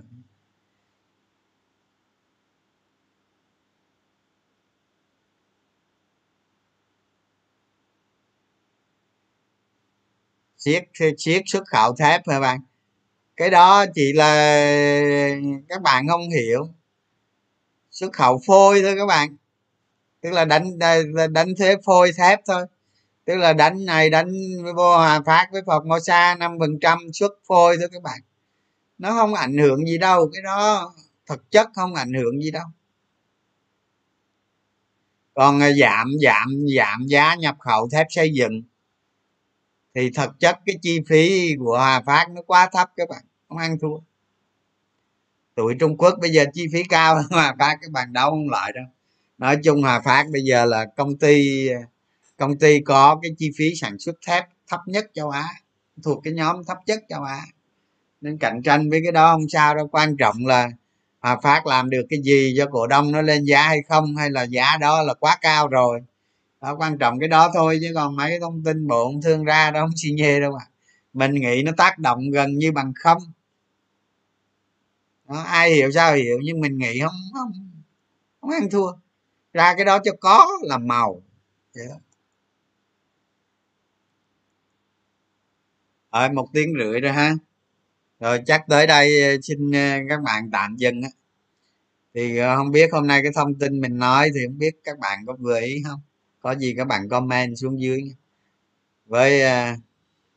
[10.60, 10.84] Siết
[11.18, 12.60] siết xuất khẩu thép hả bạn?
[13.38, 14.32] Cái đó chỉ là
[15.70, 16.70] các bạn không hiểu.
[17.92, 19.36] Xuất khẩu phôi thôi các bạn.
[20.22, 20.80] Tức là đánh
[21.32, 22.66] đánh thuế phôi thép thôi.
[23.26, 24.32] Tức là đánh này đánh
[24.76, 28.20] vô hòa phát với phật ngôi xa năm phần trăm xuất phôi thôi các bạn.
[28.98, 30.30] Nó không ảnh hưởng gì đâu.
[30.34, 30.94] Cái đó
[31.26, 32.66] thực chất không ảnh hưởng gì đâu.
[35.34, 38.64] Còn à, giảm giảm giảm giá nhập khẩu thép xây dựng
[40.00, 43.58] thì thực chất cái chi phí của hòa phát nó quá thấp các bạn, không
[43.58, 43.98] ăn thua.
[45.56, 48.50] Tụi trung quốc bây giờ chi phí cao hơn hòa phát, các bạn đâu không
[48.50, 48.86] lại đâu.
[49.38, 51.68] Nói chung hòa phát bây giờ là công ty
[52.38, 55.46] công ty có cái chi phí sản xuất thép thấp nhất châu á,
[56.04, 57.42] thuộc cái nhóm thấp nhất châu á.
[58.22, 60.70] Nên cạnh tranh với cái đó không sao đâu, quan trọng là
[61.20, 64.30] hòa phát làm được cái gì cho cổ đông nó lên giá hay không, hay
[64.30, 66.02] là giá đó là quá cao rồi
[66.62, 69.44] đó quan trọng cái đó thôi chứ còn mấy cái thông tin bộ công thương
[69.46, 70.72] ra đó không xi nhê đâu ạ à.
[71.14, 73.22] mình nghĩ nó tác động gần như bằng không.
[75.30, 77.52] Đó, ai hiểu sao hiểu nhưng mình nghĩ không không
[78.42, 78.92] không ăn thua.
[79.54, 81.22] Ra cái đó cho có là màu.
[81.76, 82.02] Yeah.
[86.10, 87.34] ở một tiếng rưỡi rồi ha.
[88.20, 91.10] Rồi chắc tới đây ờ, xin ờ, các bạn tạm dừng á.
[92.14, 95.00] Thì ờ, không biết hôm nay cái thông tin mình nói thì không biết các
[95.00, 96.00] bạn có vừa ý không?
[96.42, 98.02] Có gì các bạn comment xuống dưới
[99.06, 99.78] với à,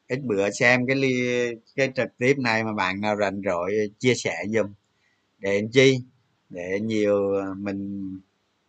[0.09, 1.15] ít bữa xem cái ly
[1.77, 4.67] cái trực tiếp này mà bạn nào rảnh rỗi chia sẻ dùm
[5.39, 6.01] để làm chi?
[6.51, 8.11] Để nhiều à, mình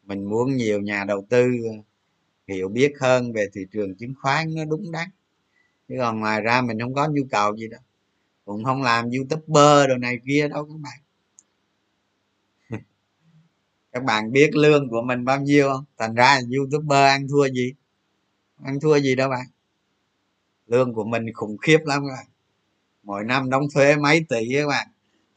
[0.03, 1.51] mình muốn nhiều nhà đầu tư
[2.47, 5.10] hiểu biết hơn về thị trường chứng khoán nó đúng đắn.
[5.89, 7.81] Chứ còn ngoài ra mình không có nhu cầu gì đâu.
[8.45, 10.99] Cũng không làm youtuber đồ này kia đâu các bạn
[13.93, 15.85] các bạn biết lương của mình bao nhiêu không?
[15.97, 17.73] Thành ra youtuber ăn thua gì?
[18.63, 19.45] Ăn thua gì đâu bạn?
[20.67, 22.25] Lương của mình khủng khiếp lắm các bạn.
[23.03, 24.87] Mỗi năm đóng thuế mấy tỷ các bạn.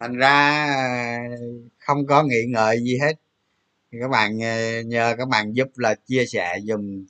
[0.00, 1.28] Thành ra à,
[1.78, 3.12] không có nghĩ ngợi gì hết.
[3.92, 7.06] Thì các bạn à, nhờ các bạn giúp là chia sẻ dùm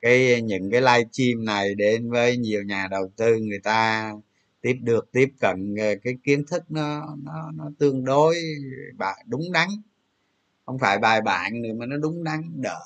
[0.00, 4.12] cái, những cái live stream này đến với nhiều nhà đầu tư, người ta
[4.60, 8.36] tiếp được, tiếp cận à, cái kiến thức nó nó nó tương đối
[8.98, 9.68] bạn đúng đắn
[10.68, 12.80] không phải bài bạn nữa mà nó đúng đắn, đỡ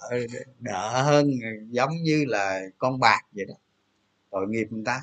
[0.60, 1.30] đỡ hơn,
[1.70, 3.54] giống như là con bạc vậy đó.
[4.30, 5.00] Tội nghiệp người ta.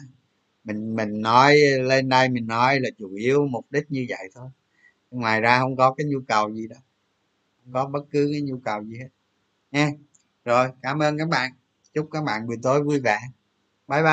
[0.63, 4.49] Mình mình nói, lên đây mình nói là chủ yếu mục đích như vậy thôi.
[5.11, 6.79] Ngoài ra không có cái nhu cầu gì đâu.
[7.63, 9.09] Không có bất cứ cái nhu cầu gì hết.
[9.71, 9.91] Nha.
[10.45, 11.51] Rồi, cảm ơn các bạn.
[11.93, 13.19] Chúc các bạn buổi tối vui vẻ.
[13.87, 14.07] Bye bye.